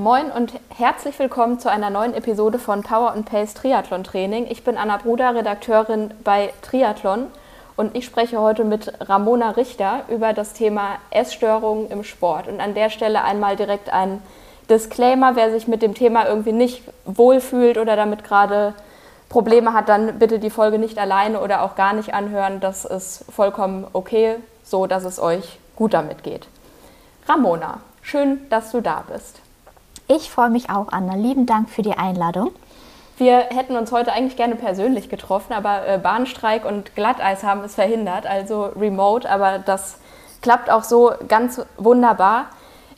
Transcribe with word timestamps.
Moin 0.00 0.32
und 0.32 0.54
herzlich 0.70 1.18
willkommen 1.18 1.58
zu 1.60 1.70
einer 1.70 1.90
neuen 1.90 2.14
Episode 2.14 2.58
von 2.58 2.82
Power 2.82 3.12
and 3.12 3.26
Pace 3.26 3.52
Triathlon 3.52 4.02
Training. 4.02 4.46
Ich 4.48 4.64
bin 4.64 4.78
Anna 4.78 4.96
Bruder, 4.96 5.34
Redakteurin 5.34 6.14
bei 6.24 6.54
Triathlon 6.62 7.26
und 7.76 7.94
ich 7.94 8.06
spreche 8.06 8.40
heute 8.40 8.64
mit 8.64 8.94
Ramona 9.06 9.50
Richter 9.50 10.04
über 10.08 10.32
das 10.32 10.54
Thema 10.54 10.92
Essstörungen 11.10 11.90
im 11.90 12.02
Sport. 12.02 12.48
Und 12.48 12.62
an 12.62 12.72
der 12.72 12.88
Stelle 12.88 13.22
einmal 13.22 13.56
direkt 13.56 13.92
ein 13.92 14.22
Disclaimer, 14.70 15.36
wer 15.36 15.50
sich 15.50 15.68
mit 15.68 15.82
dem 15.82 15.92
Thema 15.92 16.26
irgendwie 16.26 16.52
nicht 16.52 16.82
wohlfühlt 17.04 17.76
oder 17.76 17.94
damit 17.94 18.24
gerade 18.24 18.72
Probleme 19.28 19.74
hat, 19.74 19.90
dann 19.90 20.18
bitte 20.18 20.38
die 20.38 20.48
Folge 20.48 20.78
nicht 20.78 20.98
alleine 20.98 21.42
oder 21.42 21.60
auch 21.60 21.74
gar 21.76 21.92
nicht 21.92 22.14
anhören. 22.14 22.60
Das 22.60 22.86
ist 22.86 23.26
vollkommen 23.30 23.86
okay, 23.92 24.36
so 24.64 24.86
dass 24.86 25.04
es 25.04 25.20
euch 25.20 25.58
gut 25.76 25.92
damit 25.92 26.22
geht. 26.22 26.48
Ramona, 27.28 27.80
schön, 28.00 28.48
dass 28.48 28.70
du 28.70 28.80
da 28.80 29.04
bist. 29.06 29.39
Ich 30.12 30.28
freue 30.28 30.50
mich 30.50 30.70
auch, 30.70 30.88
Anna. 30.90 31.14
Lieben 31.14 31.46
Dank 31.46 31.70
für 31.70 31.82
die 31.82 31.92
Einladung. 31.92 32.50
Wir 33.16 33.42
hätten 33.42 33.76
uns 33.76 33.92
heute 33.92 34.12
eigentlich 34.12 34.36
gerne 34.36 34.56
persönlich 34.56 35.08
getroffen, 35.08 35.52
aber 35.52 35.86
äh, 35.86 35.98
Bahnstreik 35.98 36.64
und 36.64 36.96
Glatteis 36.96 37.44
haben 37.44 37.62
es 37.62 37.76
verhindert, 37.76 38.26
also 38.26 38.72
remote, 38.74 39.30
aber 39.30 39.60
das 39.60 39.98
klappt 40.42 40.68
auch 40.68 40.82
so 40.82 41.12
ganz 41.28 41.64
wunderbar. 41.76 42.46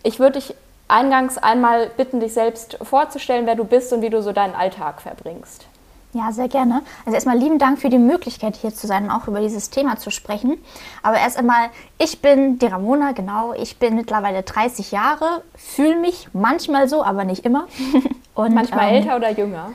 Ich 0.02 0.20
würde 0.20 0.38
dich 0.40 0.54
eingangs 0.88 1.36
einmal 1.36 1.90
bitten, 1.98 2.18
dich 2.18 2.32
selbst 2.32 2.78
vorzustellen, 2.80 3.44
wer 3.44 3.56
du 3.56 3.64
bist 3.64 3.92
und 3.92 4.00
wie 4.00 4.08
du 4.08 4.22
so 4.22 4.32
deinen 4.32 4.54
Alltag 4.54 5.02
verbringst. 5.02 5.66
Ja, 6.14 6.30
sehr 6.30 6.48
gerne. 6.48 6.82
Also 7.06 7.14
erstmal 7.14 7.38
lieben 7.38 7.58
Dank 7.58 7.78
für 7.78 7.88
die 7.88 7.98
Möglichkeit 7.98 8.56
hier 8.56 8.74
zu 8.74 8.86
sein 8.86 9.04
und 9.04 9.10
auch 9.10 9.28
über 9.28 9.40
dieses 9.40 9.70
Thema 9.70 9.96
zu 9.96 10.10
sprechen. 10.10 10.58
Aber 11.02 11.16
erst 11.16 11.38
einmal, 11.38 11.70
ich 11.98 12.20
bin 12.20 12.58
die 12.58 12.66
Ramona, 12.66 13.12
genau. 13.12 13.54
Ich 13.54 13.78
bin 13.78 13.96
mittlerweile 13.96 14.42
30 14.42 14.92
Jahre, 14.92 15.42
fühle 15.56 15.96
mich 15.98 16.28
manchmal 16.34 16.86
so, 16.86 17.02
aber 17.02 17.24
nicht 17.24 17.46
immer. 17.46 17.66
Und, 18.34 18.54
manchmal 18.54 18.88
ähm, 18.88 18.94
älter 18.96 19.16
oder 19.16 19.30
jünger? 19.30 19.70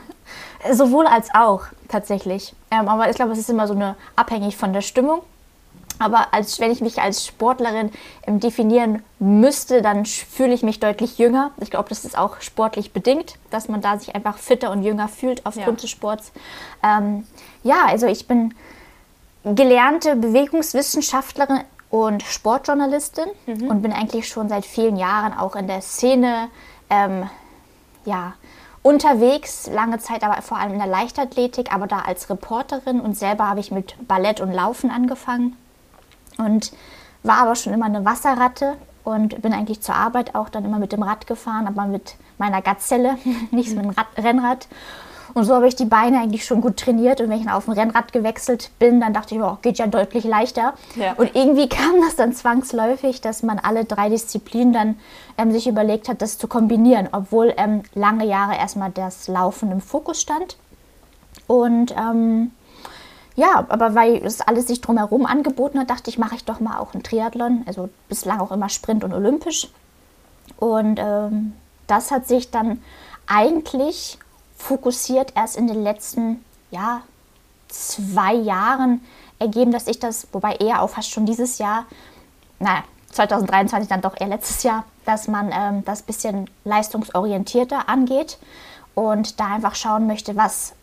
Sowohl 0.72 1.06
als 1.06 1.28
auch, 1.34 1.62
tatsächlich. 1.88 2.54
Ähm, 2.70 2.88
aber 2.88 3.10
ich 3.10 3.16
glaube, 3.16 3.32
es 3.32 3.38
ist 3.38 3.50
immer 3.50 3.66
so 3.66 3.74
eine 3.74 3.96
abhängig 4.14 4.56
von 4.56 4.72
der 4.72 4.82
Stimmung. 4.82 5.22
Aber 5.98 6.32
als, 6.32 6.60
wenn 6.60 6.70
ich 6.70 6.80
mich 6.80 7.00
als 7.00 7.26
Sportlerin 7.26 7.90
ähm, 8.26 8.40
definieren 8.40 9.02
müsste, 9.18 9.82
dann 9.82 10.06
fühle 10.06 10.54
ich 10.54 10.62
mich 10.62 10.80
deutlich 10.80 11.18
jünger. 11.18 11.50
Ich 11.60 11.70
glaube, 11.70 11.88
das 11.88 12.04
ist 12.04 12.16
auch 12.16 12.40
sportlich 12.40 12.92
bedingt, 12.92 13.34
dass 13.50 13.68
man 13.68 13.80
da 13.80 13.98
sich 13.98 14.14
einfach 14.14 14.38
fitter 14.38 14.70
und 14.70 14.82
jünger 14.82 15.08
fühlt 15.08 15.44
aufgrund 15.44 15.80
ja. 15.80 15.82
des 15.82 15.90
Sports. 15.90 16.32
Ähm, 16.82 17.26
ja, 17.62 17.86
also 17.86 18.06
ich 18.06 18.26
bin 18.26 18.54
gelernte 19.44 20.16
Bewegungswissenschaftlerin 20.16 21.60
und 21.90 22.22
Sportjournalistin 22.22 23.28
mhm. 23.46 23.68
und 23.68 23.82
bin 23.82 23.92
eigentlich 23.92 24.28
schon 24.28 24.48
seit 24.48 24.66
vielen 24.66 24.96
Jahren 24.96 25.32
auch 25.36 25.56
in 25.56 25.66
der 25.66 25.80
Szene 25.80 26.48
ähm, 26.90 27.28
ja, 28.04 28.34
unterwegs, 28.82 29.68
lange 29.72 29.98
Zeit 29.98 30.22
aber 30.22 30.40
vor 30.42 30.58
allem 30.58 30.74
in 30.74 30.78
der 30.78 30.86
Leichtathletik, 30.86 31.72
aber 31.72 31.86
da 31.86 32.00
als 32.00 32.30
Reporterin 32.30 33.00
und 33.00 33.16
selber 33.16 33.48
habe 33.48 33.60
ich 33.60 33.70
mit 33.70 33.96
Ballett 34.06 34.40
und 34.40 34.52
Laufen 34.52 34.90
angefangen 34.90 35.56
und 36.38 36.72
war 37.22 37.42
aber 37.42 37.54
schon 37.54 37.74
immer 37.74 37.86
eine 37.86 38.04
Wasserratte 38.04 38.74
und 39.04 39.40
bin 39.42 39.52
eigentlich 39.52 39.80
zur 39.80 39.94
Arbeit 39.94 40.34
auch 40.34 40.48
dann 40.48 40.64
immer 40.64 40.78
mit 40.78 40.92
dem 40.92 41.02
Rad 41.02 41.26
gefahren, 41.26 41.66
aber 41.66 41.86
mit 41.86 42.16
meiner 42.38 42.62
Gazelle, 42.62 43.18
nicht 43.50 43.74
mit 43.74 43.84
dem 43.84 43.90
Rad 43.90 44.06
Rennrad. 44.16 44.68
Und 45.34 45.44
so 45.44 45.54
habe 45.54 45.68
ich 45.68 45.76
die 45.76 45.84
Beine 45.84 46.20
eigentlich 46.20 46.44
schon 46.44 46.60
gut 46.60 46.78
trainiert. 46.78 47.20
Und 47.20 47.28
wenn 47.28 47.38
ich 47.38 47.44
dann 47.44 47.54
auf 47.54 47.68
ein 47.68 47.74
Rennrad 47.74 48.12
gewechselt 48.12 48.70
bin, 48.78 49.00
dann 49.00 49.12
dachte 49.12 49.34
ich, 49.34 49.40
oh, 49.40 49.58
geht 49.60 49.78
ja 49.78 49.86
deutlich 49.86 50.24
leichter. 50.24 50.74
Ja. 50.96 51.12
Und 51.12 51.34
irgendwie 51.34 51.68
kam 51.68 52.00
das 52.00 52.16
dann 52.16 52.32
zwangsläufig, 52.32 53.20
dass 53.20 53.42
man 53.42 53.58
alle 53.58 53.84
drei 53.84 54.08
Disziplinen 54.08 54.72
dann 54.72 54.98
ähm, 55.36 55.52
sich 55.52 55.66
überlegt 55.66 56.08
hat, 56.08 56.22
das 56.22 56.38
zu 56.38 56.48
kombinieren, 56.48 57.08
obwohl 57.12 57.52
ähm, 57.56 57.82
lange 57.94 58.26
Jahre 58.26 58.56
erstmal 58.56 58.90
das 58.90 59.28
Laufen 59.28 59.70
im 59.70 59.80
Fokus 59.80 60.20
stand. 60.20 60.56
Und 61.46 61.94
ähm, 61.96 62.52
ja, 63.38 63.64
aber 63.68 63.94
weil 63.94 64.16
es 64.26 64.40
alles 64.40 64.66
sich 64.66 64.80
drumherum 64.80 65.24
angeboten 65.24 65.78
hat, 65.78 65.90
dachte 65.90 66.10
ich, 66.10 66.18
mache 66.18 66.34
ich 66.34 66.44
doch 66.44 66.58
mal 66.58 66.78
auch 66.78 66.92
einen 66.92 67.04
Triathlon. 67.04 67.62
Also 67.66 67.88
bislang 68.08 68.40
auch 68.40 68.50
immer 68.50 68.68
Sprint 68.68 69.04
und 69.04 69.12
Olympisch. 69.12 69.68
Und 70.56 70.98
ähm, 70.98 71.52
das 71.86 72.10
hat 72.10 72.26
sich 72.26 72.50
dann 72.50 72.82
eigentlich 73.28 74.18
fokussiert 74.56 75.34
erst 75.36 75.56
in 75.56 75.68
den 75.68 75.84
letzten 75.84 76.44
ja, 76.72 77.02
zwei 77.68 78.34
Jahren 78.34 79.02
ergeben, 79.38 79.70
dass 79.70 79.86
ich 79.86 80.00
das, 80.00 80.26
wobei 80.32 80.56
eher 80.56 80.82
auch 80.82 80.90
fast 80.90 81.12
schon 81.12 81.24
dieses 81.24 81.58
Jahr, 81.58 81.84
naja, 82.58 82.82
2023 83.12 83.88
dann 83.88 84.00
doch 84.00 84.20
eher 84.20 84.26
letztes 84.26 84.64
Jahr, 84.64 84.84
dass 85.04 85.28
man 85.28 85.52
ähm, 85.52 85.84
das 85.84 86.02
bisschen 86.02 86.50
leistungsorientierter 86.64 87.88
angeht 87.88 88.36
und 88.96 89.38
da 89.38 89.54
einfach 89.54 89.76
schauen 89.76 90.08
möchte, 90.08 90.34
was 90.34 90.74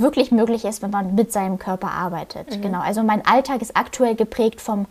wirklich 0.00 0.30
möglich 0.30 0.64
ist, 0.64 0.82
wenn 0.82 0.90
man 0.90 1.14
mit 1.14 1.32
seinem 1.32 1.58
Körper 1.58 1.90
arbeitet. 1.90 2.56
Mhm. 2.56 2.62
Genau. 2.62 2.80
Also 2.80 3.02
mein 3.02 3.24
Alltag 3.26 3.62
ist 3.62 3.76
aktuell 3.76 4.14
geprägt 4.14 4.60
vom 4.60 4.86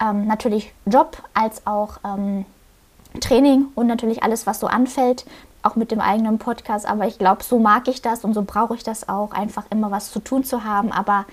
ähm, 0.00 0.26
natürlich 0.26 0.72
Job 0.86 1.22
als 1.34 1.66
auch 1.66 1.98
ähm, 2.04 2.44
Training 3.20 3.66
und 3.74 3.86
natürlich 3.86 4.22
alles, 4.22 4.46
was 4.46 4.60
so 4.60 4.66
anfällt, 4.66 5.24
auch 5.62 5.76
mit 5.76 5.90
dem 5.90 6.00
eigenen 6.00 6.38
Podcast. 6.38 6.86
Aber 6.88 7.06
ich 7.06 7.18
glaube, 7.18 7.42
so 7.42 7.58
mag 7.58 7.88
ich 7.88 8.02
das 8.02 8.24
und 8.24 8.34
so 8.34 8.42
brauche 8.42 8.74
ich 8.74 8.84
das 8.84 9.08
auch, 9.08 9.32
einfach 9.32 9.64
immer 9.70 9.90
was 9.90 10.10
zu 10.10 10.20
tun 10.20 10.44
zu 10.44 10.64
haben, 10.64 10.92
aber 10.92 11.24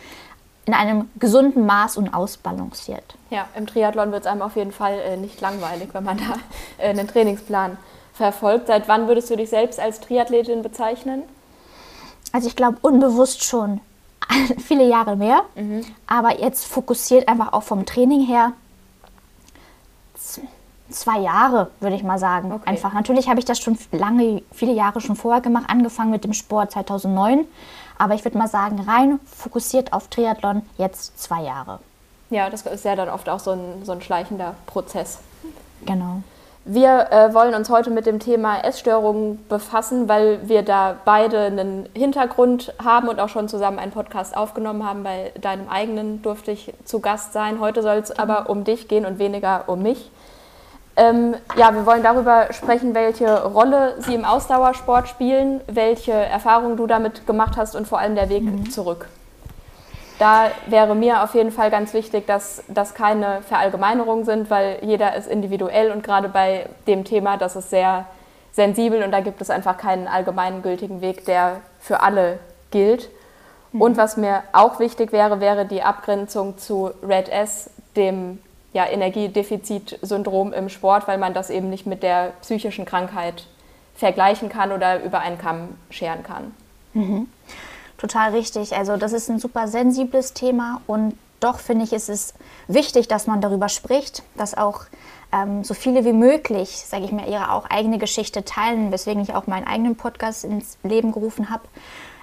in 0.65 0.73
einem 0.73 1.09
gesunden 1.19 1.65
Maß 1.65 1.97
und 1.97 2.13
ausbalanciert. 2.13 3.15
Ja, 3.29 3.47
im 3.55 3.67
Triathlon 3.67 4.11
wird 4.11 4.21
es 4.25 4.27
einem 4.27 4.41
auf 4.41 4.55
jeden 4.55 4.71
Fall 4.71 4.97
äh, 4.99 5.17
nicht 5.17 5.39
langweilig, 5.41 5.89
wenn 5.93 6.03
man 6.03 6.17
da 6.17 6.83
äh, 6.83 6.89
einen 6.89 7.07
Trainingsplan 7.07 7.77
verfolgt. 8.13 8.67
Seit 8.67 8.87
wann 8.87 9.07
würdest 9.07 9.29
du 9.29 9.35
dich 9.35 9.49
selbst 9.49 9.79
als 9.79 9.99
Triathletin 9.99 10.63
bezeichnen? 10.63 11.21
Also 12.31 12.47
ich 12.47 12.55
glaube 12.55 12.77
unbewusst 12.81 13.43
schon 13.43 13.81
viele 14.65 14.87
Jahre 14.87 15.15
mehr, 15.15 15.43
mhm. 15.55 15.85
aber 16.07 16.39
jetzt 16.39 16.65
fokussiert 16.65 17.27
einfach 17.27 17.53
auch 17.53 17.63
vom 17.63 17.85
Training 17.85 18.25
her 18.25 18.53
zwei 20.89 21.19
Jahre, 21.19 21.71
würde 21.79 21.95
ich 21.95 22.03
mal 22.03 22.19
sagen. 22.19 22.51
Okay. 22.51 22.69
Einfach. 22.69 22.93
Natürlich 22.93 23.29
habe 23.29 23.39
ich 23.39 23.45
das 23.45 23.59
schon 23.59 23.77
lange, 23.91 24.41
viele 24.51 24.73
Jahre 24.73 25.01
schon 25.01 25.15
vorher 25.15 25.41
gemacht, 25.41 25.65
angefangen 25.67 26.11
mit 26.11 26.23
dem 26.23 26.33
Sport 26.33 26.71
2009. 26.71 27.45
Aber 27.97 28.13
ich 28.13 28.23
würde 28.23 28.37
mal 28.37 28.47
sagen, 28.47 28.79
rein 28.81 29.19
fokussiert 29.25 29.93
auf 29.93 30.07
Triathlon 30.09 30.63
jetzt 30.77 31.19
zwei 31.19 31.43
Jahre. 31.43 31.79
Ja, 32.29 32.49
das 32.49 32.63
ist 32.63 32.85
ja 32.85 32.95
dann 32.95 33.09
oft 33.09 33.29
auch 33.29 33.39
so 33.39 33.51
ein, 33.51 33.85
so 33.85 33.91
ein 33.91 34.01
schleichender 34.01 34.55
Prozess. 34.65 35.19
Genau. 35.85 36.21
Wir 36.67 37.11
äh, 37.11 37.31
wollen 37.35 37.53
uns 37.53 37.69
heute 37.69 37.91
mit 37.91 38.07
dem 38.07 38.17
Thema 38.17 38.57
Essstörungen 38.57 39.45
befassen, 39.47 40.09
weil 40.09 40.39
wir 40.49 40.63
da 40.63 40.95
beide 41.05 41.41
einen 41.41 41.87
Hintergrund 41.95 42.73
haben 42.83 43.07
und 43.07 43.19
auch 43.19 43.29
schon 43.29 43.47
zusammen 43.47 43.77
einen 43.77 43.91
Podcast 43.91 44.35
aufgenommen 44.35 44.83
haben. 44.83 45.03
Bei 45.03 45.31
deinem 45.39 45.69
eigenen 45.69 46.23
durfte 46.23 46.49
ich 46.49 46.73
zu 46.83 47.01
Gast 47.01 47.33
sein. 47.33 47.59
Heute 47.59 47.83
soll 47.83 47.97
es 47.97 48.17
aber 48.17 48.49
um 48.49 48.63
dich 48.63 48.87
gehen 48.87 49.05
und 49.05 49.19
weniger 49.19 49.65
um 49.67 49.83
mich. 49.83 50.09
Ähm, 50.95 51.35
ja, 51.55 51.71
wir 51.71 51.85
wollen 51.85 52.01
darüber 52.01 52.51
sprechen, 52.51 52.95
welche 52.95 53.43
Rolle 53.43 53.93
sie 53.99 54.15
im 54.15 54.25
Ausdauersport 54.25 55.07
spielen, 55.07 55.61
welche 55.67 56.13
Erfahrungen 56.13 56.77
du 56.77 56.87
damit 56.87 57.27
gemacht 57.27 57.57
hast 57.57 57.75
und 57.75 57.87
vor 57.87 57.99
allem 57.99 58.15
der 58.15 58.29
Weg 58.29 58.41
mhm. 58.41 58.71
zurück 58.71 59.07
da 60.19 60.51
wäre 60.67 60.95
mir 60.95 61.23
auf 61.23 61.35
jeden 61.35 61.51
Fall 61.51 61.69
ganz 61.69 61.93
wichtig, 61.93 62.25
dass 62.27 62.63
das 62.67 62.93
keine 62.93 63.41
Verallgemeinerungen 63.41 64.25
sind, 64.25 64.49
weil 64.49 64.79
jeder 64.81 65.15
ist 65.15 65.27
individuell 65.27 65.91
und 65.91 66.03
gerade 66.03 66.29
bei 66.29 66.67
dem 66.87 67.03
Thema, 67.03 67.37
das 67.37 67.55
ist 67.55 67.69
sehr 67.69 68.05
sensibel 68.53 69.03
und 69.03 69.11
da 69.11 69.19
gibt 69.19 69.41
es 69.41 69.49
einfach 69.49 69.77
keinen 69.77 70.07
allgemeingültigen 70.07 71.01
Weg, 71.01 71.25
der 71.25 71.61
für 71.79 72.01
alle 72.01 72.39
gilt. 72.71 73.09
Mhm. 73.73 73.81
Und 73.81 73.97
was 73.97 74.15
mir 74.15 74.43
auch 74.53 74.79
wichtig 74.79 75.11
wäre, 75.11 75.41
wäre 75.41 75.65
die 75.65 75.83
Abgrenzung 75.83 76.57
zu 76.57 76.91
Red 77.05 77.27
S, 77.27 77.69
dem 77.97 78.39
ja, 78.71 78.87
Energiedefizitsyndrom 78.87 80.53
im 80.53 80.69
Sport, 80.69 81.07
weil 81.07 81.17
man 81.17 81.33
das 81.33 81.49
eben 81.49 81.69
nicht 81.69 81.85
mit 81.85 82.03
der 82.03 82.31
psychischen 82.41 82.85
Krankheit 82.85 83.45
vergleichen 83.95 84.49
kann 84.49 84.71
oder 84.71 85.03
über 85.03 85.19
einen 85.19 85.37
Kamm 85.37 85.69
scheren 85.89 86.23
kann. 86.23 86.53
Mhm. 86.93 87.27
Total 88.05 88.33
richtig. 88.33 88.77
Also 88.77 88.97
das 88.97 89.13
ist 89.13 89.31
ein 89.31 89.39
super 89.39 89.67
sensibles 89.67 90.33
Thema 90.33 90.79
und 90.85 91.17
doch 91.39 91.57
finde 91.57 91.85
ich, 91.85 91.91
ist 91.91 92.07
es 92.07 92.35
wichtig, 92.67 93.07
dass 93.07 93.25
man 93.25 93.41
darüber 93.41 93.67
spricht, 93.67 94.21
dass 94.37 94.55
auch 94.55 94.81
ähm, 95.33 95.63
so 95.63 95.73
viele 95.73 96.05
wie 96.05 96.13
möglich, 96.13 96.69
sage 96.69 97.03
ich 97.03 97.11
mir, 97.11 97.27
ihre 97.27 97.51
auch 97.51 97.67
eigene 97.67 97.97
Geschichte 97.97 98.45
teilen, 98.45 98.91
weswegen 98.91 99.23
ich 99.23 99.33
auch 99.33 99.47
meinen 99.47 99.65
eigenen 99.65 99.95
Podcast 99.95 100.43
ins 100.43 100.77
Leben 100.83 101.13
gerufen 101.13 101.49
habe, 101.49 101.63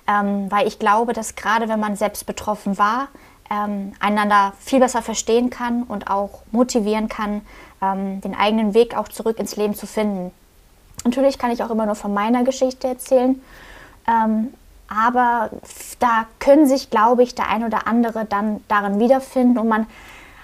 ähm, 0.06 0.48
weil 0.52 0.68
ich 0.68 0.78
glaube, 0.78 1.14
dass 1.14 1.34
gerade 1.34 1.68
wenn 1.68 1.80
man 1.80 1.96
selbst 1.96 2.26
betroffen 2.26 2.78
war, 2.78 3.08
ähm, 3.50 3.92
einander 3.98 4.52
viel 4.60 4.78
besser 4.78 5.02
verstehen 5.02 5.50
kann 5.50 5.82
und 5.82 6.08
auch 6.08 6.42
motivieren 6.52 7.08
kann, 7.08 7.40
ähm, 7.82 8.20
den 8.20 8.36
eigenen 8.36 8.72
Weg 8.72 8.96
auch 8.96 9.08
zurück 9.08 9.40
ins 9.40 9.56
Leben 9.56 9.74
zu 9.74 9.88
finden. 9.88 10.30
Natürlich 11.04 11.38
kann 11.38 11.50
ich 11.50 11.60
auch 11.60 11.70
immer 11.70 11.86
nur 11.86 11.96
von 11.96 12.14
meiner 12.14 12.44
Geschichte 12.44 12.86
erzählen. 12.86 13.42
Aber 14.94 15.50
da 16.00 16.26
können 16.38 16.66
sich, 16.66 16.90
glaube 16.90 17.22
ich, 17.22 17.34
der 17.34 17.48
ein 17.48 17.64
oder 17.64 17.86
andere 17.86 18.24
dann 18.26 18.62
darin 18.68 19.00
wiederfinden 19.00 19.58
und 19.58 19.68
man 19.68 19.86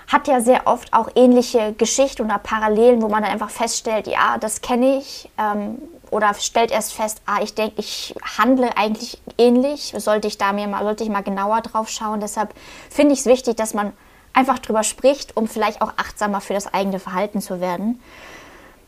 hat 0.07 0.27
ja 0.27 0.41
sehr 0.41 0.67
oft 0.67 0.95
auch 0.95 1.11
ähnliche 1.15 1.75
Geschichten 1.75 2.23
oder 2.23 2.39
Parallelen, 2.39 3.03
wo 3.03 3.09
man 3.09 3.23
dann 3.23 3.31
einfach 3.31 3.51
feststellt, 3.51 4.07
ja, 4.07 4.39
das 4.39 4.63
kenne 4.63 4.97
ich, 4.97 5.31
ähm, 5.37 5.77
oder 6.11 6.33
stellt 6.33 6.71
erst 6.71 6.95
fest, 6.95 7.21
ah, 7.27 7.43
ich 7.43 7.55
denke, 7.55 7.75
ich 7.77 8.15
handle 8.39 8.75
eigentlich 8.79 9.21
ähnlich, 9.37 9.93
sollte 9.99 10.27
ich 10.27 10.39
da 10.39 10.55
mir 10.55 10.67
mal, 10.67 10.83
sollte 10.83 11.05
ich 11.05 11.11
mal 11.11 11.23
genauer 11.23 11.61
drauf 11.61 11.91
schauen. 11.91 12.21
Deshalb 12.21 12.55
finde 12.89 13.13
ich 13.13 13.21
es 13.21 13.27
wichtig, 13.27 13.57
dass 13.59 13.75
man 13.75 13.93
einfach 14.33 14.59
drüber 14.59 14.83
spricht, 14.83 15.37
um 15.37 15.47
vielleicht 15.47 15.83
auch 15.83 15.93
achtsamer 15.99 16.41
für 16.41 16.55
das 16.55 16.73
eigene 16.73 17.01
Verhalten 17.01 17.43
zu 17.43 17.61
werden. 17.61 18.01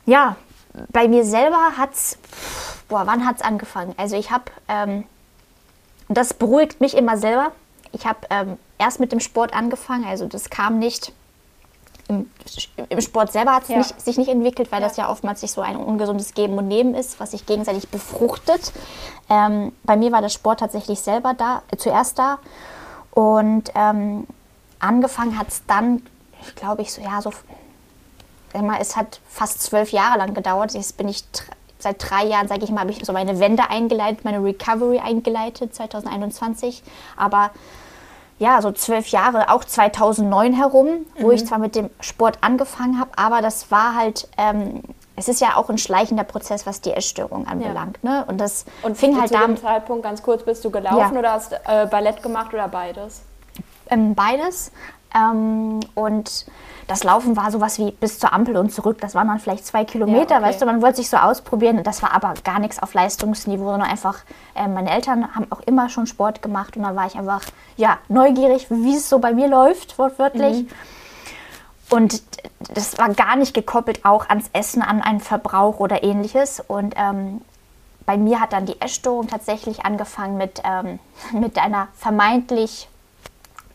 Ja, 0.06 0.36
bei 0.88 1.08
mir 1.08 1.24
selber 1.26 1.72
hat 1.76 1.92
es, 1.92 2.16
boah, 2.88 3.02
wann 3.04 3.26
hat 3.26 3.36
es 3.36 3.42
angefangen? 3.42 3.94
Also 3.98 4.16
ich 4.16 4.30
habe, 4.30 4.44
ähm, 4.68 5.04
das 6.16 6.34
beruhigt 6.34 6.80
mich 6.80 6.96
immer 6.96 7.16
selber. 7.16 7.52
Ich 7.92 8.06
habe 8.06 8.18
ähm, 8.30 8.58
erst 8.78 9.00
mit 9.00 9.12
dem 9.12 9.20
Sport 9.20 9.54
angefangen, 9.54 10.04
also 10.04 10.26
das 10.26 10.50
kam 10.50 10.78
nicht 10.78 11.12
im, 12.08 12.28
im 12.88 13.00
Sport 13.00 13.30
selber 13.30 13.54
hat 13.54 13.62
es 13.64 13.68
ja. 13.68 13.82
sich 13.82 14.18
nicht 14.18 14.28
entwickelt, 14.28 14.72
weil 14.72 14.82
ja. 14.82 14.88
das 14.88 14.96
ja 14.96 15.08
oftmals 15.08 15.42
sich 15.42 15.52
so 15.52 15.60
ein 15.60 15.76
ungesundes 15.76 16.34
Geben 16.34 16.58
und 16.58 16.66
Nehmen 16.66 16.96
ist, 16.96 17.20
was 17.20 17.30
sich 17.30 17.46
gegenseitig 17.46 17.88
befruchtet. 17.88 18.72
Ähm, 19.28 19.70
bei 19.84 19.96
mir 19.96 20.10
war 20.10 20.20
der 20.20 20.28
Sport 20.28 20.58
tatsächlich 20.58 21.00
selber 21.00 21.34
da, 21.34 21.62
äh, 21.70 21.76
zuerst 21.76 22.18
da 22.18 22.38
und 23.12 23.70
ähm, 23.76 24.26
angefangen 24.80 25.38
hat 25.38 25.48
es 25.48 25.62
dann, 25.66 26.02
glaube 26.56 26.82
ich, 26.82 26.92
so 26.92 27.00
ja 27.00 27.22
so 27.22 27.32
es 28.80 28.96
hat 28.96 29.20
fast 29.28 29.62
zwölf 29.62 29.92
Jahre 29.92 30.18
lang 30.18 30.34
gedauert. 30.34 30.74
Jetzt 30.74 30.96
bin 30.96 31.06
ich 31.06 31.22
seit 31.82 32.10
drei 32.10 32.24
Jahren, 32.24 32.48
sage 32.48 32.64
ich 32.64 32.70
mal, 32.70 32.80
habe 32.80 32.90
ich 32.90 33.04
so 33.04 33.12
meine 33.12 33.40
Wende 33.40 33.68
eingeleitet, 33.70 34.24
meine 34.24 34.42
Recovery 34.42 34.98
eingeleitet, 34.98 35.74
2021. 35.74 36.82
Aber 37.16 37.50
ja, 38.38 38.62
so 38.62 38.72
zwölf 38.72 39.08
Jahre, 39.08 39.50
auch 39.50 39.64
2009 39.64 40.54
herum, 40.54 40.86
mhm. 40.86 41.04
wo 41.18 41.30
ich 41.30 41.46
zwar 41.46 41.58
mit 41.58 41.76
dem 41.76 41.90
Sport 42.00 42.38
angefangen 42.40 42.98
habe, 42.98 43.10
aber 43.16 43.42
das 43.42 43.70
war 43.70 43.94
halt, 43.94 44.28
ähm, 44.38 44.82
es 45.14 45.28
ist 45.28 45.42
ja 45.42 45.56
auch 45.56 45.68
ein 45.68 45.76
schleichender 45.76 46.24
Prozess, 46.24 46.64
was 46.66 46.80
die 46.80 46.92
Essstörung 46.92 47.46
anbelangt. 47.46 47.98
Ja. 48.02 48.10
Ne? 48.10 48.24
Und 48.26 48.38
das 48.38 48.64
und 48.82 48.96
fing 48.96 49.20
halt 49.20 49.30
zu 49.30 49.38
dem 49.38 49.58
Zeitpunkt, 49.58 50.04
ganz 50.04 50.22
kurz, 50.22 50.42
bist 50.42 50.64
du 50.64 50.70
gelaufen 50.70 51.14
ja. 51.14 51.18
oder 51.18 51.32
hast 51.32 51.52
äh, 51.52 51.86
Ballett 51.90 52.22
gemacht 52.22 52.54
oder 52.54 52.66
beides? 52.68 53.22
Ähm, 53.90 54.14
beides. 54.14 54.72
Ähm, 55.14 55.80
und 55.94 56.46
das 56.86 57.04
Laufen 57.04 57.36
war 57.36 57.50
sowas 57.50 57.78
wie 57.78 57.92
bis 57.92 58.18
zur 58.18 58.32
Ampel 58.32 58.56
und 58.56 58.72
zurück. 58.72 58.98
Das 59.00 59.14
waren 59.14 59.28
dann 59.28 59.38
vielleicht 59.38 59.66
zwei 59.66 59.84
Kilometer, 59.84 60.34
ja, 60.34 60.38
okay. 60.38 60.48
weißt 60.48 60.62
du, 60.62 60.66
man 60.66 60.82
wollte 60.82 60.96
sich 60.96 61.08
so 61.08 61.16
ausprobieren. 61.16 61.82
Das 61.84 62.02
war 62.02 62.12
aber 62.12 62.34
gar 62.42 62.58
nichts 62.58 62.82
auf 62.82 62.94
Leistungsniveau, 62.94 63.70
sondern 63.70 63.88
einfach, 63.88 64.18
äh, 64.54 64.66
meine 64.66 64.90
Eltern 64.90 65.34
haben 65.34 65.46
auch 65.50 65.60
immer 65.60 65.88
schon 65.88 66.06
Sport 66.06 66.42
gemacht 66.42 66.76
und 66.76 66.82
da 66.82 66.96
war 66.96 67.06
ich 67.06 67.16
einfach, 67.16 67.42
ja, 67.76 67.98
neugierig, 68.08 68.66
wie 68.70 68.96
es 68.96 69.08
so 69.08 69.18
bei 69.18 69.32
mir 69.32 69.48
läuft, 69.48 69.98
wortwörtlich. 69.98 70.62
Mhm. 70.62 70.68
Und 71.90 72.22
das 72.72 72.98
war 72.98 73.08
gar 73.10 73.36
nicht 73.36 73.52
gekoppelt 73.52 74.04
auch 74.04 74.28
ans 74.28 74.48
Essen, 74.52 74.80
an 74.80 75.02
einen 75.02 75.20
Verbrauch 75.20 75.80
oder 75.80 76.04
ähnliches. 76.04 76.60
Und 76.66 76.94
ähm, 76.96 77.40
bei 78.06 78.16
mir 78.16 78.40
hat 78.40 78.52
dann 78.52 78.66
die 78.66 78.80
Essstörung 78.80 79.26
tatsächlich 79.26 79.84
angefangen 79.84 80.36
mit, 80.36 80.62
ähm, 80.64 80.98
mit 81.32 81.58
einer 81.58 81.88
vermeintlich 81.94 82.88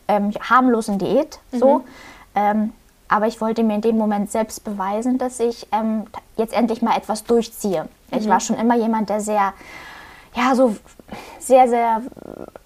ähm, 0.08 0.32
harmlosen 0.40 0.98
Diät. 0.98 1.38
So. 1.52 1.78
Mhm. 1.78 1.84
Ähm, 2.34 2.72
aber 3.08 3.26
ich 3.26 3.40
wollte 3.40 3.62
mir 3.62 3.76
in 3.76 3.80
dem 3.80 3.96
Moment 3.96 4.30
selbst 4.30 4.64
beweisen, 4.64 5.18
dass 5.18 5.38
ich 5.38 5.66
ähm, 5.72 6.06
jetzt 6.36 6.52
endlich 6.52 6.82
mal 6.82 6.96
etwas 6.96 7.24
durchziehe. 7.24 7.84
Mhm. 8.10 8.18
Ich 8.18 8.28
war 8.28 8.40
schon 8.40 8.56
immer 8.56 8.76
jemand, 8.76 9.10
der 9.10 9.20
sehr, 9.20 9.52
ja, 10.34 10.54
so 10.54 10.76
sehr, 11.38 11.68
sehr 11.68 12.02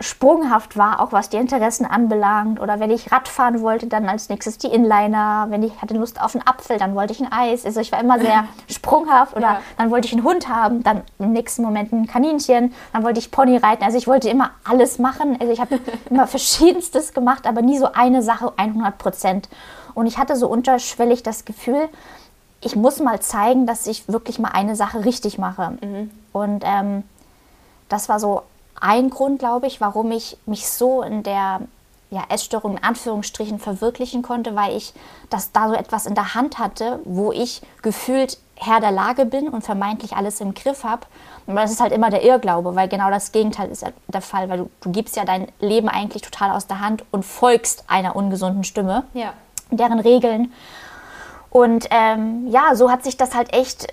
sprunghaft 0.01 0.77
war, 0.77 1.01
auch 1.01 1.13
was 1.13 1.29
die 1.29 1.37
Interessen 1.37 1.85
anbelangt. 1.85 2.61
Oder 2.61 2.81
wenn 2.81 2.91
ich 2.91 3.13
Radfahren 3.13 3.61
wollte, 3.61 3.87
dann 3.87 4.09
als 4.09 4.29
nächstes 4.29 4.57
die 4.59 4.69
Inliner. 4.69 5.47
Wenn 5.51 5.63
ich 5.63 5.81
hatte 5.83 5.95
Lust 5.95 6.21
auf 6.21 6.35
einen 6.35 6.47
Apfel, 6.47 6.79
dann 6.79 6.95
wollte 6.95 7.13
ich 7.13 7.21
ein 7.21 7.31
Eis. 7.31 7.67
Also 7.67 7.81
ich 7.81 7.93
war 7.93 8.01
immer 8.01 8.19
sehr 8.19 8.45
sprunghaft. 8.71 9.37
Oder 9.37 9.43
ja. 9.43 9.61
dann 9.77 9.91
wollte 9.91 10.07
ich 10.07 10.15
einen 10.15 10.25
Hund 10.25 10.49
haben, 10.49 10.83
dann 10.83 11.03
im 11.19 11.33
nächsten 11.33 11.63
Moment 11.63 11.93
ein 11.93 12.07
Kaninchen. 12.07 12.73
Dann 12.93 13.03
wollte 13.03 13.19
ich 13.19 13.31
Pony 13.31 13.59
reiten. 13.59 13.85
Also 13.85 13.99
ich 13.99 14.07
wollte 14.07 14.31
immer 14.31 14.53
alles 14.65 14.99
machen. 14.99 15.37
Also 15.39 15.53
ich 15.53 15.61
habe 15.61 15.79
immer 16.11 16.27
verschiedenstes 16.27 17.13
gemacht, 17.13 17.47
aber 17.47 17.63
nie 17.63 17.79
so 17.79 17.93
eine 17.93 18.23
Sache 18.23 18.53
100 18.57 18.97
Prozent. 18.97 19.49
Und 19.95 20.07
ich 20.07 20.19
hatte 20.19 20.37
so 20.37 20.49
unterschwellig 20.49 21.23
das 21.23 21.45
Gefühl, 21.45 21.89
ich 22.63 22.77
muss 22.77 23.01
mal 23.01 23.21
zeigen, 23.21 23.67
dass 23.67 23.87
ich 23.87 24.09
wirklich 24.09 24.39
mal 24.39 24.51
eine 24.51 24.77
Sache 24.77 25.05
richtig 25.05 25.39
mache. 25.39 25.79
Mhm. 25.81 26.11
Und 26.33 26.63
ähm, 26.65 27.05
das 27.91 28.09
war 28.09 28.19
so 28.19 28.43
ein 28.81 29.11
Grund, 29.11 29.39
glaube 29.39 29.67
ich, 29.67 29.81
warum 29.81 30.11
ich 30.11 30.39
mich 30.47 30.67
so 30.69 31.03
in 31.03 31.23
der 31.23 31.61
ja, 32.11 32.25
Essstörung 32.29 32.79
in 32.79 32.83
Anführungsstrichen 32.83 33.59
verwirklichen 33.59 34.23
konnte, 34.23 34.57
weil 34.57 34.77
ich 34.77 34.95
das 35.29 35.53
da 35.53 35.69
so 35.69 35.75
etwas 35.75 36.07
in 36.07 36.15
der 36.15 36.35
Hand 36.35 36.59
hatte, 36.59 37.01
wo 37.05 37.31
ich 37.31 37.61
gefühlt 37.83 38.39
Herr 38.57 38.81
der 38.81 38.91
Lage 38.91 39.27
bin 39.27 39.49
und 39.49 39.63
vermeintlich 39.63 40.17
alles 40.17 40.41
im 40.41 40.55
Griff 40.55 40.83
habe. 40.83 41.07
Und 41.47 41.57
das 41.57 41.71
ist 41.71 41.81
halt 41.81 41.93
immer 41.93 42.11
der 42.11 42.25
Irrglaube, 42.25 42.75
weil 42.75 42.89
genau 42.89 43.11
das 43.11 43.33
Gegenteil 43.33 43.71
ist 43.71 43.85
der 44.09 44.23
Fall, 44.23 44.49
weil 44.49 44.59
du, 44.59 44.71
du 44.81 44.91
gibst 44.91 45.17
ja 45.17 45.25
dein 45.25 45.49
Leben 45.61 45.89
eigentlich 45.89 46.23
total 46.23 46.51
aus 46.51 46.67
der 46.67 46.81
Hand 46.81 47.05
und 47.11 47.25
folgst 47.25 47.85
einer 47.87 48.17
ungesunden 48.17 48.65
Stimme. 48.65 49.05
Ja 49.15 49.35
deren 49.71 50.01
Regeln. 50.01 50.53
Und 51.51 51.87
ähm, 51.91 52.49
ja, 52.49 52.75
so 52.75 52.91
hat 52.91 53.03
sich 53.03 53.17
das 53.17 53.35
halt 53.35 53.53
echt 53.53 53.93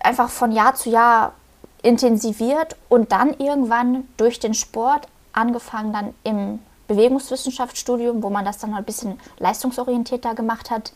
einfach 0.00 0.28
von 0.28 0.52
Jahr 0.52 0.74
zu 0.74 0.90
Jahr 0.90 1.32
intensiviert 1.82 2.76
und 2.88 3.12
dann 3.12 3.34
irgendwann 3.38 4.08
durch 4.16 4.40
den 4.40 4.54
Sport 4.54 5.06
angefangen 5.32 5.92
dann 5.92 6.14
im 6.24 6.58
Bewegungswissenschaftsstudium, 6.88 8.22
wo 8.22 8.30
man 8.30 8.44
das 8.44 8.58
dann 8.58 8.74
ein 8.74 8.84
bisschen 8.84 9.20
leistungsorientierter 9.38 10.34
gemacht 10.34 10.70
hat, 10.70 10.92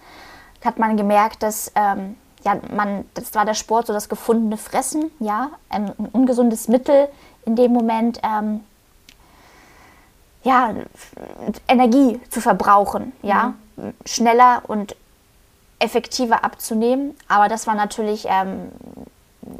hat 0.64 0.78
man 0.78 0.96
gemerkt, 0.96 1.42
dass 1.42 1.70
ähm, 1.74 2.16
ja, 2.44 2.56
man, 2.74 3.04
das 3.14 3.34
war 3.34 3.44
der 3.44 3.54
Sport 3.54 3.86
so 3.86 3.92
das 3.92 4.08
gefundene 4.08 4.56
Fressen, 4.56 5.10
ja, 5.20 5.50
ein, 5.68 5.92
ein 5.98 6.08
ungesundes 6.12 6.68
Mittel 6.68 7.08
in 7.44 7.56
dem 7.56 7.72
Moment, 7.72 8.20
ähm, 8.22 8.60
ja, 10.42 10.74
Energie 11.68 12.20
zu 12.30 12.40
verbrauchen, 12.40 13.12
ja. 13.22 13.48
Mhm 13.48 13.54
schneller 14.06 14.62
und 14.66 14.96
effektiver 15.78 16.44
abzunehmen. 16.44 17.16
Aber 17.28 17.48
das 17.48 17.66
war 17.66 17.74
natürlich 17.74 18.26
ähm, 18.28 18.70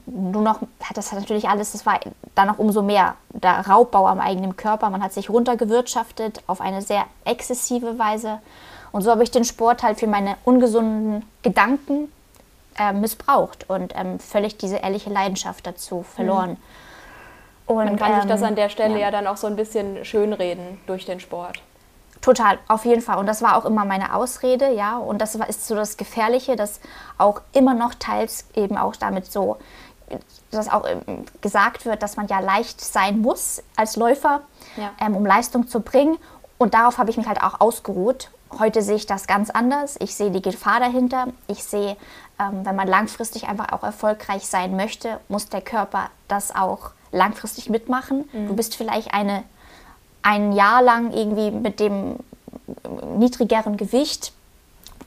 nur 0.07 0.43
noch, 0.43 0.61
das 0.95 1.13
hat 1.13 1.21
natürlich 1.21 1.49
alles, 1.49 1.73
das 1.73 1.87
war 1.87 2.01
dann 2.35 2.49
noch 2.49 2.59
umso 2.59 2.83
mehr 2.83 3.17
der 3.31 3.67
Raubbau 3.67 4.07
am 4.07 4.21
eigenen 4.21 4.57
Körper. 4.57 4.91
Man 4.91 5.03
hat 5.03 5.13
sich 5.13 5.31
runtergewirtschaftet 5.31 6.43
auf 6.47 6.61
eine 6.61 6.83
sehr 6.83 7.05
exzessive 7.25 7.99
Weise. 7.99 8.41
Und 8.93 9.03
so 9.03 9.11
habe 9.11 9.23
ich 9.23 9.31
den 9.31 9.45
Sport 9.45 9.83
halt 9.83 9.99
für 9.99 10.07
meine 10.07 10.37
ungesunden 10.45 11.25
Gedanken 11.43 12.13
äh, 12.79 12.93
missbraucht 12.93 13.69
und 13.69 13.95
ähm, 13.97 14.19
völlig 14.19 14.57
diese 14.57 14.77
ehrliche 14.77 15.11
Leidenschaft 15.11 15.67
dazu 15.67 16.03
verloren. 16.03 16.51
Mhm. 16.51 16.57
Und, 17.67 17.85
Man 17.85 17.97
kann 17.97 18.13
ähm, 18.13 18.21
sich 18.21 18.29
das 18.29 18.43
an 18.43 18.55
der 18.55 18.69
Stelle 18.69 18.95
ja. 18.95 19.07
ja 19.07 19.11
dann 19.11 19.27
auch 19.27 19.37
so 19.37 19.47
ein 19.47 19.57
bisschen 19.57 20.05
schönreden 20.05 20.81
durch 20.87 21.07
den 21.07 21.21
Sport. 21.21 21.63
Total, 22.21 22.59
auf 22.69 22.85
jeden 22.85 23.03
Fall. 23.03 23.19
Und 23.19 23.27
das 23.27 23.43
war 23.43 23.57
auch 23.57 23.65
immer 23.65 23.85
meine 23.85 24.15
Ausrede, 24.15 24.73
ja. 24.73 24.97
Und 24.97 25.19
das 25.19 25.35
ist 25.35 25.67
so 25.67 25.75
das 25.75 25.97
Gefährliche, 25.97 26.55
dass 26.55 26.81
auch 27.19 27.41
immer 27.53 27.75
noch 27.75 27.95
teils 27.95 28.47
eben 28.55 28.77
auch 28.77 28.95
damit 28.95 29.27
so, 29.31 29.57
dass 30.51 30.69
auch 30.69 30.87
ähm, 30.87 31.25
gesagt 31.41 31.85
wird, 31.85 32.03
dass 32.03 32.17
man 32.17 32.27
ja 32.29 32.41
leicht 32.41 32.81
sein 32.81 33.21
muss 33.21 33.63
als 33.77 33.97
Läufer, 33.97 34.43
ja. 34.77 34.91
ähm, 35.01 35.17
um 35.17 35.25
Leistung 35.25 35.69
zu 35.69 35.81
bringen. 35.81 36.19
Und 36.59 36.75
darauf 36.75 36.99
habe 36.99 37.11
ich 37.11 37.17
mich 37.17 37.27
halt 37.27 37.43
auch 37.43 37.61
ausgeruht. 37.61 38.31
Heute 38.59 38.83
sehe 38.83 38.97
ich 38.97 39.07
das 39.07 39.27
ganz 39.27 39.51
anders. 39.51 39.97
Ich 40.01 40.15
sehe 40.15 40.31
die 40.31 40.43
Gefahr 40.43 40.79
dahinter. 40.81 41.29
Ich 41.47 41.65
sehe, 41.65 41.97
ähm, 42.39 42.65
wenn 42.65 42.77
man 42.77 42.87
langfristig 42.87 43.49
einfach 43.49 43.73
auch 43.73 43.83
erfolgreich 43.83 44.47
sein 44.47 44.77
möchte, 44.77 45.21
muss 45.29 45.49
der 45.49 45.63
Körper 45.63 46.11
das 46.29 46.55
auch 46.55 46.91
langfristig 47.11 47.71
mitmachen. 47.71 48.29
Mhm. 48.33 48.49
Du 48.49 48.57
bist 48.57 48.77
vielleicht 48.77 49.15
eine 49.15 49.45
ein 50.23 50.53
Jahr 50.53 50.83
lang 50.83 51.13
irgendwie 51.13 51.51
mit 51.51 51.81
dem 51.81 52.17
niedrigeren 53.19 53.77
Gewicht, 53.77 54.33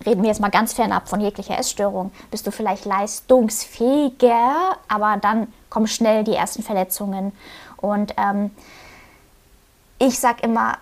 reden 0.05 0.23
wir 0.23 0.29
jetzt 0.29 0.41
mal 0.41 0.49
ganz 0.49 0.73
fernab 0.73 1.07
von 1.07 1.21
jeglicher 1.21 1.57
Essstörung, 1.57 2.11
bist 2.31 2.47
du 2.47 2.51
vielleicht 2.51 2.85
leistungsfähiger, 2.85 4.77
aber 4.87 5.17
dann 5.21 5.51
kommen 5.69 5.87
schnell 5.87 6.23
die 6.23 6.35
ersten 6.35 6.63
Verletzungen. 6.63 7.31
Und 7.77 8.13
ähm, 8.17 8.51
ich 9.99 10.19
sage 10.19 10.43
immer, 10.43 10.77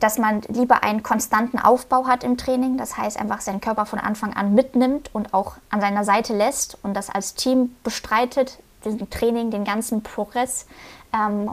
dass 0.00 0.18
man 0.18 0.42
lieber 0.48 0.82
einen 0.82 1.02
konstanten 1.02 1.58
Aufbau 1.58 2.06
hat 2.06 2.24
im 2.24 2.36
Training, 2.36 2.76
das 2.76 2.96
heißt 2.96 3.18
einfach 3.18 3.40
seinen 3.40 3.60
Körper 3.60 3.86
von 3.86 3.98
Anfang 3.98 4.34
an 4.34 4.54
mitnimmt 4.54 5.10
und 5.14 5.32
auch 5.32 5.54
an 5.70 5.80
seiner 5.80 6.04
Seite 6.04 6.34
lässt 6.34 6.76
und 6.82 6.94
das 6.94 7.10
als 7.10 7.34
Team 7.34 7.76
bestreitet, 7.84 8.58
diesen 8.84 9.08
Training, 9.08 9.50
den 9.50 9.64
ganzen 9.64 10.02
Progress 10.02 10.66
ähm, 11.14 11.50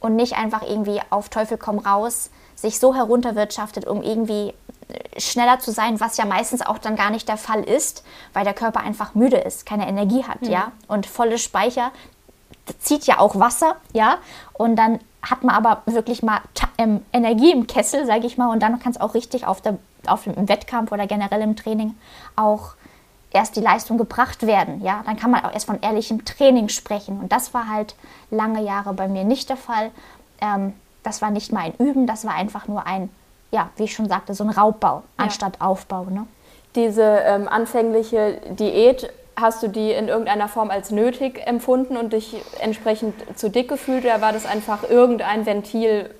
und 0.00 0.16
nicht 0.16 0.34
einfach 0.34 0.62
irgendwie 0.62 1.00
auf 1.10 1.28
Teufel 1.28 1.58
komm 1.58 1.78
raus 1.78 2.30
sich 2.56 2.78
so 2.78 2.94
herunterwirtschaftet, 2.94 3.86
um 3.86 4.02
irgendwie 4.02 4.54
schneller 5.16 5.58
zu 5.58 5.70
sein, 5.70 6.00
was 6.00 6.16
ja 6.16 6.24
meistens 6.24 6.64
auch 6.64 6.78
dann 6.78 6.96
gar 6.96 7.10
nicht 7.10 7.28
der 7.28 7.36
Fall 7.36 7.62
ist, 7.62 8.04
weil 8.32 8.44
der 8.44 8.54
Körper 8.54 8.80
einfach 8.80 9.14
müde 9.14 9.38
ist, 9.38 9.66
keine 9.66 9.88
Energie 9.88 10.24
hat, 10.24 10.42
mhm. 10.42 10.50
ja, 10.50 10.72
und 10.88 11.06
volle 11.06 11.38
Speicher 11.38 11.90
zieht 12.78 13.06
ja 13.06 13.18
auch 13.18 13.38
Wasser, 13.38 13.76
ja, 13.92 14.18
und 14.54 14.76
dann 14.76 15.00
hat 15.22 15.42
man 15.42 15.54
aber 15.54 15.82
wirklich 15.86 16.22
mal 16.22 16.40
ähm, 16.78 17.02
Energie 17.12 17.52
im 17.52 17.66
Kessel, 17.66 18.06
sage 18.06 18.26
ich 18.26 18.36
mal, 18.36 18.50
und 18.50 18.62
dann 18.62 18.78
kann 18.78 18.92
es 18.92 19.00
auch 19.00 19.14
richtig 19.14 19.46
auf, 19.46 19.60
der, 19.60 19.78
auf 20.06 20.24
dem 20.24 20.48
Wettkampf 20.48 20.92
oder 20.92 21.06
generell 21.06 21.40
im 21.40 21.56
Training 21.56 21.94
auch 22.36 22.74
erst 23.34 23.56
die 23.56 23.60
Leistung 23.60 23.98
gebracht 23.98 24.46
werden. 24.46 24.82
Ja, 24.82 25.02
dann 25.04 25.16
kann 25.16 25.30
man 25.30 25.44
auch 25.44 25.52
erst 25.52 25.66
von 25.66 25.80
ehrlichem 25.80 26.24
Training 26.24 26.68
sprechen. 26.68 27.18
Und 27.20 27.32
das 27.32 27.52
war 27.52 27.68
halt 27.68 27.96
lange 28.30 28.62
Jahre 28.62 28.94
bei 28.94 29.08
mir 29.08 29.24
nicht 29.24 29.48
der 29.48 29.56
Fall. 29.56 29.90
Ähm, 30.40 30.72
das 31.02 31.20
war 31.20 31.30
nicht 31.30 31.52
mal 31.52 31.64
ein 31.64 31.74
Üben, 31.78 32.06
das 32.06 32.24
war 32.24 32.34
einfach 32.34 32.68
nur 32.68 32.86
ein, 32.86 33.10
ja, 33.54 33.70
wie 33.76 33.84
ich 33.84 33.94
schon 33.94 34.08
sagte, 34.08 34.34
so 34.34 34.42
ein 34.42 34.50
Raubbau 34.50 35.04
anstatt 35.16 35.56
ja. 35.60 35.66
Aufbau. 35.66 36.06
Ne? 36.10 36.26
Diese 36.74 37.02
ähm, 37.02 37.48
anfängliche 37.48 38.40
Diät, 38.50 39.10
hast 39.36 39.62
du 39.62 39.68
die 39.68 39.92
in 39.92 40.08
irgendeiner 40.08 40.48
Form 40.48 40.70
als 40.70 40.90
nötig 40.90 41.40
empfunden 41.46 41.96
und 41.96 42.12
dich 42.12 42.36
entsprechend 42.60 43.14
zu 43.38 43.50
dick 43.50 43.68
gefühlt 43.68 44.04
oder 44.04 44.20
war 44.20 44.32
das 44.32 44.44
einfach 44.44 44.88
irgendein 44.88 45.46
Ventil, 45.46 46.10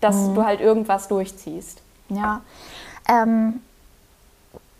dass 0.00 0.16
mhm. 0.16 0.34
du 0.34 0.44
halt 0.44 0.60
irgendwas 0.60 1.08
durchziehst? 1.08 1.80
Ja, 2.08 2.42
ähm, 3.08 3.60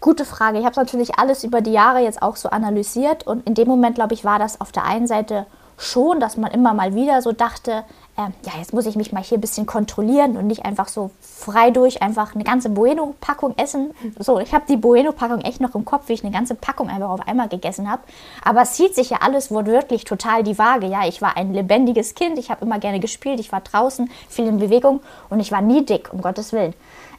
Gute 0.00 0.26
Frage. 0.26 0.58
Ich 0.58 0.66
habe 0.66 0.76
natürlich 0.76 1.18
alles 1.18 1.44
über 1.44 1.62
die 1.62 1.72
Jahre 1.72 2.00
jetzt 2.00 2.20
auch 2.20 2.36
so 2.36 2.50
analysiert 2.50 3.26
und 3.26 3.46
in 3.46 3.54
dem 3.54 3.66
Moment, 3.66 3.94
glaube 3.94 4.12
ich, 4.12 4.22
war 4.22 4.38
das 4.38 4.60
auf 4.60 4.70
der 4.70 4.84
einen 4.84 5.06
Seite 5.06 5.46
schon, 5.78 6.20
dass 6.20 6.36
man 6.36 6.50
immer 6.50 6.74
mal 6.74 6.94
wieder 6.94 7.22
so 7.22 7.32
dachte, 7.32 7.84
äh, 8.16 8.22
ja, 8.46 8.58
jetzt 8.58 8.72
muss 8.72 8.86
ich 8.86 8.94
mich 8.94 9.12
mal 9.12 9.22
hier 9.22 9.38
ein 9.38 9.40
bisschen 9.40 9.66
kontrollieren 9.66 10.36
und 10.36 10.46
nicht 10.46 10.64
einfach 10.64 10.88
so 10.88 11.10
frei 11.20 11.70
durch 11.70 12.00
einfach 12.00 12.34
eine 12.34 12.44
ganze 12.44 12.68
Bueno-Packung 12.68 13.54
essen. 13.56 13.90
So, 14.18 14.38
ich 14.38 14.54
habe 14.54 14.64
die 14.68 14.76
Bueno-Packung 14.76 15.40
echt 15.40 15.60
noch 15.60 15.74
im 15.74 15.84
Kopf, 15.84 16.08
wie 16.08 16.12
ich 16.12 16.22
eine 16.22 16.32
ganze 16.32 16.54
Packung 16.54 16.88
einfach 16.88 17.08
auf 17.08 17.26
einmal 17.26 17.48
gegessen 17.48 17.90
habe. 17.90 18.02
Aber 18.44 18.62
es 18.62 18.76
hielt 18.76 18.94
sich 18.94 19.10
ja 19.10 19.18
alles 19.20 19.50
wortwörtlich 19.50 20.04
total 20.04 20.44
die 20.44 20.58
Waage. 20.58 20.86
Ja, 20.86 21.06
ich 21.06 21.22
war 21.22 21.36
ein 21.36 21.52
lebendiges 21.52 22.14
Kind, 22.14 22.38
ich 22.38 22.50
habe 22.50 22.64
immer 22.64 22.78
gerne 22.78 23.00
gespielt, 23.00 23.40
ich 23.40 23.50
war 23.50 23.60
draußen, 23.60 24.08
viel 24.28 24.46
in 24.46 24.58
Bewegung 24.58 25.00
und 25.28 25.40
ich 25.40 25.50
war 25.50 25.60
nie 25.60 25.84
dick, 25.84 26.12
um 26.12 26.20
Gottes 26.20 26.52
Willen. 26.52 26.74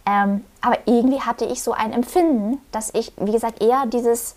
Ähm, 0.06 0.46
aber 0.62 0.78
irgendwie 0.86 1.20
hatte 1.20 1.46
ich 1.46 1.62
so 1.62 1.74
ein 1.74 1.92
Empfinden, 1.92 2.62
dass 2.72 2.94
ich, 2.94 3.12
wie 3.18 3.32
gesagt, 3.32 3.62
eher 3.62 3.86
dieses 3.88 4.36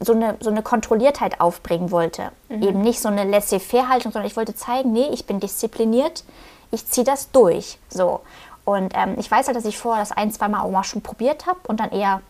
so 0.00 0.12
eine, 0.12 0.36
so 0.40 0.50
eine 0.50 0.62
Kontrolliertheit 0.62 1.40
aufbringen 1.40 1.90
wollte. 1.90 2.30
Mhm. 2.48 2.62
Eben 2.62 2.80
nicht 2.82 3.00
so 3.00 3.08
eine 3.08 3.24
Laissez-faire-Haltung, 3.24 4.12
sondern 4.12 4.30
ich 4.30 4.36
wollte 4.36 4.54
zeigen, 4.54 4.92
nee, 4.92 5.08
ich 5.12 5.26
bin 5.26 5.40
diszipliniert, 5.40 6.24
ich 6.70 6.86
ziehe 6.86 7.04
das 7.04 7.30
durch. 7.30 7.78
So. 7.88 8.20
Und 8.64 8.92
ähm, 8.94 9.16
ich 9.18 9.30
weiß 9.30 9.46
halt, 9.46 9.56
dass 9.56 9.64
ich 9.64 9.78
vorher 9.78 10.02
das 10.02 10.12
ein, 10.12 10.30
zwei 10.32 10.48
Mal 10.48 10.62
auch 10.62 10.70
mal 10.70 10.84
schon 10.84 11.02
probiert 11.02 11.46
habe 11.46 11.60
und 11.68 11.80
dann 11.80 11.90
eher 11.90 12.20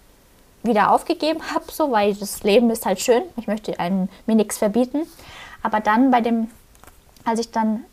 wieder 0.62 0.90
aufgegeben 0.92 1.40
habe, 1.54 1.64
so, 1.70 1.90
weil 1.92 2.14
das 2.14 2.42
Leben 2.42 2.70
ist 2.70 2.87
halt 2.87 3.00
schön. 3.00 3.23
Ich 3.37 3.46
möchte 3.46 3.78
einem, 3.78 4.08
mir 4.26 4.37
nichts 4.37 4.58
verbieten. 4.58 5.02
Aber 5.62 5.80
dann 5.80 6.11
bei 6.11 6.20
dem, 6.20 6.50
als 7.25 7.40
ich 7.40 7.50
dann 7.50 7.85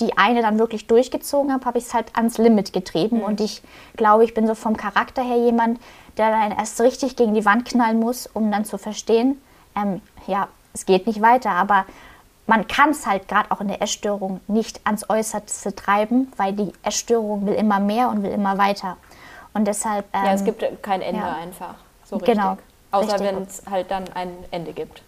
die 0.00 0.16
eine 0.16 0.42
dann 0.42 0.58
wirklich 0.58 0.86
durchgezogen 0.86 1.52
habe, 1.52 1.64
habe 1.64 1.78
ich 1.78 1.84
es 1.84 1.94
halt 1.94 2.14
ans 2.16 2.38
Limit 2.38 2.72
getrieben. 2.72 3.18
Mhm. 3.18 3.24
Und 3.24 3.40
ich 3.40 3.62
glaube, 3.96 4.24
ich 4.24 4.34
bin 4.34 4.46
so 4.46 4.54
vom 4.54 4.76
Charakter 4.76 5.22
her 5.22 5.38
jemand, 5.38 5.80
der 6.16 6.30
dann 6.30 6.52
erst 6.52 6.80
richtig 6.80 7.16
gegen 7.16 7.34
die 7.34 7.44
Wand 7.44 7.64
knallen 7.66 7.98
muss, 7.98 8.26
um 8.26 8.50
dann 8.50 8.64
zu 8.64 8.78
verstehen, 8.78 9.40
ähm, 9.76 10.00
ja, 10.26 10.48
es 10.72 10.86
geht 10.86 11.06
nicht 11.06 11.20
weiter. 11.20 11.50
Aber 11.50 11.84
man 12.46 12.66
kann 12.66 12.90
es 12.90 13.06
halt 13.06 13.28
gerade 13.28 13.50
auch 13.50 13.60
in 13.60 13.68
der 13.68 13.80
Essstörung 13.80 14.40
nicht 14.48 14.80
ans 14.84 15.08
Äußerste 15.08 15.74
treiben, 15.74 16.32
weil 16.36 16.52
die 16.52 16.72
Essstörung 16.82 17.46
will 17.46 17.54
immer 17.54 17.80
mehr 17.80 18.08
und 18.08 18.22
will 18.22 18.32
immer 18.32 18.58
weiter. 18.58 18.96
Und 19.54 19.66
deshalb. 19.66 20.06
Ähm, 20.12 20.24
ja, 20.24 20.32
es 20.32 20.40
ähm, 20.40 20.46
gibt 20.46 20.82
kein 20.82 21.00
Ende 21.00 21.20
ja. 21.20 21.36
einfach. 21.36 21.74
So 22.04 22.16
richtig. 22.16 22.34
Genau. 22.34 22.58
Außer 22.92 23.20
wenn 23.20 23.42
es 23.42 23.62
halt 23.70 23.90
dann 23.90 24.04
ein 24.14 24.32
Ende 24.50 24.72
gibt. 24.72 25.02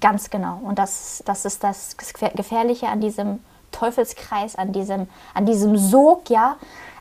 Ganz 0.00 0.30
genau. 0.30 0.60
Und 0.62 0.78
das, 0.78 1.22
das 1.26 1.44
ist 1.44 1.62
das 1.62 1.96
Gefährliche 1.96 2.88
an 2.88 3.00
diesem 3.00 3.40
Teufelskreis, 3.76 4.56
an 4.56 4.72
diesem, 4.72 5.08
an 5.34 5.46
diesem 5.46 5.76
Sog, 5.76 6.30
ja, 6.30 6.56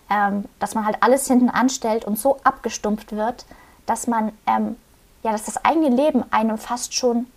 ähm, 0.09 0.45
dass 0.59 0.75
man 0.75 0.85
halt 0.85 0.97
alles 1.01 1.27
hinten 1.27 1.49
anstellt 1.49 2.05
und 2.05 2.19
so 2.19 2.37
abgestumpft 2.43 3.15
wird, 3.15 3.45
dass 3.85 4.07
man, 4.07 4.31
ähm, 4.45 4.75
ja, 5.23 5.31
dass 5.31 5.45
das 5.45 5.63
eigene 5.63 5.89
Leben 5.89 6.23
einem 6.31 6.57
fast 6.57 6.93
schon 6.93 7.27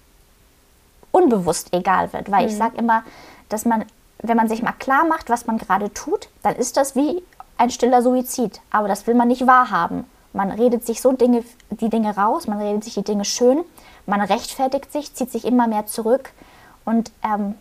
unbewusst 1.13 1.73
egal 1.73 2.13
wird. 2.13 2.31
Weil 2.31 2.43
mhm. 2.43 2.49
ich 2.49 2.57
sage 2.57 2.77
immer, 2.77 3.03
dass 3.49 3.65
man, 3.65 3.85
wenn 4.19 4.37
man 4.37 4.49
sich 4.49 4.63
mal 4.63 4.73
klar 4.73 5.07
macht, 5.07 5.31
was 5.31 5.47
man 5.47 5.59
gerade 5.59 5.93
tut, 5.95 6.29
dann 6.43 6.57
ist 6.57 6.77
das 6.77 6.97
wie 6.97 7.23
ein 7.57 7.71
stiller 7.71 8.03
Suizid. 8.03 8.61
Aber 8.71 8.89
das 8.89 9.07
will 9.07 9.15
man 9.15 9.29
nicht 9.29 9.47
wahrhaben. 9.47 10.05
Man 10.33 10.51
redet 10.51 10.85
sich 10.85 11.01
so 11.01 11.13
Dinge, 11.13 11.43
die 11.71 11.89
Dinge 11.89 12.17
raus, 12.17 12.47
man 12.47 12.61
redet 12.61 12.85
sich 12.85 12.95
die 12.95 13.03
Dinge 13.03 13.25
schön, 13.25 13.65
man 14.07 14.21
rechtfertigt 14.21 14.93
sich, 14.93 15.15
zieht 15.15 15.33
sich 15.33 15.45
immer 15.45 15.67
mehr 15.67 15.87
zurück 15.87 16.31
und 16.85 17.11
ähm, 17.25 17.55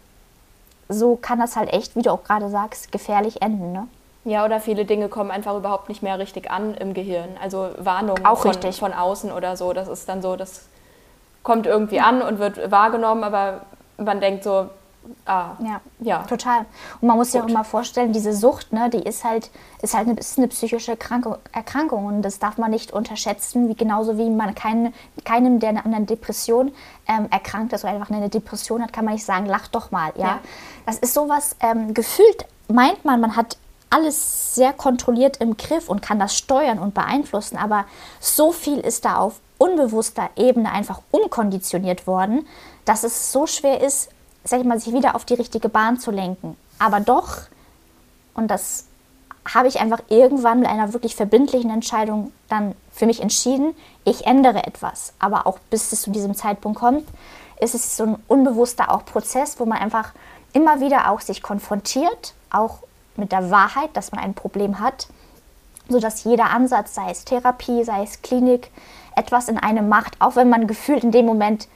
so 0.89 1.15
kann 1.15 1.39
das 1.39 1.55
halt 1.55 1.71
echt, 1.73 1.95
wie 1.95 2.01
du 2.01 2.11
auch 2.11 2.23
gerade 2.23 2.49
sagst, 2.49 2.91
gefährlich 2.91 3.41
enden. 3.41 3.71
Ne? 3.71 3.87
Ja, 4.25 4.43
oder 4.45 4.59
viele 4.59 4.85
Dinge 4.85 5.09
kommen 5.09 5.31
einfach 5.31 5.55
überhaupt 5.55 5.89
nicht 5.89 6.03
mehr 6.03 6.19
richtig 6.19 6.51
an 6.51 6.75
im 6.75 6.93
Gehirn. 6.93 7.29
Also 7.41 7.69
Warnungen 7.77 8.25
auch 8.25 8.39
von, 8.39 8.51
richtig. 8.51 8.77
von 8.77 8.93
außen 8.93 9.31
oder 9.31 9.55
so. 9.55 9.73
Das 9.73 9.87
ist 9.87 10.09
dann 10.09 10.21
so, 10.21 10.35
das 10.35 10.67
kommt 11.43 11.65
irgendwie 11.65 11.99
an 11.99 12.21
und 12.21 12.39
wird 12.39 12.71
wahrgenommen, 12.71 13.23
aber 13.23 13.61
man 13.97 14.19
denkt 14.19 14.43
so, 14.43 14.69
Ah, 15.25 15.51
ja, 15.59 15.81
ja, 15.99 16.23
total. 16.23 16.65
Und 17.01 17.07
man 17.07 17.17
muss 17.17 17.31
sich 17.31 17.41
auch 17.41 17.47
immer 17.47 17.63
vorstellen, 17.63 18.13
diese 18.13 18.33
Sucht, 18.33 18.73
ne, 18.73 18.89
die 18.89 18.99
ist 18.99 19.23
halt, 19.23 19.49
ist 19.81 19.93
halt 19.93 20.07
eine, 20.07 20.19
ist 20.19 20.37
eine 20.37 20.47
psychische 20.47 20.91
Erkrankung, 20.91 21.35
Erkrankung 21.51 22.05
und 22.05 22.21
das 22.21 22.39
darf 22.39 22.57
man 22.57 22.71
nicht 22.71 22.91
unterschätzen, 22.91 23.69
wie 23.69 23.75
genauso 23.75 24.17
wie 24.17 24.29
man 24.29 24.55
keinen, 24.55 24.93
keinem, 25.25 25.59
der 25.59 25.69
an 25.69 25.77
einer 25.77 26.01
Depression 26.01 26.71
ähm, 27.07 27.27
erkrankt 27.29 27.73
ist 27.73 27.83
oder 27.83 27.93
einfach 27.93 28.09
eine 28.09 28.29
Depression 28.29 28.81
hat, 28.81 28.93
kann 28.93 29.05
man 29.05 29.13
nicht 29.15 29.25
sagen, 29.25 29.45
lach 29.45 29.67
doch 29.67 29.91
mal. 29.91 30.11
Ja, 30.15 30.23
ja. 30.23 30.39
das 30.85 30.97
ist 30.99 31.13
sowas 31.13 31.55
ähm, 31.61 31.93
gefühlt 31.93 32.45
meint 32.67 33.05
man, 33.05 33.21
man 33.21 33.35
hat 33.35 33.57
alles 33.89 34.55
sehr 34.55 34.73
kontrolliert 34.73 35.37
im 35.37 35.55
Griff 35.57 35.89
und 35.89 36.01
kann 36.01 36.19
das 36.19 36.35
steuern 36.35 36.79
und 36.79 36.93
beeinflussen, 36.93 37.57
aber 37.57 37.85
so 38.19 38.51
viel 38.51 38.79
ist 38.79 39.05
da 39.05 39.17
auf 39.17 39.39
unbewusster 39.57 40.29
Ebene 40.35 40.71
einfach 40.71 41.01
umkonditioniert 41.11 42.05
worden, 42.05 42.45
dass 42.85 43.03
es 43.03 43.31
so 43.31 43.47
schwer 43.47 43.81
ist, 43.81 44.09
sag 44.47 44.59
ich 44.59 44.65
mal, 44.65 44.79
sich 44.79 44.93
wieder 44.93 45.15
auf 45.15 45.25
die 45.25 45.33
richtige 45.33 45.69
Bahn 45.69 45.99
zu 45.99 46.11
lenken. 46.11 46.55
Aber 46.79 46.99
doch, 46.99 47.37
und 48.33 48.49
das 48.49 48.85
habe 49.53 49.67
ich 49.67 49.79
einfach 49.79 50.01
irgendwann 50.09 50.59
mit 50.59 50.69
einer 50.69 50.93
wirklich 50.93 51.15
verbindlichen 51.15 51.69
Entscheidung 51.69 52.31
dann 52.49 52.75
für 52.91 53.05
mich 53.05 53.21
entschieden, 53.21 53.75
ich 54.03 54.25
ändere 54.25 54.65
etwas. 54.65 55.13
Aber 55.19 55.47
auch 55.47 55.59
bis 55.69 55.91
es 55.91 56.01
zu 56.01 56.11
diesem 56.11 56.35
Zeitpunkt 56.35 56.79
kommt, 56.79 57.07
ist 57.59 57.75
es 57.75 57.97
so 57.97 58.03
ein 58.03 58.23
unbewusster 58.27 58.91
auch 58.91 59.05
Prozess, 59.05 59.59
wo 59.59 59.65
man 59.65 59.79
einfach 59.79 60.11
immer 60.53 60.79
wieder 60.79 61.09
auch 61.09 61.21
sich 61.21 61.41
konfrontiert, 61.41 62.33
auch 62.49 62.79
mit 63.15 63.31
der 63.31 63.49
Wahrheit, 63.51 63.89
dass 63.93 64.11
man 64.11 64.23
ein 64.23 64.33
Problem 64.33 64.79
hat, 64.79 65.07
sodass 65.89 66.23
jeder 66.23 66.51
Ansatz, 66.51 66.93
sei 66.93 67.09
es 67.09 67.25
Therapie, 67.25 67.83
sei 67.83 68.03
es 68.03 68.21
Klinik, 68.21 68.69
etwas 69.15 69.47
in 69.47 69.57
einem 69.57 69.89
macht, 69.89 70.21
auch 70.21 70.35
wenn 70.35 70.49
man 70.49 70.67
gefühlt 70.67 71.03
in 71.03 71.11
dem 71.11 71.25
Moment 71.25 71.67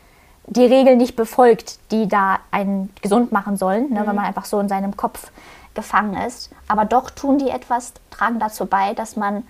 die 0.47 0.65
Regeln 0.65 0.97
nicht 0.97 1.15
befolgt, 1.15 1.79
die 1.91 2.07
da 2.07 2.39
einen 2.51 2.93
gesund 3.01 3.31
machen 3.31 3.57
sollen, 3.57 3.93
ne, 3.93 4.01
mhm. 4.01 4.07
wenn 4.07 4.15
man 4.15 4.25
einfach 4.25 4.45
so 4.45 4.59
in 4.59 4.69
seinem 4.69 4.97
Kopf 4.97 5.31
gefangen 5.73 6.15
ist. 6.15 6.49
Aber 6.67 6.85
doch 6.85 7.09
tun 7.09 7.37
die 7.37 7.49
etwas, 7.49 7.93
tragen 8.09 8.39
dazu 8.39 8.65
bei, 8.65 8.93
dass 8.93 9.15
man 9.15 9.43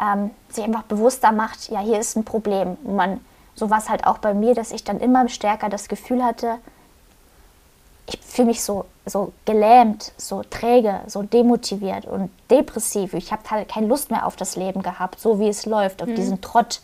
ähm, 0.00 0.30
sich 0.48 0.64
einfach 0.64 0.82
bewusster 0.82 1.32
macht, 1.32 1.70
ja, 1.70 1.80
hier 1.80 1.98
ist 1.98 2.16
ein 2.16 2.24
Problem. 2.24 2.76
Und 2.84 2.96
man, 2.96 3.20
so 3.54 3.70
war 3.70 3.78
es 3.78 3.88
halt 3.88 4.06
auch 4.06 4.18
bei 4.18 4.34
mir, 4.34 4.54
dass 4.54 4.72
ich 4.72 4.84
dann 4.84 5.00
immer 5.00 5.28
stärker 5.28 5.68
das 5.68 5.88
Gefühl 5.88 6.22
hatte, 6.22 6.58
ich 8.06 8.18
fühle 8.20 8.48
mich 8.48 8.62
so, 8.62 8.84
so 9.06 9.32
gelähmt, 9.44 10.12
so 10.16 10.42
träge, 10.42 11.00
so 11.06 11.22
demotiviert 11.22 12.04
und 12.04 12.30
depressiv. 12.50 13.14
Ich 13.14 13.32
habe 13.32 13.42
halt 13.48 13.68
keine 13.68 13.86
Lust 13.86 14.10
mehr 14.10 14.26
auf 14.26 14.36
das 14.36 14.56
Leben 14.56 14.82
gehabt, 14.82 15.20
so 15.20 15.38
wie 15.38 15.48
es 15.48 15.66
läuft, 15.66 16.02
auf 16.02 16.08
mhm. 16.08 16.16
diesen 16.16 16.40
Trott. 16.40 16.80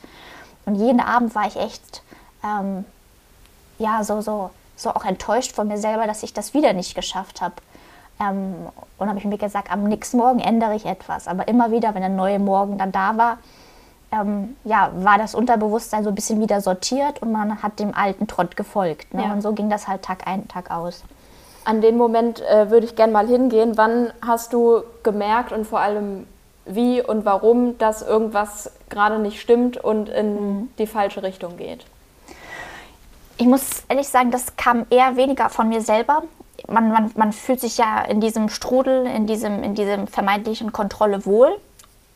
Und 0.65 0.77
jeden 0.77 1.01
Abend 1.01 1.35
war 1.35 1.47
ich 1.47 1.57
echt 1.57 2.03
ähm, 2.45 2.85
ja, 3.79 4.05
so, 4.05 4.21
so, 4.21 4.51
so 4.77 4.91
auch 4.91 5.05
enttäuscht 5.05 5.55
von 5.55 5.69
mir 5.69 5.79
selber, 5.79 6.07
dass 6.07 6.23
ich 6.23 6.33
das 6.33 6.55
wieder 6.55 6.73
nicht 6.73 6.95
geschafft 6.95 7.41
habe. 7.41 7.55
Ähm, 8.21 8.55
und 8.99 9.09
habe 9.09 9.19
ich 9.19 9.25
mir 9.25 9.39
gesagt, 9.39 9.71
am 9.71 9.85
nächsten 9.85 10.17
Morgen 10.17 10.41
ändere 10.41 10.75
ich 10.75 10.87
etwas. 10.87 11.29
Aber 11.29 11.49
immer 11.49 11.71
wieder, 11.71 11.95
wenn 11.95 12.03
der 12.03 12.11
neue 12.11 12.39
Morgen 12.39 12.79
dann 12.79 12.93
da 12.93 13.17
war, 13.17 13.39
ähm, 14.11 14.57
ja, 14.65 14.91
war 14.95 15.19
das 15.19 15.35
Unterbewusstsein 15.35 16.03
so 16.03 16.09
ein 16.09 16.15
bisschen 16.15 16.41
wieder 16.41 16.61
sortiert 16.61 17.21
und 17.21 17.31
man 17.31 17.63
hat 17.63 17.79
dem 17.79 17.95
alten 17.95 18.27
Trott 18.27 18.57
gefolgt. 18.57 19.13
Ne? 19.15 19.25
Ja. 19.25 19.33
Und 19.33 19.43
so 19.43 19.53
ging 19.53 19.69
das 19.69 19.87
halt 19.87 20.03
Tag 20.03 20.27
ein, 20.27 20.49
Tag 20.49 20.71
aus. 20.71 21.05
An 21.65 21.81
den 21.83 21.97
Moment 21.97 22.41
äh, 22.41 22.71
würde 22.71 22.87
ich 22.87 22.97
gerne 22.97 23.13
mal 23.13 23.27
hingehen. 23.27 23.77
Wann 23.77 24.11
hast 24.27 24.53
du 24.53 24.83
gemerkt 25.03 25.53
und 25.53 25.67
vor 25.67 25.81
allem 25.81 26.27
wie 26.65 27.03
und 27.03 27.25
warum, 27.25 27.77
dass 27.79 28.03
irgendwas 28.03 28.73
gerade 28.89 29.19
nicht 29.19 29.41
stimmt 29.41 29.77
und 29.77 30.09
in 30.09 30.35
mhm. 30.35 30.69
die 30.79 30.87
falsche 30.87 31.23
Richtung 31.23 31.57
geht? 31.57 31.85
Ich 33.39 33.47
muss 33.47 33.85
ehrlich 33.89 34.09
sagen, 34.09 34.31
das 34.31 34.57
kam 34.57 34.87
eher 34.91 35.17
weniger 35.17 35.49
von 35.49 35.69
mir 35.69 35.81
selber. 35.81 36.23
Man, 36.67 36.91
man, 36.91 37.11
man 37.17 37.33
fühlt 37.33 37.61
sich 37.61 37.79
ja 37.79 38.03
in 38.03 38.21
diesem 38.21 38.49
Strudel, 38.49 39.07
in 39.07 39.27
diesem, 39.27 39.63
in 39.63 39.75
diesem 39.75 40.09
vermeintlichen 40.09 40.73
Kontrolle 40.73 41.25
wohl. 41.25 41.57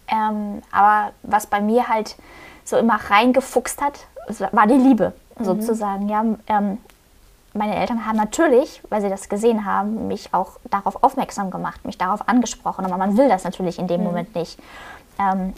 Ähm, 0.09 0.63
aber 0.73 1.13
was 1.23 1.47
bei 1.47 1.61
mir 1.61 1.89
halt 1.89 2.17
so 2.65 2.77
immer 2.77 2.97
reingefuchst 2.97 3.81
hat, 3.81 4.01
war 4.51 4.67
die 4.67 4.75
Liebe 4.75 5.13
mhm. 5.39 5.45
sozusagen. 5.45 6.09
Ja, 6.09 6.25
ähm, 6.49 6.79
meine 7.55 7.77
Eltern 7.77 8.05
haben 8.07 8.17
natürlich, 8.17 8.83
weil 8.89 9.01
sie 9.01 9.09
das 9.09 9.29
gesehen 9.29 9.65
haben, 9.65 10.09
mich 10.09 10.35
auch 10.35 10.59
darauf 10.71 11.03
aufmerksam 11.03 11.51
gemacht, 11.51 11.85
mich 11.85 11.99
darauf 11.99 12.29
angesprochen. 12.29 12.85
Aber 12.85 12.97
man 12.97 13.17
will 13.17 13.29
das 13.29 13.45
natürlich 13.45 13.79
in 13.79 13.87
dem 13.87 14.01
mhm. 14.01 14.07
Moment 14.07 14.35
nicht. 14.35 14.59
Ähm, 15.19 15.55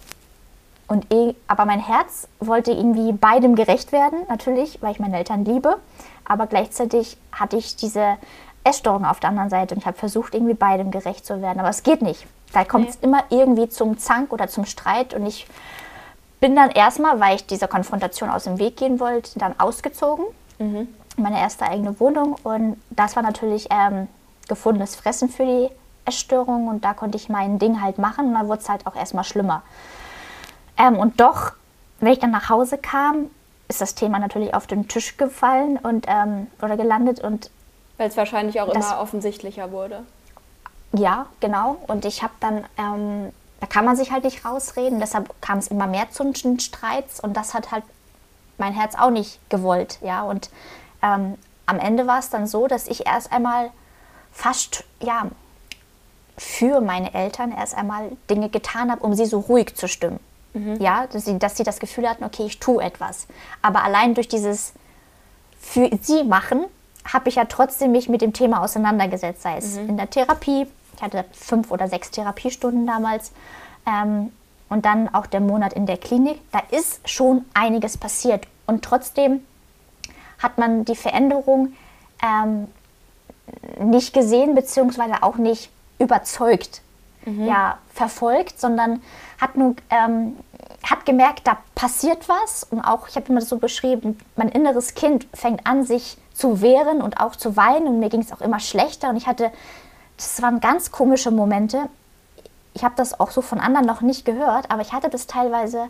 und 0.87 1.13
eh, 1.13 1.35
aber 1.47 1.65
mein 1.65 1.81
Herz 1.81 2.29
wollte 2.41 2.73
irgendwie 2.73 3.13
beidem 3.13 3.55
gerecht 3.55 3.93
werden, 3.93 4.19
natürlich, 4.29 4.83
weil 4.83 4.93
ich 4.93 5.01
meine 5.01 5.17
Eltern 5.17 5.45
liebe. 5.45 5.79
Aber 6.25 6.47
gleichzeitig 6.47 7.17
hatte 7.33 7.57
ich 7.57 7.77
diese 7.77 8.17
Essstörung 8.65 9.05
auf 9.05 9.21
der 9.21 9.31
anderen 9.31 9.51
Seite 9.51 9.75
und 9.75 9.81
ich 9.81 9.87
habe 9.87 9.97
versucht, 9.97 10.35
irgendwie 10.35 10.55
beidem 10.55 10.91
gerecht 10.91 11.25
zu 11.27 11.41
werden. 11.43 11.61
Aber 11.61 11.69
es 11.69 11.83
geht 11.83 12.03
nicht. 12.03 12.27
Da 12.53 12.65
kommt 12.65 12.91
es 12.91 13.01
nee. 13.01 13.09
immer 13.09 13.25
irgendwie 13.31 13.69
zum 13.69 13.99
Zank 13.99 14.33
oder 14.33 14.49
zum 14.49 14.65
Streit 14.65 15.15
und 15.15 15.27
ich 15.27 15.47
bin 16.41 16.55
dann 16.55 16.71
erstmal, 16.71 17.21
weil 17.21 17.37
ich 17.37 17.47
dieser 17.47 17.69
Konfrontation 17.69 18.31
aus 18.31 18.45
dem 18.45 18.59
Weg 18.59 18.77
gehen 18.77 19.01
wollte, 19.01 19.39
dann 19.39 19.59
ausgezogen. 19.59 20.25
Mhm. 20.59 20.89
Meine 21.17 21.41
erste 21.41 21.65
eigene 21.65 21.99
Wohnung 22.01 22.37
und 22.43 22.77
das 22.91 23.17
war 23.17 23.23
natürlich 23.23 23.69
ähm, 23.71 24.09
gefundenes 24.49 24.95
Fressen 24.97 25.29
für 25.29 25.45
die 25.45 25.69
Essstörung 26.05 26.69
und 26.69 26.85
da 26.85 26.93
konnte 26.93 27.17
ich 27.17 27.29
mein 27.29 27.59
Ding 27.59 27.81
halt 27.81 27.99
machen 27.99 28.27
und 28.27 28.35
dann 28.35 28.49
wurde 28.49 28.61
es 28.61 28.69
halt 28.69 28.87
auch 28.87 28.95
erstmal 28.95 29.25
schlimmer. 29.25 29.63
Ähm, 30.77 30.99
und 30.99 31.21
doch, 31.21 31.53
wenn 32.01 32.13
ich 32.13 32.19
dann 32.19 32.31
nach 32.31 32.49
Hause 32.49 32.79
kam, 32.79 33.31
ist 33.69 33.81
das 33.81 33.95
Thema 33.95 34.19
natürlich 34.19 34.55
auf 34.55 34.67
den 34.67 34.89
Tisch 34.89 35.17
gefallen 35.17 35.79
und 35.79 36.07
ähm, 36.09 36.49
oder 36.61 36.77
gelandet 36.77 37.21
und 37.21 37.51
weil 37.97 38.09
es 38.09 38.17
wahrscheinlich 38.17 38.61
auch 38.61 38.73
das, 38.73 38.91
immer 38.91 39.01
offensichtlicher 39.01 39.71
wurde. 39.71 40.05
Ja, 40.93 41.27
genau. 41.41 41.77
Und 41.87 42.05
ich 42.05 42.23
habe 42.23 42.33
dann, 42.41 42.65
ähm, 42.77 43.33
da 43.61 43.67
kann 43.67 43.85
man 43.85 43.97
sich 43.97 44.11
halt 44.11 44.25
nicht 44.25 44.45
rausreden. 44.45 45.01
Deshalb 45.01 45.31
kam 45.41 45.59
es 45.59 45.69
immer 45.69 45.87
mehr 45.87 46.11
zu 46.11 46.33
Streits 46.59 47.21
und 47.21 47.37
das 47.37 47.55
hat 47.55 47.71
halt 47.71 47.85
mein 48.59 48.73
Herz 48.73 48.95
auch 48.95 49.11
nicht 49.11 49.39
gewollt. 49.49 49.99
Ja, 50.03 50.23
und 50.23 50.51
ähm, 51.03 51.37
am 51.67 51.79
Ende 51.79 52.07
war 52.07 52.19
es 52.19 52.31
dann 52.31 52.47
so, 52.47 52.67
dass 52.67 52.89
ich 52.89 53.07
erst 53.07 53.33
einmal 53.33 53.71
fast, 54.33 54.85
ja, 55.01 55.27
für 56.37 56.81
meine 56.81 57.15
Eltern 57.15 57.53
erst 57.53 57.77
einmal 57.77 58.11
Dinge 58.29 58.49
getan 58.49 58.91
habe, 58.91 59.05
um 59.05 59.15
sie 59.15 59.27
so 59.27 59.39
ruhig 59.39 59.77
zu 59.77 59.87
stimmen. 59.87 60.19
Mhm. 60.55 60.77
Ja, 60.81 61.07
dass 61.09 61.25
sie, 61.25 61.39
dass 61.39 61.57
sie 61.57 61.65
das 61.65 61.79
Gefühl 61.79 62.09
hatten, 62.09 62.25
okay, 62.25 62.45
ich 62.47 62.61
tue 62.61 62.83
etwas. 62.83 63.27
Aber 63.61 63.83
allein 63.83 64.15
durch 64.15 64.29
dieses 64.29 64.73
für 65.61 65.91
sie 66.01 66.25
machen, 66.25 66.65
habe 67.05 67.29
ich 67.29 67.35
ja 67.35 67.45
trotzdem 67.45 67.93
mich 67.93 68.09
mit 68.09 68.23
dem 68.23 68.33
Thema 68.33 68.63
auseinandergesetzt, 68.63 69.43
sei 69.43 69.59
es 69.59 69.77
mhm. 69.77 69.91
in 69.91 69.97
der 69.97 70.09
Therapie. 70.09 70.67
Ich 70.97 71.03
hatte 71.03 71.25
fünf 71.33 71.71
oder 71.71 71.89
sechs 71.89 72.11
Therapiestunden 72.11 72.87
damals. 72.87 73.33
Ähm, 73.87 74.33
und 74.69 74.87
dann 74.87 75.13
auch 75.13 75.27
der 75.27 75.41
Monat 75.41 75.73
in 75.75 75.87
der 75.87 75.99
Klinik. 75.99 76.41
Da 76.51 76.61
ist 76.71 77.09
schon 77.09 77.45
einiges 77.53 77.99
passiert. 77.99 78.47
Und 78.67 78.85
trotzdem 78.85 79.45
hat 80.39 80.59
man 80.59 80.85
die 80.85 80.97
Veränderung 80.97 81.75
ähm, 82.23 82.69
nicht 83.79 84.15
gesehen, 84.15 84.55
beziehungsweise 84.55 85.23
auch 85.23 85.37
nicht 85.37 85.71
überzeugt 85.99 86.81
mhm. 87.25 87.47
ja, 87.47 87.79
verfolgt, 87.93 88.59
sondern 88.59 89.03
hat 89.45 89.57
nur 89.57 89.77
ähm, 89.91 90.37
hat 90.83 91.07
gemerkt, 91.07 91.47
da 91.47 91.59
passiert 91.75 92.29
was. 92.29 92.65
Und 92.65 92.81
auch, 92.81 93.09
ich 93.09 93.17
habe 93.17 93.29
immer 93.29 93.41
so 93.41 93.59
beschrieben, 93.59 94.19
mein 94.37 94.49
inneres 94.49 94.95
Kind 94.95 95.27
fängt 95.35 95.67
an, 95.67 95.85
sich 95.85 96.19
zu 96.33 96.61
wehren 96.61 97.01
und 97.01 97.21
auch 97.21 97.37
zu 97.37 97.57
weinen. 97.57 97.87
Und 97.87 98.01
mir 98.01 98.09
ging 98.09 98.21
es 98.21 98.33
auch 98.33 98.41
immer 98.41 98.61
schlechter. 98.61 99.09
Und 99.11 99.17
ich 99.17 99.27
hatte, 99.27 99.51
das 100.17 100.41
waren 100.43 100.61
ganz 100.61 100.91
komische 100.91 101.31
Momente. 101.31 101.89
Ich 102.75 102.85
habe 102.85 102.95
das 102.97 103.19
auch 103.19 103.31
so 103.31 103.41
von 103.41 103.61
anderen 103.61 103.87
noch 103.87 104.01
nicht 104.01 104.25
gehört, 104.25 104.71
aber 104.71 104.83
ich 104.83 104.93
hatte 104.93 105.09
das 105.09 105.27
teilweise, 105.27 105.89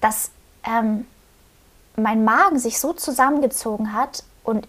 dass 0.00 0.30
ähm, 0.64 1.06
mein 1.96 2.24
Magen 2.24 2.58
sich 2.58 2.78
so 2.78 2.92
zusammengezogen 2.92 3.94
hat 3.94 4.22
und 4.44 4.68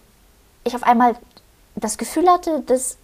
ich 0.64 0.74
auf 0.74 0.82
einmal 0.82 1.16
das 1.76 1.98
Gefühl 1.98 2.28
hatte, 2.30 2.60
dass 2.60 2.96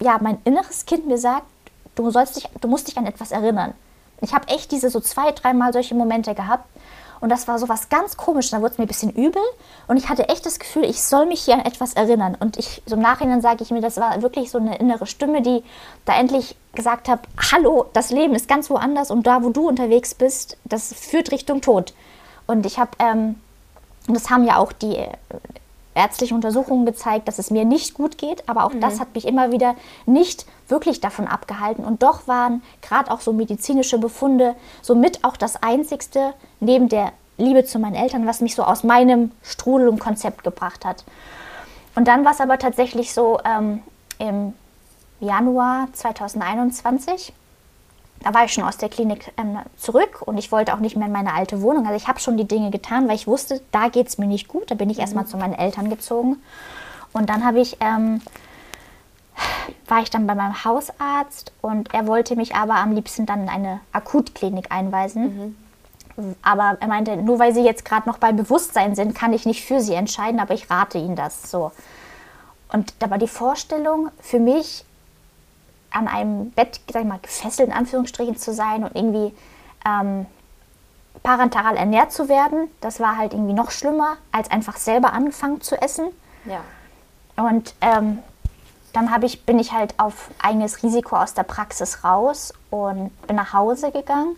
ja, 0.00 0.18
mein 0.20 0.38
inneres 0.44 0.86
Kind 0.86 1.06
mir 1.06 1.18
sagt, 1.18 1.46
du, 1.94 2.10
sollst 2.10 2.36
dich, 2.36 2.48
du 2.60 2.68
musst 2.68 2.88
dich 2.88 2.96
an 2.96 3.06
etwas 3.06 3.32
erinnern. 3.32 3.74
Ich 4.20 4.34
habe 4.34 4.48
echt 4.48 4.72
diese 4.72 4.90
so 4.90 5.00
zwei, 5.00 5.32
dreimal 5.32 5.72
solche 5.72 5.94
Momente 5.94 6.34
gehabt. 6.34 6.64
Und 7.20 7.30
das 7.30 7.48
war 7.48 7.58
so 7.58 7.68
was 7.68 7.88
ganz 7.88 8.16
komisch. 8.16 8.50
Da 8.50 8.60
wurde 8.60 8.72
es 8.72 8.78
mir 8.78 8.84
ein 8.84 8.88
bisschen 8.88 9.10
übel. 9.10 9.42
Und 9.88 9.96
ich 9.96 10.08
hatte 10.08 10.28
echt 10.28 10.46
das 10.46 10.58
Gefühl, 10.58 10.84
ich 10.84 11.02
soll 11.02 11.26
mich 11.26 11.42
hier 11.42 11.54
an 11.54 11.60
etwas 11.60 11.94
erinnern. 11.94 12.36
Und 12.38 12.56
ich, 12.56 12.82
so 12.86 12.94
im 12.94 13.02
Nachhinein 13.02 13.40
sage 13.40 13.62
ich 13.62 13.70
mir, 13.70 13.80
das 13.80 13.96
war 13.96 14.22
wirklich 14.22 14.50
so 14.50 14.58
eine 14.58 14.78
innere 14.78 15.06
Stimme, 15.06 15.42
die 15.42 15.62
da 16.04 16.16
endlich 16.16 16.56
gesagt 16.74 17.08
hat, 17.08 17.20
hallo, 17.52 17.86
das 17.92 18.10
Leben 18.10 18.34
ist 18.34 18.48
ganz 18.48 18.70
woanders 18.70 19.10
und 19.10 19.26
da, 19.26 19.42
wo 19.42 19.50
du 19.50 19.68
unterwegs 19.68 20.14
bist, 20.14 20.56
das 20.64 20.92
führt 20.92 21.32
Richtung 21.32 21.60
Tod. 21.60 21.92
Und 22.46 22.64
ich 22.66 22.78
habe, 22.78 22.90
ähm, 23.00 23.40
das 24.06 24.30
haben 24.30 24.44
ja 24.44 24.56
auch 24.58 24.72
die 24.72 24.96
ärztliche 25.98 26.34
Untersuchungen 26.34 26.86
gezeigt, 26.86 27.26
dass 27.26 27.38
es 27.38 27.50
mir 27.50 27.64
nicht 27.64 27.94
gut 27.94 28.18
geht, 28.18 28.48
aber 28.48 28.64
auch 28.64 28.72
mhm. 28.72 28.80
das 28.80 29.00
hat 29.00 29.14
mich 29.14 29.26
immer 29.26 29.50
wieder 29.50 29.74
nicht 30.06 30.46
wirklich 30.68 31.00
davon 31.00 31.26
abgehalten. 31.26 31.84
Und 31.84 32.02
doch 32.02 32.28
waren 32.28 32.62
gerade 32.80 33.10
auch 33.10 33.20
so 33.20 33.32
medizinische 33.32 33.98
Befunde 33.98 34.54
somit 34.80 35.24
auch 35.24 35.36
das 35.36 35.62
Einzigste 35.62 36.34
neben 36.60 36.88
der 36.88 37.12
Liebe 37.36 37.64
zu 37.64 37.78
meinen 37.78 37.94
Eltern, 37.94 38.26
was 38.26 38.40
mich 38.40 38.54
so 38.54 38.62
aus 38.62 38.84
meinem 38.84 39.32
Strudel 39.42 39.88
und 39.88 39.98
Konzept 39.98 40.44
gebracht 40.44 40.84
hat. 40.84 41.04
Und 41.94 42.06
dann 42.06 42.24
war 42.24 42.32
es 42.32 42.40
aber 42.40 42.58
tatsächlich 42.58 43.12
so 43.12 43.40
ähm, 43.44 43.82
im 44.18 44.54
Januar 45.20 45.88
2021 45.92 47.32
da 48.20 48.34
war 48.34 48.44
ich 48.44 48.52
schon 48.52 48.64
aus 48.64 48.76
der 48.76 48.88
Klinik 48.88 49.32
ähm, 49.36 49.58
zurück 49.76 50.22
und 50.22 50.38
ich 50.38 50.50
wollte 50.50 50.74
auch 50.74 50.80
nicht 50.80 50.96
mehr 50.96 51.06
in 51.06 51.12
meine 51.12 51.34
alte 51.34 51.62
Wohnung. 51.62 51.86
Also 51.86 51.96
ich 51.96 52.08
habe 52.08 52.20
schon 52.20 52.36
die 52.36 52.48
Dinge 52.48 52.70
getan, 52.70 53.08
weil 53.08 53.14
ich 53.14 53.26
wusste, 53.26 53.60
da 53.72 53.88
geht 53.88 54.08
es 54.08 54.18
mir 54.18 54.26
nicht 54.26 54.48
gut. 54.48 54.70
Da 54.70 54.74
bin 54.74 54.90
ich 54.90 54.96
mhm. 54.96 55.02
erstmal 55.02 55.26
zu 55.26 55.36
meinen 55.36 55.54
Eltern 55.54 55.90
gezogen. 55.90 56.36
Und 57.12 57.30
dann 57.30 57.44
habe 57.44 57.60
ich, 57.60 57.76
ähm, 57.80 58.20
war 59.86 60.02
ich 60.02 60.10
dann 60.10 60.26
bei 60.26 60.34
meinem 60.34 60.64
Hausarzt 60.64 61.52
und 61.60 61.94
er 61.94 62.06
wollte 62.06 62.36
mich 62.36 62.54
aber 62.54 62.74
am 62.74 62.92
liebsten 62.92 63.26
dann 63.26 63.42
in 63.42 63.48
eine 63.48 63.80
Akutklinik 63.92 64.72
einweisen. 64.72 65.56
Mhm. 66.16 66.34
Aber 66.42 66.76
er 66.80 66.88
meinte, 66.88 67.16
nur 67.16 67.38
weil 67.38 67.54
Sie 67.54 67.62
jetzt 67.62 67.84
gerade 67.84 68.08
noch 68.08 68.18
bei 68.18 68.32
Bewusstsein 68.32 68.96
sind, 68.96 69.14
kann 69.14 69.32
ich 69.32 69.46
nicht 69.46 69.64
für 69.64 69.80
Sie 69.80 69.94
entscheiden, 69.94 70.40
aber 70.40 70.54
ich 70.54 70.68
rate 70.68 70.98
Ihnen 70.98 71.14
das 71.14 71.48
so. 71.48 71.70
Und 72.72 72.92
da 72.98 73.08
war 73.08 73.18
die 73.18 73.28
Vorstellung 73.28 74.10
für 74.20 74.40
mich, 74.40 74.84
an 75.90 76.08
einem 76.08 76.50
Bett, 76.50 76.80
sag 76.92 77.02
ich 77.02 77.08
mal, 77.08 77.18
gefesselt 77.20 77.68
in 77.68 77.74
Anführungsstrichen 77.74 78.36
zu 78.36 78.52
sein 78.52 78.84
und 78.84 78.94
irgendwie 78.94 79.34
ähm, 79.86 80.26
parenteral 81.22 81.76
ernährt 81.76 82.12
zu 82.12 82.28
werden. 82.28 82.70
Das 82.80 83.00
war 83.00 83.16
halt 83.16 83.32
irgendwie 83.32 83.54
noch 83.54 83.70
schlimmer, 83.70 84.16
als 84.32 84.50
einfach 84.50 84.76
selber 84.76 85.12
angefangen 85.12 85.60
zu 85.60 85.80
essen. 85.80 86.08
Ja. 86.44 86.60
Und 87.36 87.74
ähm, 87.80 88.18
dann 88.92 89.22
ich, 89.22 89.44
bin 89.44 89.58
ich 89.58 89.72
halt 89.72 89.94
auf 89.98 90.30
eigenes 90.42 90.82
Risiko 90.82 91.16
aus 91.16 91.34
der 91.34 91.42
Praxis 91.44 92.04
raus 92.04 92.52
und 92.70 93.10
bin 93.26 93.36
nach 93.36 93.52
Hause 93.52 93.92
gegangen 93.92 94.36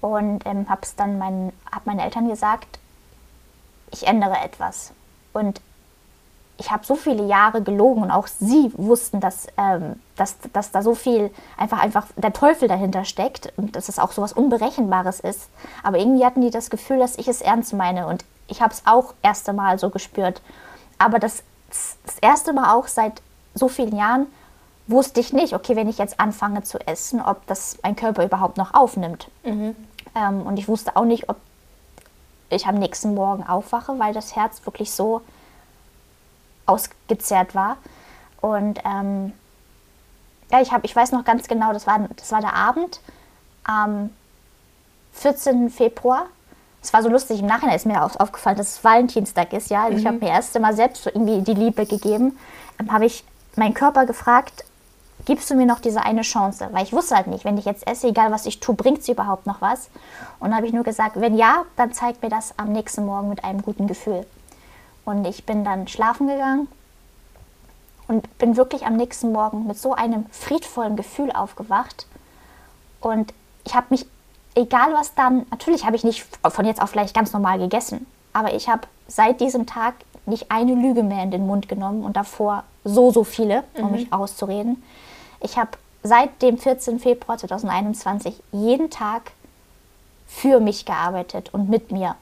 und 0.00 0.46
ähm, 0.46 0.68
habe 0.68 0.82
dann 0.96 1.18
meinen, 1.18 1.52
hab 1.70 1.86
meinen 1.86 1.98
Eltern 1.98 2.28
gesagt, 2.28 2.78
ich 3.90 4.06
ändere 4.06 4.38
etwas. 4.38 4.92
Und 5.32 5.60
ich 6.60 6.70
habe 6.70 6.84
so 6.84 6.94
viele 6.94 7.26
Jahre 7.26 7.62
gelogen 7.62 8.02
und 8.02 8.10
auch 8.10 8.26
sie 8.26 8.70
wussten, 8.76 9.18
dass, 9.18 9.46
ähm, 9.56 9.98
dass, 10.16 10.36
dass 10.52 10.70
da 10.70 10.82
so 10.82 10.94
viel 10.94 11.30
einfach, 11.56 11.82
einfach 11.82 12.06
der 12.16 12.34
Teufel 12.34 12.68
dahinter 12.68 13.04
steckt 13.04 13.52
und 13.56 13.74
dass 13.74 13.88
es 13.88 13.98
auch 13.98 14.12
so 14.12 14.20
was 14.20 14.34
Unberechenbares 14.34 15.20
ist. 15.20 15.48
Aber 15.82 15.98
irgendwie 15.98 16.24
hatten 16.24 16.42
die 16.42 16.50
das 16.50 16.68
Gefühl, 16.68 16.98
dass 16.98 17.16
ich 17.16 17.28
es 17.28 17.40
ernst 17.40 17.72
meine 17.72 18.06
und 18.06 18.24
ich 18.46 18.60
habe 18.60 18.74
es 18.74 18.82
auch 18.84 19.14
erste 19.22 19.54
Mal 19.54 19.78
so 19.78 19.88
gespürt. 19.88 20.42
Aber 20.98 21.18
das, 21.18 21.42
das 22.04 22.18
erste 22.20 22.52
Mal 22.52 22.74
auch 22.74 22.88
seit 22.88 23.22
so 23.54 23.68
vielen 23.68 23.96
Jahren 23.96 24.26
wusste 24.86 25.20
ich 25.20 25.32
nicht, 25.32 25.54
okay, 25.54 25.76
wenn 25.76 25.88
ich 25.88 25.96
jetzt 25.96 26.20
anfange 26.20 26.62
zu 26.62 26.78
essen, 26.86 27.22
ob 27.22 27.46
das 27.46 27.78
mein 27.82 27.96
Körper 27.96 28.24
überhaupt 28.24 28.58
noch 28.58 28.74
aufnimmt. 28.74 29.28
Mhm. 29.44 29.74
Ähm, 30.14 30.42
und 30.42 30.58
ich 30.58 30.68
wusste 30.68 30.96
auch 30.96 31.04
nicht, 31.04 31.30
ob 31.30 31.36
ich 32.50 32.66
am 32.66 32.74
nächsten 32.74 33.14
Morgen 33.14 33.46
aufwache, 33.46 33.98
weil 33.98 34.12
das 34.12 34.36
Herz 34.36 34.66
wirklich 34.66 34.90
so 34.92 35.22
ausgezehrt 36.70 37.54
war. 37.54 37.76
Und 38.40 38.78
ähm, 38.84 39.32
ja, 40.50 40.60
ich, 40.60 40.72
hab, 40.72 40.84
ich 40.84 40.94
weiß 40.94 41.12
noch 41.12 41.24
ganz 41.24 41.46
genau, 41.46 41.72
das 41.72 41.86
war, 41.86 42.08
das 42.16 42.32
war 42.32 42.40
der 42.40 42.54
Abend 42.54 43.00
am 43.64 44.10
14. 45.12 45.70
Februar. 45.70 46.26
Es 46.82 46.92
war 46.92 47.02
so 47.02 47.08
lustig, 47.08 47.40
im 47.40 47.46
Nachhinein 47.46 47.76
ist 47.76 47.84
mir 47.84 48.02
aufgefallen, 48.02 48.56
dass 48.56 48.68
es 48.68 48.84
Valentinstag 48.84 49.52
ist. 49.52 49.70
Ja? 49.70 49.84
Also 49.84 49.92
mhm. 49.92 49.98
Ich 49.98 50.06
habe 50.06 50.18
mir 50.18 50.30
erst 50.30 50.56
einmal 50.56 50.74
selbst 50.74 51.02
so 51.02 51.10
irgendwie 51.10 51.42
die 51.42 51.58
Liebe 51.58 51.84
gegeben. 51.84 52.38
Dann 52.78 52.90
habe 52.90 53.04
ich 53.04 53.24
meinen 53.56 53.74
Körper 53.74 54.06
gefragt, 54.06 54.64
gibst 55.26 55.50
du 55.50 55.54
mir 55.54 55.66
noch 55.66 55.80
diese 55.80 56.02
eine 56.02 56.22
Chance? 56.22 56.68
Weil 56.72 56.84
ich 56.84 56.92
wusste 56.92 57.16
halt 57.16 57.26
nicht, 57.26 57.44
wenn 57.44 57.58
ich 57.58 57.66
jetzt 57.66 57.86
esse, 57.86 58.08
egal 58.08 58.32
was 58.32 58.46
ich 58.46 58.60
tue, 58.60 58.74
bringt 58.74 59.02
sie 59.02 59.12
überhaupt 59.12 59.46
noch 59.46 59.60
was? 59.60 59.90
Und 60.38 60.48
dann 60.48 60.56
habe 60.56 60.66
ich 60.66 60.72
nur 60.72 60.84
gesagt, 60.84 61.20
wenn 61.20 61.36
ja, 61.36 61.64
dann 61.76 61.92
zeig 61.92 62.22
mir 62.22 62.30
das 62.30 62.54
am 62.56 62.72
nächsten 62.72 63.04
Morgen 63.04 63.28
mit 63.28 63.44
einem 63.44 63.60
guten 63.60 63.86
Gefühl. 63.86 64.26
Und 65.10 65.26
ich 65.26 65.44
bin 65.44 65.64
dann 65.64 65.88
schlafen 65.88 66.28
gegangen 66.28 66.68
und 68.06 68.38
bin 68.38 68.56
wirklich 68.56 68.86
am 68.86 68.96
nächsten 68.96 69.32
Morgen 69.32 69.66
mit 69.66 69.76
so 69.76 69.92
einem 69.92 70.24
friedvollen 70.30 70.94
Gefühl 70.94 71.32
aufgewacht. 71.32 72.06
Und 73.00 73.34
ich 73.64 73.74
habe 73.74 73.86
mich, 73.90 74.06
egal 74.54 74.92
was 74.92 75.14
dann, 75.16 75.46
natürlich 75.50 75.84
habe 75.84 75.96
ich 75.96 76.04
nicht 76.04 76.24
von 76.48 76.64
jetzt 76.64 76.80
auf 76.80 76.92
gleich 76.92 77.12
ganz 77.12 77.32
normal 77.32 77.58
gegessen, 77.58 78.06
aber 78.32 78.54
ich 78.54 78.68
habe 78.68 78.82
seit 79.08 79.40
diesem 79.40 79.66
Tag 79.66 79.94
nicht 80.26 80.50
eine 80.52 80.74
Lüge 80.74 81.02
mehr 81.02 81.24
in 81.24 81.32
den 81.32 81.46
Mund 81.46 81.68
genommen 81.68 82.04
und 82.04 82.16
davor 82.16 82.62
so, 82.84 83.10
so 83.10 83.24
viele, 83.24 83.64
um 83.74 83.86
mhm. 83.86 83.92
mich 83.92 84.12
auszureden. 84.12 84.80
Ich 85.40 85.58
habe 85.58 85.70
seit 86.04 86.40
dem 86.40 86.56
14. 86.56 87.00
Februar 87.00 87.36
2021 87.36 88.40
jeden 88.52 88.90
Tag 88.90 89.32
für 90.28 90.60
mich 90.60 90.86
gearbeitet 90.86 91.52
und 91.52 91.68
mit 91.68 91.90
mir. 91.90 92.14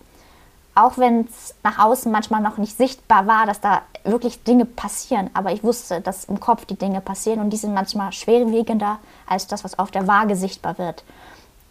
Auch 0.79 0.97
wenn 0.97 1.23
es 1.23 1.57
nach 1.65 1.85
außen 1.85 2.13
manchmal 2.13 2.41
noch 2.41 2.57
nicht 2.57 2.77
sichtbar 2.77 3.27
war, 3.27 3.47
dass 3.47 3.61
da 3.61 3.83
wirklich 4.05 4.45
Dinge 4.45 4.65
passieren. 4.65 5.29
Aber 5.35 5.51
ich 5.51 5.65
wusste, 5.65 6.01
dass 6.01 6.27
im 6.27 6.39
Kopf 6.39 6.67
die 6.67 6.77
Dinge 6.77 7.01
passieren 7.01 7.41
und 7.41 7.51
die 7.51 7.57
sind 7.57 7.75
manchmal 7.75 8.13
schwerwiegender 8.13 9.01
als 9.27 9.49
das, 9.49 9.65
was 9.65 9.77
auf 9.77 9.91
der 9.91 10.07
Waage 10.07 10.37
sichtbar 10.37 10.79
wird. 10.79 11.03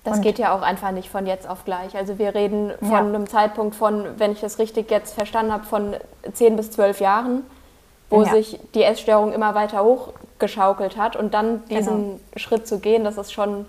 Das 0.03 0.17
und 0.17 0.23
geht 0.23 0.39
ja 0.39 0.53
auch 0.53 0.61
einfach 0.61 0.91
nicht 0.91 1.09
von 1.09 1.25
jetzt 1.25 1.47
auf 1.47 1.63
gleich. 1.63 1.95
Also 1.95 2.19
wir 2.19 2.35
reden 2.35 2.73
von 2.79 2.91
ja. 2.91 2.99
einem 2.99 3.27
Zeitpunkt 3.27 3.75
von, 3.75 4.05
wenn 4.17 4.33
ich 4.33 4.41
das 4.41 4.59
richtig 4.59 4.91
jetzt 4.91 5.13
verstanden 5.13 5.53
habe, 5.53 5.63
von 5.63 5.95
10 6.33 6.57
bis 6.57 6.71
12 6.71 6.99
Jahren, 6.99 7.43
wo 8.09 8.23
ja. 8.23 8.31
sich 8.31 8.59
die 8.73 8.83
Essstörung 8.83 9.31
immer 9.31 9.55
weiter 9.55 9.85
hochgeschaukelt 9.85 10.97
hat. 10.97 11.15
Und 11.15 11.33
dann 11.33 11.63
diesen 11.67 11.95
genau. 11.95 12.19
Schritt 12.35 12.67
zu 12.67 12.79
gehen, 12.79 13.05
das 13.05 13.17
ist 13.17 13.31
schon 13.31 13.67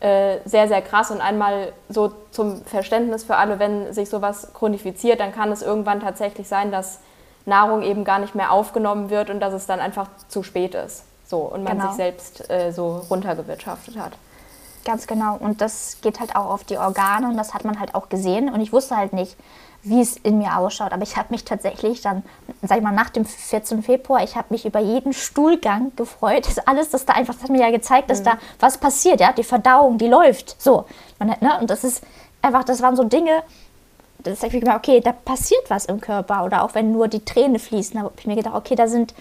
sehr, 0.00 0.68
sehr 0.68 0.80
krass. 0.80 1.10
Und 1.10 1.20
einmal 1.20 1.72
so 1.90 2.12
zum 2.30 2.64
Verständnis 2.64 3.24
für 3.24 3.36
alle, 3.36 3.58
wenn 3.58 3.92
sich 3.92 4.08
sowas 4.08 4.48
chronifiziert, 4.54 5.20
dann 5.20 5.32
kann 5.32 5.52
es 5.52 5.60
irgendwann 5.60 6.00
tatsächlich 6.00 6.48
sein, 6.48 6.72
dass 6.72 7.00
Nahrung 7.44 7.82
eben 7.82 8.04
gar 8.04 8.18
nicht 8.18 8.34
mehr 8.34 8.50
aufgenommen 8.52 9.10
wird 9.10 9.28
und 9.28 9.40
dass 9.40 9.52
es 9.52 9.66
dann 9.66 9.80
einfach 9.80 10.08
zu 10.28 10.42
spät 10.42 10.74
ist. 10.74 11.04
So, 11.26 11.38
und 11.38 11.64
man 11.64 11.74
genau. 11.74 11.88
sich 11.88 11.96
selbst 11.96 12.50
äh, 12.50 12.72
so 12.72 13.02
runtergewirtschaftet 13.10 13.98
hat. 13.98 14.12
Ganz 14.84 15.06
genau. 15.06 15.36
Und 15.36 15.60
das 15.60 15.98
geht 16.00 16.18
halt 16.20 16.34
auch 16.34 16.46
auf 16.46 16.64
die 16.64 16.78
Organe 16.78 17.28
und 17.28 17.36
das 17.36 17.54
hat 17.54 17.64
man 17.64 17.78
halt 17.78 17.94
auch 17.94 18.08
gesehen. 18.08 18.52
Und 18.52 18.60
ich 18.60 18.72
wusste 18.72 18.96
halt 18.96 19.12
nicht, 19.12 19.36
wie 19.82 20.00
es 20.00 20.16
in 20.16 20.38
mir 20.38 20.56
ausschaut. 20.56 20.92
Aber 20.92 21.02
ich 21.02 21.16
habe 21.16 21.28
mich 21.30 21.44
tatsächlich 21.44 22.02
dann, 22.02 22.22
sag 22.62 22.78
ich 22.78 22.84
mal, 22.84 22.92
nach 22.92 23.10
dem 23.10 23.24
14. 23.24 23.82
Februar, 23.82 24.22
ich 24.22 24.36
habe 24.36 24.48
mich 24.50 24.66
über 24.66 24.80
jeden 24.80 25.12
Stuhlgang 25.12 25.92
gefreut. 25.96 26.46
Das 26.46 26.58
alles, 26.66 26.90
das 26.90 27.06
da 27.06 27.14
einfach, 27.14 27.34
das 27.34 27.44
hat 27.44 27.50
mir 27.50 27.60
ja 27.60 27.70
gezeigt, 27.70 28.10
dass 28.10 28.20
mhm. 28.20 28.24
da 28.24 28.38
was 28.58 28.78
passiert, 28.78 29.20
ja, 29.20 29.32
die 29.32 29.44
Verdauung, 29.44 29.98
die 29.98 30.08
läuft. 30.08 30.60
So. 30.60 30.84
Man, 31.18 31.28
ne? 31.40 31.58
Und 31.60 31.70
das 31.70 31.84
ist 31.84 32.02
einfach, 32.42 32.64
das 32.64 32.82
waren 32.82 32.96
so 32.96 33.04
Dinge, 33.04 33.42
das 34.22 34.42
habe 34.42 34.54
ich 34.54 34.60
gedacht, 34.60 34.76
okay, 34.76 35.00
da 35.00 35.12
passiert 35.12 35.68
was 35.68 35.86
im 35.86 36.00
Körper. 36.00 36.44
Oder 36.44 36.62
auch 36.62 36.74
wenn 36.74 36.92
nur 36.92 37.08
die 37.08 37.24
Tränen 37.24 37.58
fließen, 37.58 37.94
da 37.94 38.04
habe 38.04 38.14
ich 38.18 38.26
mir 38.26 38.36
gedacht, 38.36 38.54
okay, 38.54 38.74
da 38.74 38.86
sind 38.86 39.14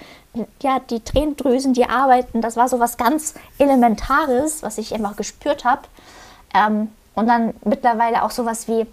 ja 0.61 0.79
die 0.79 0.99
Tränendrüsen, 0.99 1.73
die 1.73 1.85
arbeiten. 1.85 2.41
Das 2.41 2.57
war 2.57 2.67
so 2.67 2.79
was 2.79 2.97
ganz 2.97 3.33
Elementares, 3.57 4.61
was 4.63 4.77
ich 4.77 4.93
einfach 4.93 5.15
gespürt 5.15 5.63
habe. 5.63 5.81
Ähm, 6.53 6.89
und 7.15 7.27
dann 7.27 7.53
mittlerweile 7.63 8.23
auch 8.23 8.31
sowas 8.31 8.67
wie, 8.67 8.85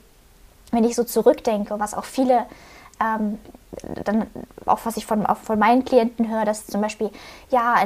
wenn 0.73 0.85
ich 0.85 0.95
so 0.95 1.05
zurückdenke, 1.05 1.79
was 1.79 1.95
auch 1.95 2.05
viele, 2.05 2.47
ähm, 3.01 3.39
dann 4.05 4.27
auch 4.65 4.81
was 4.85 4.97
ich 4.97 5.07
von, 5.07 5.27
auch 5.27 5.39
von 5.39 5.59
meinen 5.59 5.85
Klienten 5.85 6.31
höre, 6.31 6.45
dass 6.45 6.67
zum 6.67 6.81
Beispiel, 6.81 7.11
ja, 7.51 7.77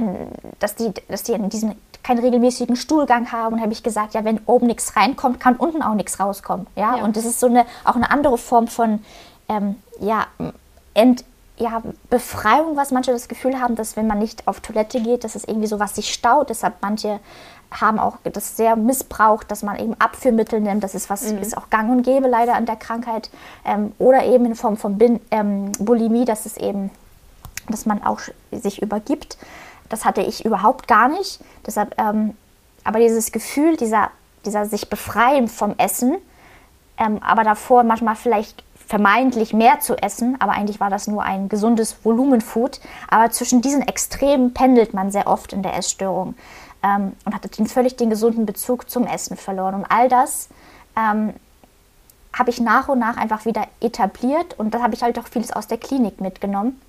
dass 0.59 0.75
die, 0.77 0.93
dass 1.09 1.23
die 1.23 1.33
in 1.33 1.49
diesem 1.49 1.75
keinen 2.03 2.21
regelmäßigen 2.21 2.77
Stuhlgang 2.77 3.33
haben. 3.33 3.55
Und 3.55 3.61
habe 3.61 3.73
ich 3.73 3.83
gesagt, 3.83 4.15
ja, 4.15 4.25
wenn 4.25 4.41
oben 4.47 4.67
nichts 4.67 4.97
reinkommt, 4.97 5.41
kann 5.41 5.57
unten 5.57 5.83
auch 5.83 5.95
nichts 5.95 6.21
rauskommen. 6.21 6.67
Ja? 6.77 6.97
ja? 6.97 7.05
und 7.05 7.17
das 7.17 7.25
ist 7.25 7.41
so 7.41 7.47
eine 7.47 7.67
auch 7.85 7.97
eine 7.97 8.11
andere 8.11 8.39
Form 8.39 8.69
von 8.69 9.05
ähm, 9.49 9.77
ja, 10.01 10.27
Ent, 10.95 11.25
ja, 11.57 11.83
Befreiung, 12.09 12.77
was 12.77 12.91
manche 12.91 13.13
das 13.13 13.29
Gefühl 13.29 13.61
haben, 13.61 13.77
dass 13.77 13.97
wenn 13.97 14.07
man 14.07 14.19
nicht 14.19 14.49
auf 14.49 14.61
Toilette 14.61 15.01
geht, 15.01 15.25
dass 15.25 15.35
es 15.35 15.45
irgendwie 15.45 15.67
so 15.67 15.79
was 15.79 15.95
sich 15.95 16.13
staut. 16.13 16.51
Deshalb 16.51 16.75
manche 16.81 17.21
haben 17.71 17.99
auch 17.99 18.19
das 18.25 18.57
sehr 18.57 18.77
missbraucht, 18.77 19.51
dass 19.51 19.63
man 19.63 19.79
eben 19.79 19.95
Abführmittel 19.99 20.61
nimmt. 20.61 20.83
Das 20.83 20.95
ist 20.95 21.09
was 21.09 21.31
mhm. 21.31 21.39
ist 21.39 21.57
auch 21.57 21.71
gang 21.71 21.91
und 21.91 22.03
gäbe 22.03 22.27
leider 22.27 22.55
an 22.55 22.67
der 22.67 22.77
Krankheit. 22.77 23.31
Ähm, 23.65 23.93
oder 23.99 24.25
eben 24.25 24.45
in 24.47 24.55
Form 24.55 24.77
von 24.77 24.99
Bin, 24.99 25.21
ähm, 25.31 25.73
Bulimie, 25.79 26.25
dass 26.25 26.47
es 26.47 26.57
eben, 26.57 26.91
dass 27.69 27.87
man 27.87 28.03
auch 28.03 28.21
sich 28.51 28.83
übergibt. 28.83 29.39
Das 29.89 30.05
hatte 30.05 30.23
ich 30.23 30.45
überhaupt 30.45 30.89
gar 30.89 31.09
nicht. 31.09 31.41
Deshalb, 31.67 31.95
ähm, 31.99 32.37
aber 32.83 32.99
dieses 32.99 33.31
Gefühl, 33.31 33.77
dieser, 33.77 34.11
dieser 34.45 34.67
sich 34.67 34.91
befreien 34.91 35.49
vom 35.49 35.75
Essen, 35.79 36.17
ähm, 36.99 37.19
aber 37.23 37.45
davor 37.45 37.85
manchmal 37.85 38.17
vielleicht 38.17 38.65
vermeintlich 38.91 39.53
mehr 39.53 39.79
zu 39.79 39.97
essen, 39.97 40.37
aber 40.41 40.53
eigentlich 40.53 40.81
war 40.81 40.91
das 40.91 41.07
nur 41.07 41.23
ein 41.23 41.49
gesundes 41.49 42.05
Volumenfood. 42.05 42.81
Aber 43.09 43.31
zwischen 43.31 43.63
diesen 43.63 43.83
Extremen 43.83 44.53
pendelt 44.53 44.95
man 44.95 45.13
sehr 45.13 45.29
oft 45.29 45.53
in 45.53 45.63
der 45.63 45.77
Essstörung 45.77 46.35
ähm, 46.83 47.13
und 47.25 47.35
hatte 47.35 47.49
den, 47.49 47.67
völlig 47.67 47.97
den 47.97 48.11
gesunden 48.11 48.47
Bezug 48.47 48.91
zum 48.91 49.07
Essen 49.07 49.37
verloren. 49.37 49.75
Und 49.75 49.87
all 49.89 50.09
das 50.09 50.49
ähm, 50.97 51.35
habe 52.33 52.51
ich 52.51 52.61
nach 52.61 52.89
und 52.89 52.99
nach 52.99 53.17
einfach 53.17 53.45
wieder 53.45 53.67
etabliert 53.81 54.59
und 54.59 54.75
da 54.75 54.83
habe 54.83 54.95
ich 54.95 55.03
halt 55.03 55.19
auch 55.19 55.27
vieles 55.27 55.53
aus 55.53 55.67
der 55.67 55.79
Klinik 55.79 56.21
mitgenommen, 56.21 56.81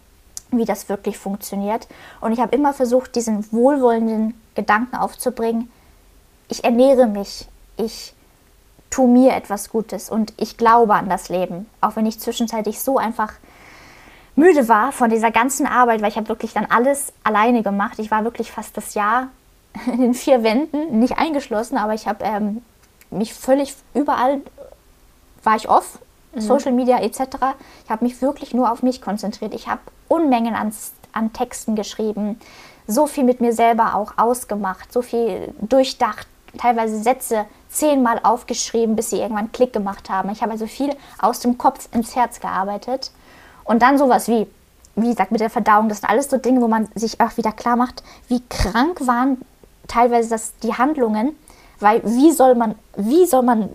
wie 0.51 0.65
das 0.65 0.89
wirklich 0.89 1.17
funktioniert. 1.17 1.87
Und 2.19 2.31
ich 2.31 2.39
habe 2.39 2.55
immer 2.55 2.73
versucht, 2.73 3.15
diesen 3.15 3.51
wohlwollenden 3.51 4.39
Gedanken 4.55 4.95
aufzubringen, 4.95 5.71
ich 6.47 6.63
ernähre 6.63 7.07
mich, 7.07 7.47
ich 7.77 8.13
tue 8.89 9.07
mir 9.07 9.33
etwas 9.33 9.69
Gutes 9.69 10.09
und 10.09 10.33
ich 10.37 10.57
glaube 10.57 10.93
an 10.95 11.09
das 11.09 11.29
Leben, 11.29 11.67
auch 11.79 11.95
wenn 11.95 12.05
ich 12.05 12.19
zwischenzeitlich 12.19 12.81
so 12.81 12.97
einfach 12.97 13.33
müde 14.35 14.67
war 14.67 14.91
von 14.91 15.09
dieser 15.09 15.31
ganzen 15.31 15.65
Arbeit, 15.65 16.01
weil 16.01 16.09
ich 16.09 16.17
habe 16.17 16.27
wirklich 16.27 16.53
dann 16.53 16.65
alles 16.65 17.13
alleine 17.23 17.63
gemacht. 17.63 17.99
Ich 17.99 18.11
war 18.11 18.23
wirklich 18.23 18.51
fast 18.51 18.75
das 18.75 18.93
Jahr 18.93 19.29
in 19.87 20.01
den 20.01 20.13
vier 20.13 20.43
Wänden, 20.43 20.99
nicht 20.99 21.17
eingeschlossen, 21.17 21.77
aber 21.77 21.93
ich 21.93 22.07
habe 22.07 22.23
ähm, 22.25 22.61
mich 23.09 23.33
völlig 23.33 23.75
überall 23.93 24.41
war 25.43 25.55
ich 25.55 25.69
off, 25.69 25.99
mhm. 26.33 26.41
Social 26.41 26.71
Media 26.71 26.99
etc. 27.01 27.19
Ich 27.83 27.89
habe 27.89 28.05
mich 28.05 28.21
wirklich 28.21 28.53
nur 28.53 28.71
auf 28.71 28.83
mich 28.83 29.01
konzentriert. 29.01 29.53
Ich 29.53 29.67
habe 29.67 29.81
Unmengen 30.07 30.55
an, 30.55 30.73
an 31.13 31.33
Texten 31.33 31.75
geschrieben, 31.75 32.39
so 32.87 33.07
viel 33.07 33.23
mit 33.23 33.41
mir 33.41 33.53
selber 33.53 33.95
auch 33.95 34.13
ausgemacht, 34.17 34.91
so 34.91 35.01
viel 35.01 35.53
durchdacht, 35.61 36.27
teilweise 36.57 37.01
Sätze 37.01 37.45
zehnmal 37.69 38.19
aufgeschrieben, 38.23 38.95
bis 38.95 39.11
sie 39.11 39.19
irgendwann 39.19 39.51
Klick 39.51 39.71
gemacht 39.71 40.09
haben. 40.09 40.29
Ich 40.29 40.41
habe 40.41 40.51
also 40.51 40.67
viel 40.67 40.95
aus 41.19 41.39
dem 41.39 41.57
Kopf 41.57 41.87
ins 41.93 42.15
Herz 42.15 42.39
gearbeitet. 42.39 43.11
Und 43.63 43.81
dann 43.81 43.97
sowas 43.97 44.27
wie, 44.27 44.47
wie 44.95 45.09
gesagt, 45.09 45.31
mit 45.31 45.39
der 45.39 45.49
Verdauung, 45.49 45.87
das 45.87 45.99
sind 45.99 46.09
alles 46.09 46.29
so 46.29 46.37
Dinge, 46.37 46.61
wo 46.61 46.67
man 46.67 46.89
sich 46.95 47.21
auch 47.21 47.37
wieder 47.37 47.53
klar 47.53 47.77
macht, 47.77 48.03
wie 48.27 48.41
krank 48.49 49.07
waren 49.07 49.37
teilweise 49.91 50.29
das, 50.29 50.53
die 50.63 50.73
Handlungen, 50.73 51.35
weil 51.79 52.01
wie 52.03 52.31
soll 52.31 52.55
man, 52.55 52.75
wie 52.95 53.25
soll 53.25 53.43
man 53.43 53.69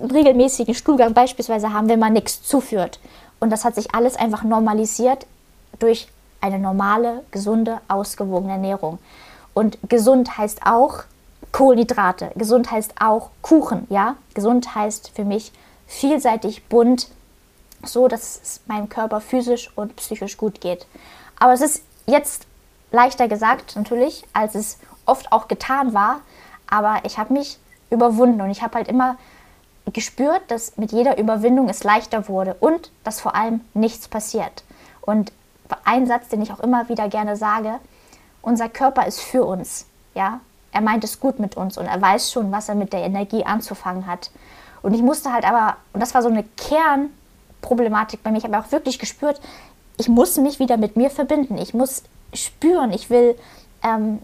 einen 0.00 0.10
regelmäßigen 0.10 0.74
Stuhlgang 0.74 1.12
beispielsweise 1.12 1.72
haben, 1.72 1.88
wenn 1.88 1.98
man 1.98 2.12
nichts 2.12 2.42
zuführt? 2.42 3.00
Und 3.40 3.50
das 3.50 3.64
hat 3.64 3.74
sich 3.74 3.94
alles 3.94 4.16
einfach 4.16 4.42
normalisiert 4.42 5.26
durch 5.78 6.08
eine 6.40 6.58
normale, 6.58 7.24
gesunde, 7.30 7.80
ausgewogene 7.88 8.52
Ernährung. 8.52 8.98
Und 9.54 9.78
gesund 9.88 10.38
heißt 10.38 10.60
auch 10.64 11.04
Kohlenhydrate, 11.52 12.30
gesund 12.36 12.70
heißt 12.70 12.94
auch 13.00 13.30
Kuchen, 13.42 13.86
ja? 13.90 14.16
Gesund 14.34 14.74
heißt 14.74 15.10
für 15.14 15.24
mich 15.24 15.52
vielseitig, 15.86 16.64
bunt, 16.66 17.08
so 17.84 18.08
dass 18.08 18.40
es 18.42 18.60
meinem 18.66 18.88
Körper 18.88 19.20
physisch 19.20 19.70
und 19.74 19.96
psychisch 19.96 20.36
gut 20.36 20.60
geht. 20.60 20.86
Aber 21.38 21.52
es 21.52 21.60
ist 21.60 21.82
jetzt 22.06 22.46
leichter 22.92 23.28
gesagt 23.28 23.76
natürlich, 23.76 24.24
als 24.32 24.54
es 24.54 24.78
oft 25.08 25.32
auch 25.32 25.48
getan 25.48 25.94
war, 25.94 26.20
aber 26.68 27.00
ich 27.04 27.18
habe 27.18 27.32
mich 27.32 27.58
überwunden 27.90 28.40
und 28.40 28.50
ich 28.50 28.62
habe 28.62 28.74
halt 28.74 28.88
immer 28.88 29.16
gespürt, 29.92 30.42
dass 30.48 30.76
mit 30.76 30.92
jeder 30.92 31.18
Überwindung 31.18 31.68
es 31.68 31.82
leichter 31.82 32.28
wurde 32.28 32.54
und 32.60 32.90
dass 33.04 33.20
vor 33.20 33.34
allem 33.34 33.60
nichts 33.74 34.08
passiert. 34.08 34.64
Und 35.00 35.32
ein 35.84 36.06
Satz, 36.06 36.28
den 36.28 36.42
ich 36.42 36.52
auch 36.52 36.60
immer 36.60 36.88
wieder 36.88 37.08
gerne 37.08 37.36
sage, 37.36 37.78
unser 38.42 38.68
Körper 38.68 39.06
ist 39.06 39.20
für 39.20 39.44
uns, 39.44 39.86
ja. 40.14 40.40
Er 40.70 40.82
meint 40.82 41.02
es 41.02 41.18
gut 41.18 41.38
mit 41.38 41.56
uns 41.56 41.78
und 41.78 41.86
er 41.86 42.00
weiß 42.00 42.30
schon, 42.30 42.52
was 42.52 42.68
er 42.68 42.74
mit 42.74 42.92
der 42.92 43.00
Energie 43.00 43.42
anzufangen 43.44 44.06
hat. 44.06 44.30
Und 44.82 44.92
ich 44.92 45.00
musste 45.00 45.32
halt 45.32 45.44
aber, 45.44 45.78
und 45.94 46.00
das 46.00 46.14
war 46.14 46.22
so 46.22 46.28
eine 46.28 46.44
Kernproblematik 46.44 48.22
bei 48.22 48.30
mir, 48.30 48.36
ich 48.36 48.44
habe 48.44 48.58
auch 48.58 48.70
wirklich 48.70 48.98
gespürt, 48.98 49.40
ich 49.96 50.08
muss 50.08 50.36
mich 50.36 50.58
wieder 50.58 50.76
mit 50.76 50.96
mir 50.96 51.10
verbinden. 51.10 51.56
Ich 51.58 51.74
muss 51.74 52.02
spüren, 52.34 52.92
ich 52.92 53.10
will 53.10 53.34
ähm, 53.82 54.20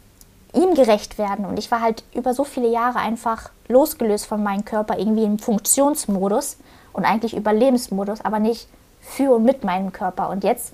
ihm 0.54 0.74
gerecht 0.74 1.18
werden. 1.18 1.44
Und 1.44 1.58
ich 1.58 1.70
war 1.70 1.80
halt 1.80 2.04
über 2.14 2.34
so 2.34 2.44
viele 2.44 2.68
Jahre 2.68 2.98
einfach 2.98 3.50
losgelöst 3.68 4.26
von 4.26 4.42
meinem 4.42 4.64
Körper, 4.64 4.98
irgendwie 4.98 5.24
im 5.24 5.38
Funktionsmodus 5.38 6.58
und 6.92 7.04
eigentlich 7.04 7.36
Überlebensmodus, 7.36 8.20
aber 8.22 8.38
nicht 8.38 8.68
für 9.00 9.34
und 9.34 9.44
mit 9.44 9.64
meinem 9.64 9.92
Körper. 9.92 10.30
Und 10.30 10.44
jetzt 10.44 10.72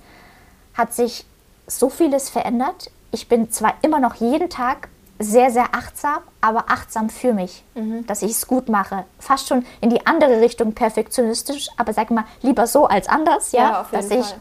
hat 0.73 0.93
sich 0.93 1.25
so 1.67 1.89
vieles 1.89 2.29
verändert. 2.29 2.91
Ich 3.11 3.27
bin 3.27 3.51
zwar 3.51 3.73
immer 3.81 3.99
noch 3.99 4.15
jeden 4.15 4.49
Tag 4.49 4.89
sehr, 5.19 5.51
sehr 5.51 5.65
achtsam, 5.73 6.19
aber 6.39 6.65
achtsam 6.69 7.09
für 7.09 7.33
mich, 7.33 7.63
mhm. 7.75 8.05
dass 8.07 8.21
ich 8.23 8.31
es 8.31 8.47
gut 8.47 8.69
mache. 8.69 9.03
Fast 9.19 9.47
schon 9.47 9.65
in 9.79 9.89
die 9.89 10.05
andere 10.05 10.41
Richtung 10.41 10.73
perfektionistisch, 10.73 11.69
aber 11.77 11.93
sag 11.93 12.09
mal, 12.11 12.25
lieber 12.41 12.65
so 12.67 12.87
als 12.87 13.07
anders, 13.07 13.51
ja, 13.51 13.59
ja 13.59 13.81
auf 13.81 13.91
jeden 13.91 14.09
dass 14.09 14.27
Fall. 14.27 14.37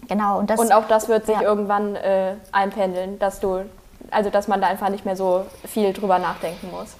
ich 0.00 0.08
genau 0.08 0.38
und 0.38 0.50
das 0.50 0.58
und 0.58 0.72
auch 0.72 0.88
das 0.88 1.08
wird 1.08 1.26
sich 1.26 1.36
ja. 1.36 1.42
irgendwann 1.42 1.96
äh, 1.96 2.34
einpendeln, 2.52 3.18
dass 3.18 3.40
du 3.40 3.64
also 4.10 4.30
dass 4.30 4.48
man 4.48 4.60
da 4.60 4.68
einfach 4.68 4.88
nicht 4.88 5.04
mehr 5.04 5.16
so 5.16 5.46
viel 5.66 5.92
drüber 5.92 6.18
nachdenken 6.18 6.70
muss. 6.70 6.96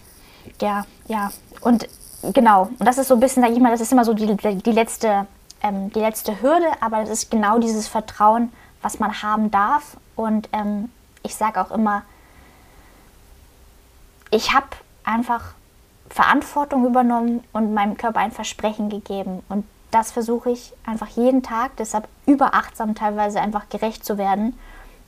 Ja, 0.61 0.85
ja. 1.09 1.31
Und 1.61 1.89
genau, 2.23 2.71
und 2.79 2.85
das 2.87 2.99
ist 2.99 3.09
so 3.09 3.15
ein 3.15 3.21
bisschen, 3.21 3.43
sag 3.43 3.53
ich 3.53 3.61
mal, 3.61 3.71
das 3.71 3.81
ist 3.81 3.93
immer 3.93 4.05
so 4.05 4.15
die, 4.15 4.37
die, 4.37 4.73
letzte, 4.73 5.27
ähm, 5.63 5.91
die 5.93 6.01
letzte 6.01 6.41
Hürde, 6.43 6.67
aber 6.81 7.01
das 7.01 7.11
ist 7.11 7.31
genau 7.31 7.59
dieses 7.59 7.89
Vertrauen, 7.89 8.53
was 8.83 8.99
man 8.99 9.23
haben 9.23 9.51
darf. 9.51 9.97
Und 10.17 10.49
ähm, 10.53 10.91
ich 11.23 11.35
sage 11.35 11.61
auch 11.61 11.71
immer, 11.71 12.03
ich 14.31 14.53
habe 14.55 14.69
einfach 15.05 15.55
Verantwortung 16.09 16.87
übernommen 16.87 17.45
und 17.53 17.75
meinem 17.75 17.97
Körper 17.97 18.21
ein 18.21 18.33
Versprechen 18.33 18.91
gegeben. 18.91 19.43
Und 19.49 19.65
das 19.91 20.13
versuche 20.13 20.51
ich 20.51 20.73
einfach 20.87 21.09
jeden 21.09 21.43
Tag, 21.43 21.77
deshalb 21.77 22.09
überachtsam 22.27 22.95
teilweise 22.95 23.41
einfach 23.41 23.69
gerecht 23.69 24.05
zu 24.05 24.19
werden. 24.19 24.59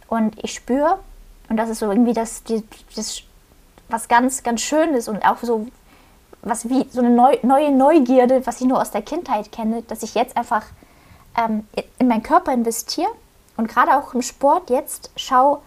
Und 0.08 0.42
ich 0.42 0.54
spüre, 0.54 0.98
und 1.52 1.58
das 1.58 1.68
ist 1.68 1.80
so 1.80 1.90
irgendwie 1.90 2.14
das, 2.14 2.44
die, 2.44 2.64
das 2.96 3.20
was 3.90 4.08
ganz, 4.08 4.42
ganz 4.42 4.62
Schönes 4.62 5.06
und 5.06 5.22
auch 5.22 5.36
so 5.42 5.66
was 6.40 6.66
wie 6.70 6.88
so 6.90 7.00
eine 7.00 7.10
neu, 7.10 7.36
neue 7.42 7.70
Neugierde, 7.70 8.46
was 8.46 8.62
ich 8.62 8.66
nur 8.66 8.80
aus 8.80 8.90
der 8.90 9.02
Kindheit 9.02 9.52
kenne, 9.52 9.82
dass 9.82 10.02
ich 10.02 10.14
jetzt 10.14 10.34
einfach 10.34 10.64
ähm, 11.36 11.68
in 11.98 12.08
meinen 12.08 12.22
Körper 12.22 12.54
investiere 12.54 13.10
und 13.58 13.68
gerade 13.68 13.98
auch 13.98 14.14
im 14.14 14.22
Sport 14.22 14.70
jetzt 14.70 15.10
schaue, 15.14 15.60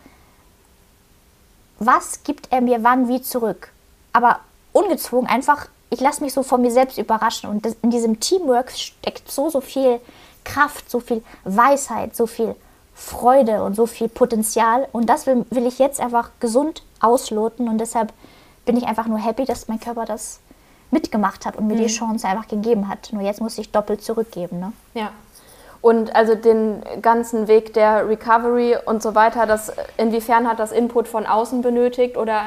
was 1.78 2.24
gibt 2.24 2.52
er 2.52 2.62
mir 2.62 2.84
wann 2.84 3.08
wie 3.08 3.21
zurück. 3.21 3.71
Aber 4.12 4.39
ungezwungen, 4.74 5.30
einfach, 5.30 5.67
ich 5.91 6.02
lasse 6.02 6.24
mich 6.24 6.34
so 6.34 6.41
von 6.41 6.63
mir 6.63 6.71
selbst 6.71 6.98
überraschen. 6.98 7.48
Und 7.48 7.63
das, 7.63 7.76
in 7.84 7.91
diesem 7.91 8.19
Teamwork 8.19 8.71
steckt 8.71 9.32
so, 9.32 9.52
so 9.52 9.62
viel 9.62 10.02
Kraft, 10.45 10.89
so 10.89 11.00
viel 11.00 11.24
Weisheit, 11.43 12.15
so 12.15 12.26
viel 12.26 12.56
Freude 12.96 13.64
und 13.64 13.76
so 13.76 13.86
viel 13.86 14.08
Potenzial. 14.08 14.88
Und 14.94 15.10
das 15.10 15.28
will, 15.28 15.46
will 15.52 15.68
ich 15.68 15.78
jetzt 15.78 16.00
einfach 16.00 16.32
gesund 16.40 16.82
ausloten. 17.02 17.68
Und 17.68 17.80
deshalb 17.80 18.14
bin 18.66 18.78
ich 18.78 18.88
einfach 18.88 19.06
nur 19.06 19.20
happy, 19.20 19.46
dass 19.46 19.68
mein 19.68 19.80
Körper 19.80 20.06
das 20.06 20.40
mitgemacht 20.92 21.46
hat 21.46 21.58
und 21.58 21.68
mir 21.68 21.76
mhm. 21.76 21.84
die 21.84 21.88
Chance 21.88 22.28
einfach 22.28 22.48
gegeben 22.48 22.88
hat. 22.88 23.10
Nur 23.12 23.22
jetzt 23.22 23.42
muss 23.42 23.58
ich 23.58 23.72
doppelt 23.72 24.02
zurückgeben. 24.02 24.60
Ne? 24.60 24.72
Ja. 24.94 25.12
Und 25.82 26.16
also 26.16 26.34
den 26.34 26.82
ganzen 27.02 27.48
Weg 27.48 27.74
der 27.74 28.10
Recovery 28.10 28.78
und 28.86 29.04
so 29.04 29.14
weiter, 29.14 29.46
das, 29.46 29.72
inwiefern 29.98 30.48
hat 30.48 30.58
das 30.58 30.72
Input 30.72 31.08
von 31.08 31.28
außen 31.28 31.62
benötigt 31.62 32.18
oder 32.18 32.42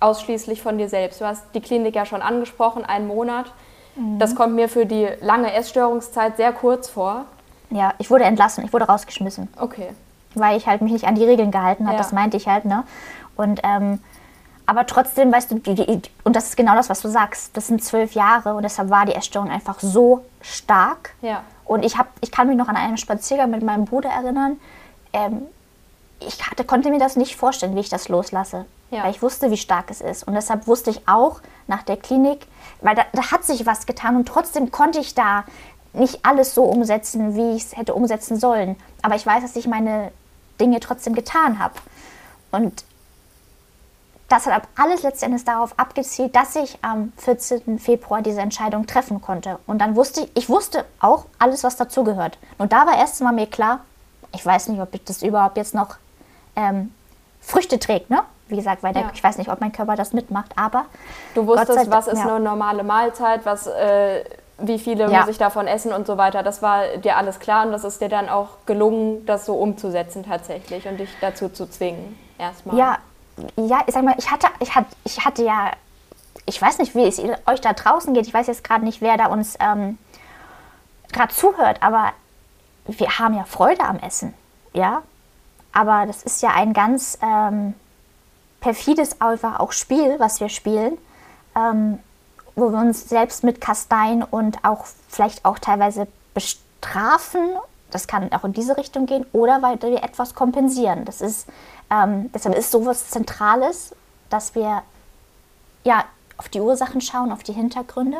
ausschließlich 0.00 0.62
von 0.62 0.78
dir 0.78 0.88
selbst? 0.88 1.20
Du 1.20 1.24
hast 1.24 1.42
die 1.54 1.60
Klinik 1.60 1.96
ja 1.96 2.04
schon 2.04 2.22
angesprochen, 2.22 2.84
einen 2.84 3.08
Monat. 3.08 3.46
Mhm. 3.96 4.18
Das 4.18 4.36
kommt 4.36 4.54
mir 4.54 4.68
für 4.68 4.86
die 4.86 5.08
lange 5.20 5.52
Essstörungszeit 5.54 6.36
sehr 6.36 6.52
kurz 6.52 6.88
vor. 6.88 7.24
Ja, 7.70 7.94
ich 7.98 8.10
wurde 8.10 8.24
entlassen, 8.24 8.64
ich 8.64 8.72
wurde 8.72 8.86
rausgeschmissen. 8.86 9.48
Okay. 9.58 9.88
Weil 10.34 10.56
ich 10.56 10.66
halt 10.66 10.82
mich 10.82 10.92
nicht 10.92 11.06
an 11.06 11.14
die 11.14 11.24
Regeln 11.24 11.50
gehalten 11.50 11.86
habe, 11.86 11.96
ja. 11.96 12.02
das 12.02 12.12
meinte 12.12 12.36
ich 12.36 12.48
halt, 12.48 12.64
ne? 12.64 12.84
Und 13.36 13.60
ähm, 13.62 14.00
aber 14.66 14.86
trotzdem, 14.86 15.30
weißt 15.30 15.50
du, 15.50 15.54
die, 15.56 15.74
die, 15.74 16.02
und 16.22 16.36
das 16.36 16.48
ist 16.48 16.56
genau 16.56 16.74
das, 16.74 16.88
was 16.88 17.02
du 17.02 17.08
sagst. 17.08 17.56
Das 17.56 17.66
sind 17.66 17.84
zwölf 17.84 18.12
Jahre 18.12 18.54
und 18.54 18.62
deshalb 18.62 18.88
war 18.88 19.04
die 19.04 19.14
Essstörung 19.14 19.50
einfach 19.50 19.78
so 19.80 20.24
stark. 20.40 21.10
Ja. 21.20 21.42
Und 21.66 21.84
ich, 21.84 21.98
hab, 21.98 22.08
ich 22.20 22.30
kann 22.30 22.48
mich 22.48 22.56
noch 22.56 22.68
an 22.68 22.76
einen 22.76 22.96
Spaziergang 22.96 23.50
mit 23.50 23.62
meinem 23.62 23.84
Bruder 23.84 24.08
erinnern. 24.08 24.58
Ähm, 25.12 25.42
ich 26.20 26.46
hatte, 26.48 26.64
konnte 26.64 26.90
mir 26.90 26.98
das 26.98 27.16
nicht 27.16 27.36
vorstellen, 27.36 27.76
wie 27.76 27.80
ich 27.80 27.90
das 27.90 28.08
loslasse. 28.08 28.64
Ja. 28.90 29.04
Weil 29.04 29.10
ich 29.10 29.22
wusste, 29.22 29.50
wie 29.50 29.56
stark 29.56 29.90
es 29.90 30.00
ist. 30.00 30.26
Und 30.26 30.34
deshalb 30.34 30.66
wusste 30.66 30.90
ich 30.90 31.08
auch 31.08 31.40
nach 31.66 31.82
der 31.82 31.96
Klinik, 31.96 32.46
weil 32.80 32.94
da, 32.94 33.02
da 33.12 33.30
hat 33.30 33.44
sich 33.44 33.66
was 33.66 33.86
getan 33.86 34.16
und 34.16 34.26
trotzdem 34.26 34.70
konnte 34.70 34.98
ich 34.98 35.14
da 35.14 35.44
nicht 35.94 36.24
alles 36.24 36.54
so 36.54 36.64
umsetzen, 36.64 37.36
wie 37.36 37.56
ich 37.56 37.64
es 37.64 37.76
hätte 37.76 37.94
umsetzen 37.94 38.38
sollen. 38.38 38.76
Aber 39.02 39.14
ich 39.14 39.24
weiß, 39.24 39.42
dass 39.42 39.56
ich 39.56 39.66
meine 39.66 40.10
Dinge 40.60 40.80
trotzdem 40.80 41.14
getan 41.14 41.58
habe. 41.58 41.74
Und 42.50 42.84
das 44.28 44.46
hat 44.46 44.62
alles 44.76 45.02
letztendlich 45.02 45.44
darauf 45.44 45.78
abgezielt, 45.78 46.34
dass 46.34 46.56
ich 46.56 46.78
am 46.82 47.12
14. 47.18 47.78
Februar 47.78 48.22
diese 48.22 48.40
Entscheidung 48.40 48.86
treffen 48.86 49.20
konnte. 49.20 49.58
Und 49.66 49.78
dann 49.78 49.96
wusste 49.96 50.22
ich, 50.22 50.30
ich 50.34 50.48
wusste 50.48 50.84
auch 51.00 51.26
alles, 51.38 51.62
was 51.62 51.76
dazugehört. 51.76 52.38
Und 52.58 52.72
da 52.72 52.86
war 52.86 52.96
erst 52.96 53.20
mal 53.20 53.32
mir 53.32 53.46
klar, 53.46 53.80
ich 54.32 54.44
weiß 54.44 54.68
nicht, 54.68 54.80
ob 54.80 54.88
das 55.04 55.22
überhaupt 55.22 55.56
jetzt 55.56 55.74
noch 55.74 55.96
ähm, 56.56 56.92
Früchte 57.40 57.78
trägt, 57.78 58.10
ne? 58.10 58.22
Wie 58.48 58.56
gesagt, 58.56 58.82
weil 58.82 58.92
der, 58.92 59.02
ja. 59.02 59.10
ich 59.14 59.22
weiß 59.22 59.38
nicht, 59.38 59.50
ob 59.50 59.60
mein 59.60 59.72
Körper 59.72 59.96
das 59.96 60.12
mitmacht, 60.12 60.52
aber. 60.56 60.84
Du 61.34 61.46
wusstest, 61.46 61.90
was 61.90 62.08
ist 62.08 62.18
ja. 62.18 62.26
eine 62.26 62.40
normale 62.40 62.82
Mahlzeit, 62.82 63.46
was, 63.46 63.66
äh, 63.66 64.24
wie 64.58 64.78
viele 64.78 65.10
ja. 65.10 65.20
muss 65.20 65.28
ich 65.28 65.38
davon 65.38 65.66
essen 65.66 65.92
und 65.92 66.06
so 66.06 66.16
weiter. 66.16 66.42
Das 66.42 66.62
war 66.62 66.96
dir 66.98 67.16
alles 67.16 67.40
klar 67.40 67.66
und 67.66 67.72
das 67.72 67.84
ist 67.84 68.00
dir 68.00 68.08
dann 68.08 68.28
auch 68.28 68.48
gelungen, 68.66 69.26
das 69.26 69.46
so 69.46 69.54
umzusetzen 69.54 70.24
tatsächlich 70.24 70.86
und 70.86 70.98
dich 70.98 71.10
dazu 71.20 71.48
zu 71.48 71.68
zwingen, 71.68 72.18
erstmal. 72.38 72.76
Ja, 72.76 72.98
ja, 73.56 73.82
ich 73.86 73.94
sag 73.94 74.04
mal, 74.04 74.14
ich 74.16 74.30
hatte, 74.30 74.46
ich 74.60 74.74
hatte, 74.74 74.88
ich 75.04 75.24
hatte 75.24 75.44
ja, 75.44 75.72
ich 76.46 76.60
weiß 76.60 76.78
nicht, 76.78 76.94
wie 76.94 77.04
es 77.04 77.18
euch 77.18 77.60
da 77.60 77.72
draußen 77.72 78.14
geht. 78.14 78.26
Ich 78.26 78.34
weiß 78.34 78.46
jetzt 78.46 78.62
gerade 78.62 78.84
nicht, 78.84 79.00
wer 79.00 79.16
da 79.16 79.26
uns 79.26 79.56
ähm, 79.60 79.98
gerade 81.12 81.32
zuhört, 81.34 81.82
aber 81.82 82.12
wir 82.86 83.18
haben 83.18 83.34
ja 83.34 83.44
Freude 83.44 83.82
am 83.82 83.98
Essen, 83.98 84.34
ja. 84.72 85.02
Aber 85.72 86.06
das 86.06 86.22
ist 86.22 86.42
ja 86.42 86.50
ein 86.50 86.72
ganz 86.72 87.18
ähm, 87.20 87.74
perfides 88.60 89.20
einfach 89.20 89.58
auch 89.58 89.72
Spiel, 89.72 90.16
was 90.20 90.40
wir 90.40 90.48
spielen, 90.48 90.96
ähm, 91.56 91.98
wo 92.56 92.70
wir 92.70 92.78
uns 92.78 93.08
selbst 93.08 93.44
mit 93.44 93.60
Kasteien 93.60 94.22
und 94.22 94.64
auch 94.64 94.86
vielleicht 95.08 95.44
auch 95.44 95.58
teilweise 95.58 96.06
bestrafen. 96.34 97.56
Das 97.90 98.06
kann 98.06 98.32
auch 98.32 98.44
in 98.44 98.52
diese 98.52 98.76
Richtung 98.76 99.06
gehen 99.06 99.26
oder 99.32 99.62
weil 99.62 99.80
wir 99.80 100.02
etwas 100.02 100.34
kompensieren. 100.34 101.04
Das 101.04 101.20
ist 101.20 101.46
ähm, 101.90 102.30
deshalb 102.32 102.56
ist 102.56 102.70
sowas 102.70 103.10
Zentrales, 103.10 103.94
dass 104.30 104.54
wir 104.54 104.82
ja 105.84 106.04
auf 106.36 106.48
die 106.48 106.60
Ursachen 106.60 107.00
schauen, 107.00 107.30
auf 107.30 107.42
die 107.42 107.52
Hintergründe, 107.52 108.18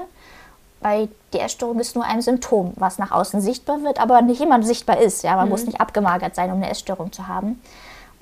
weil 0.81 1.09
die 1.33 1.41
Essstörung 1.41 1.81
ist 1.81 1.97
nur 1.97 2.05
ein 2.05 2.23
Symptom, 2.23 2.73
was 2.77 2.99
nach 2.99 3.11
außen 3.11 3.41
sichtbar 3.41 3.83
wird, 3.83 4.01
aber 4.01 4.23
nicht 4.23 4.41
immer 4.41 4.63
sichtbar 4.63 4.99
ist. 4.99 5.23
Ja, 5.23 5.37
man 5.37 5.47
mhm. 5.47 5.51
muss 5.51 5.67
nicht 5.67 5.81
abgemagert 5.81 6.35
sein, 6.35 6.51
um 6.51 6.57
eine 6.57 6.71
Essstörung 6.71 7.13
zu 7.13 7.27
haben. 7.27 7.61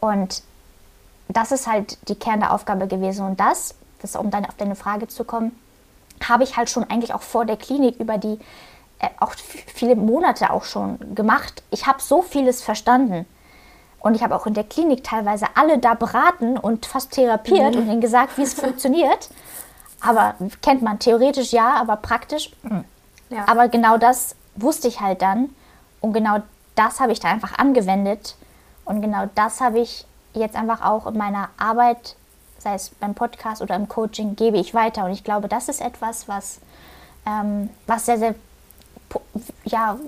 Und 0.00 0.42
das 1.28 1.52
ist 1.52 1.66
halt 1.66 1.98
die 2.08 2.14
Kern 2.14 2.40
der 2.40 2.52
Aufgabe 2.52 2.86
gewesen. 2.86 3.26
Und 3.26 3.40
das, 3.40 3.74
das 4.00 4.16
um 4.16 4.30
dann 4.30 4.46
auf 4.46 4.54
deine 4.54 4.76
Frage 4.76 5.08
zu 5.08 5.24
kommen, 5.24 5.58
habe 6.28 6.44
ich 6.44 6.56
halt 6.56 6.70
schon 6.70 6.84
eigentlich 6.84 7.14
auch 7.14 7.22
vor 7.22 7.44
der 7.44 7.56
Klinik 7.56 7.98
über 7.98 8.18
die 8.18 8.38
äh, 8.98 9.08
auch 9.18 9.32
viele 9.74 9.96
Monate 9.96 10.50
auch 10.50 10.64
schon 10.64 11.14
gemacht. 11.14 11.62
Ich 11.70 11.86
habe 11.86 12.00
so 12.00 12.22
vieles 12.22 12.62
verstanden. 12.62 13.26
Und 13.98 14.14
ich 14.14 14.22
habe 14.22 14.34
auch 14.34 14.46
in 14.46 14.54
der 14.54 14.64
Klinik 14.64 15.04
teilweise 15.04 15.46
alle 15.54 15.78
da 15.78 15.94
beraten 15.94 16.58
und 16.58 16.86
fast 16.86 17.12
therapiert 17.12 17.74
mhm. 17.74 17.82
und 17.82 17.88
ihnen 17.88 18.00
gesagt, 18.00 18.36
wie 18.38 18.42
es 18.42 18.54
funktioniert. 18.60 19.28
Aber 20.00 20.34
kennt 20.60 20.82
man 20.82 20.98
theoretisch 20.98 21.52
ja, 21.52 21.74
aber 21.74 21.96
praktisch. 21.96 22.50
Mh. 22.62 22.84
Ja. 23.30 23.48
Aber 23.48 23.68
genau 23.68 23.98
das 23.98 24.34
wusste 24.56 24.88
ich 24.88 25.00
halt 25.00 25.22
dann. 25.22 25.50
Und 26.00 26.12
genau 26.12 26.38
das 26.74 27.00
habe 27.00 27.12
ich 27.12 27.20
da 27.20 27.28
einfach 27.28 27.58
angewendet. 27.58 28.36
Und 28.84 29.00
genau 29.00 29.28
das 29.34 29.60
habe 29.60 29.80
ich 29.80 30.06
jetzt 30.34 30.56
einfach 30.56 30.84
auch 30.84 31.06
in 31.06 31.16
meiner 31.16 31.48
Arbeit, 31.56 32.16
sei 32.62 32.74
es 32.74 32.90
beim 33.00 33.14
Podcast 33.14 33.60
oder 33.60 33.74
im 33.74 33.88
Coaching, 33.88 34.36
gebe 34.36 34.58
ich 34.58 34.74
weiter. 34.74 35.04
Und 35.04 35.12
ich 35.12 35.24
glaube, 35.24 35.48
das 35.48 35.68
ist 35.68 35.80
etwas, 35.80 36.28
was, 36.28 36.60
ähm, 37.26 37.70
was 37.86 38.06
sehr, 38.06 38.18
sehr 38.18 38.34
ja, 39.64 39.98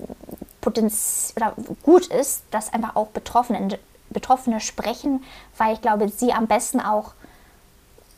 Potenz 0.61 1.35
oder 1.37 1.55
gut 1.83 2.07
ist, 2.07 2.43
dass 2.51 2.73
einfach 2.73 2.97
auch 2.97 3.09
Betroffene, 3.09 3.79
Betroffene 4.11 4.61
sprechen, 4.61 5.23
weil 5.59 5.75
ich 5.75 5.83
glaube, 5.83 6.09
sie 6.09 6.33
am 6.33 6.47
besten 6.47 6.81
auch, 6.81 7.13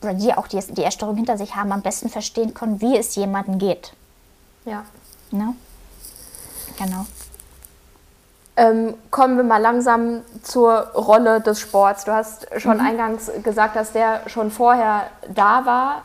oder 0.02 0.14
die 0.14 0.32
auch 0.34 0.46
die, 0.46 0.60
die 0.60 0.84
Essstörung 0.84 1.16
hinter 1.16 1.38
sich 1.38 1.56
haben, 1.56 1.72
am 1.72 1.82
besten 1.82 2.08
verstehen 2.08 2.54
können, 2.54 2.80
wie 2.80 2.96
es 2.96 3.14
jemandem 3.16 3.58
geht. 3.58 3.94
Ja. 4.64 4.84
Ne? 5.30 5.54
Genau. 6.78 7.06
Ähm, 8.56 8.94
kommen 9.10 9.36
wir 9.36 9.44
mal 9.44 9.60
langsam 9.60 10.22
zur 10.42 10.88
Rolle 10.94 11.40
des 11.40 11.60
Sports. 11.60 12.04
Du 12.04 12.12
hast 12.12 12.48
schon 12.56 12.78
mhm. 12.78 12.86
eingangs 12.86 13.30
gesagt, 13.42 13.76
dass 13.76 13.92
der 13.92 14.22
schon 14.28 14.50
vorher 14.50 15.04
da 15.34 15.66
war 15.66 16.02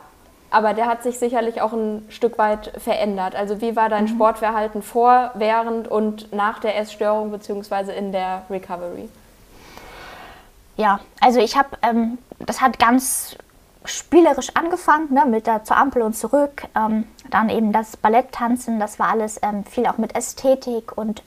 aber 0.52 0.74
der 0.74 0.86
hat 0.86 1.02
sich 1.02 1.18
sicherlich 1.18 1.62
auch 1.62 1.72
ein 1.72 2.04
Stück 2.10 2.36
weit 2.36 2.72
verändert. 2.76 3.34
Also 3.34 3.60
wie 3.60 3.74
war 3.74 3.88
dein 3.88 4.04
mhm. 4.04 4.08
Sportverhalten 4.08 4.82
vor, 4.82 5.30
während 5.34 5.88
und 5.88 6.32
nach 6.32 6.58
der 6.58 6.78
Essstörung 6.78 7.30
beziehungsweise 7.30 7.92
in 7.92 8.12
der 8.12 8.42
Recovery? 8.50 9.08
Ja, 10.76 11.00
also 11.20 11.40
ich 11.40 11.56
habe, 11.56 11.70
ähm, 11.82 12.18
das 12.38 12.60
hat 12.60 12.78
ganz 12.78 13.36
spielerisch 13.84 14.54
angefangen, 14.54 15.12
ne, 15.12 15.24
mit 15.26 15.46
der 15.46 15.64
zur 15.64 15.76
Ampel 15.76 16.02
und 16.02 16.14
zurück. 16.14 16.64
Ähm, 16.76 17.04
dann 17.30 17.48
eben 17.48 17.72
das 17.72 17.96
Balletttanzen, 17.96 18.78
das 18.78 18.98
war 18.98 19.08
alles 19.08 19.40
ähm, 19.42 19.64
viel 19.64 19.86
auch 19.86 19.96
mit 19.96 20.14
Ästhetik 20.14 20.96
und 20.96 21.22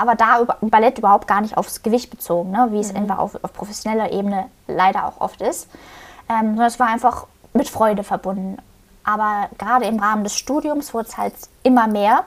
aber 0.00 0.14
da 0.14 0.40
über, 0.40 0.56
Ballett 0.62 0.98
überhaupt 0.98 1.28
gar 1.28 1.42
nicht 1.42 1.58
aufs 1.58 1.82
Gewicht 1.82 2.10
bezogen, 2.10 2.52
ne, 2.52 2.68
wie 2.70 2.76
mhm. 2.76 2.80
es 2.80 2.94
einfach 2.94 3.18
auf, 3.18 3.44
auf, 3.44 3.52
professioneller 3.52 4.10
Ebene 4.12 4.46
leider 4.66 5.06
auch 5.06 5.20
oft 5.20 5.42
ist. 5.42 5.68
Ähm, 6.28 6.52
sondern 6.52 6.66
es 6.68 6.80
war 6.80 6.88
einfach 6.88 7.26
mit 7.52 7.68
Freude 7.68 8.02
verbunden. 8.02 8.56
Aber 9.04 9.50
gerade 9.58 9.84
im 9.84 9.98
Rahmen 9.98 10.24
des 10.24 10.34
Studiums 10.36 10.94
wurde 10.94 11.08
es 11.08 11.18
halt 11.18 11.34
immer 11.64 11.86
mehr. 11.86 12.24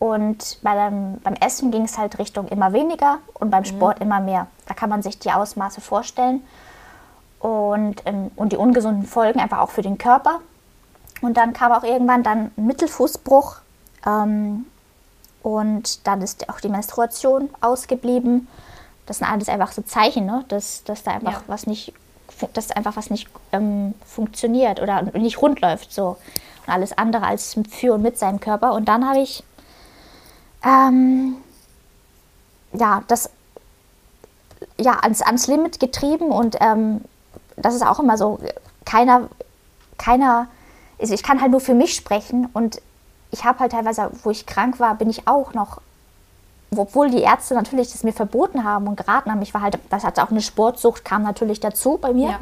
Und 0.00 0.58
bei 0.62 0.74
dem, 0.74 1.18
beim 1.22 1.34
Essen 1.34 1.70
ging 1.70 1.84
es 1.84 1.96
halt 1.96 2.18
Richtung 2.18 2.48
immer 2.48 2.72
weniger 2.72 3.18
und 3.34 3.50
beim 3.50 3.60
mhm. 3.60 3.66
Sport 3.66 4.00
immer 4.00 4.18
mehr. 4.18 4.48
Da 4.66 4.74
kann 4.74 4.90
man 4.90 5.02
sich 5.02 5.16
die 5.18 5.30
Ausmaße 5.30 5.80
vorstellen. 5.80 6.42
Und, 7.38 8.02
ähm, 8.04 8.32
und 8.34 8.50
die 8.50 8.56
ungesunden 8.56 9.06
Folgen 9.06 9.38
einfach 9.38 9.58
auch 9.58 9.70
für 9.70 9.82
den 9.82 9.96
Körper. 9.96 10.40
Und 11.20 11.36
dann 11.36 11.52
kam 11.52 11.70
auch 11.70 11.84
irgendwann 11.84 12.24
dann 12.24 12.50
ein 12.56 12.66
Mittelfußbruch. 12.66 13.58
Ähm, 14.04 14.66
und 15.42 16.06
dann 16.06 16.22
ist 16.22 16.48
auch 16.48 16.60
die 16.60 16.68
Menstruation 16.68 17.50
ausgeblieben. 17.60 18.48
Das 19.06 19.18
sind 19.18 19.28
alles 19.28 19.48
einfach 19.48 19.72
so 19.72 19.82
Zeichen, 19.82 20.26
ne? 20.26 20.44
dass, 20.48 20.84
dass 20.84 21.02
da 21.02 21.12
einfach 21.12 21.32
ja. 21.32 21.42
was 21.46 21.66
nicht 21.66 21.92
dass 22.54 22.70
einfach 22.70 22.96
was 22.96 23.10
nicht 23.10 23.28
ähm, 23.52 23.92
funktioniert 24.06 24.80
oder 24.80 25.02
nicht 25.02 25.42
rund 25.42 25.60
läuft. 25.60 25.92
So. 25.92 26.16
Und 26.66 26.72
alles 26.72 26.96
andere 26.96 27.26
als 27.26 27.54
für 27.68 27.94
und 27.94 28.02
mit 28.02 28.18
seinem 28.18 28.40
Körper. 28.40 28.72
Und 28.72 28.88
dann 28.88 29.06
habe 29.06 29.20
ich 29.20 29.44
ähm, 30.64 31.36
ja, 32.72 33.02
das 33.08 33.30
ja, 34.78 34.98
ans, 35.00 35.22
ans 35.22 35.46
Limit 35.46 35.80
getrieben 35.80 36.30
und 36.30 36.56
ähm, 36.60 37.02
das 37.56 37.74
ist 37.74 37.82
auch 37.82 37.98
immer 37.98 38.16
so, 38.16 38.38
keiner, 38.84 39.28
keiner, 39.98 40.48
also 40.98 41.14
ich 41.14 41.22
kann 41.22 41.40
halt 41.40 41.50
nur 41.50 41.60
für 41.60 41.74
mich 41.74 41.94
sprechen 41.94 42.48
und 42.52 42.80
ich 43.30 43.44
habe 43.44 43.60
halt 43.60 43.72
teilweise, 43.72 44.10
wo 44.22 44.30
ich 44.30 44.46
krank 44.46 44.80
war, 44.80 44.94
bin 44.94 45.10
ich 45.10 45.26
auch 45.28 45.54
noch, 45.54 45.80
obwohl 46.76 47.10
die 47.10 47.22
Ärzte 47.22 47.54
natürlich 47.54 47.92
das 47.92 48.02
mir 48.02 48.12
verboten 48.12 48.64
haben 48.64 48.86
und 48.86 48.96
geraten 48.96 49.30
haben, 49.30 49.42
ich 49.42 49.54
war 49.54 49.62
halt, 49.62 49.78
das 49.90 50.04
hatte 50.04 50.22
auch 50.22 50.30
eine 50.30 50.42
Sportsucht, 50.42 51.04
kam 51.04 51.22
natürlich 51.22 51.60
dazu 51.60 51.98
bei 51.98 52.12
mir. 52.12 52.30
Ja. 52.30 52.38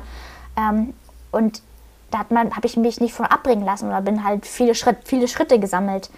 Ähm, 0.57 0.95
und 1.31 1.63
da 2.11 2.21
habe 2.21 2.67
ich 2.67 2.77
mich 2.77 3.01
nicht 3.01 3.13
von 3.13 3.27
abbringen 3.27 3.65
lassen 3.65 3.89
oder 3.89 4.01
bin 4.01 4.25
halt 4.25 4.47
viele, 4.47 4.75
Schritt, 4.75 4.99
viele 5.05 5.29
Schritte 5.29 5.59
gesammelt. 5.59 6.11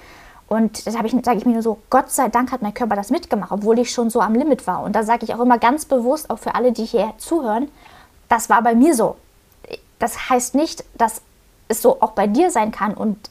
Und 0.47 0.87
das 0.87 0.95
ich, 0.95 1.25
sage 1.25 1.39
ich 1.39 1.47
mir 1.47 1.53
nur 1.53 1.63
so, 1.63 1.79
Gott 1.91 2.11
sei 2.11 2.29
Dank 2.29 2.51
hat 2.51 2.63
mein 2.63 2.75
Körper 2.75 2.97
das 2.97 3.11
mitgemacht, 3.11 3.53
obwohl 3.53 3.79
ich 3.79 3.93
schon 3.93 4.11
so 4.11 4.21
am 4.21 4.35
Limit 4.35 4.67
war. 4.67 4.83
Und 4.83 4.95
da 4.95 5.05
sage 5.05 5.25
ich 5.25 5.35
auch 5.35 5.41
immer 5.41 5.59
ganz 5.59 5.85
bewusst, 5.85 6.29
auch 6.31 6.39
für 6.39 6.55
alle, 6.55 6.73
die 6.73 6.85
hier 6.85 7.13
zuhören, 7.19 7.69
das 8.29 8.51
war 8.51 8.63
bei 8.63 8.75
mir 8.75 8.95
so. 8.95 9.17
Das 9.99 10.31
heißt 10.31 10.55
nicht, 10.55 10.85
dass 10.95 11.23
es 11.69 11.83
so 11.83 12.01
auch 12.01 12.13
bei 12.13 12.27
dir 12.27 12.51
sein 12.51 12.73
kann 12.73 12.95
und 12.95 13.31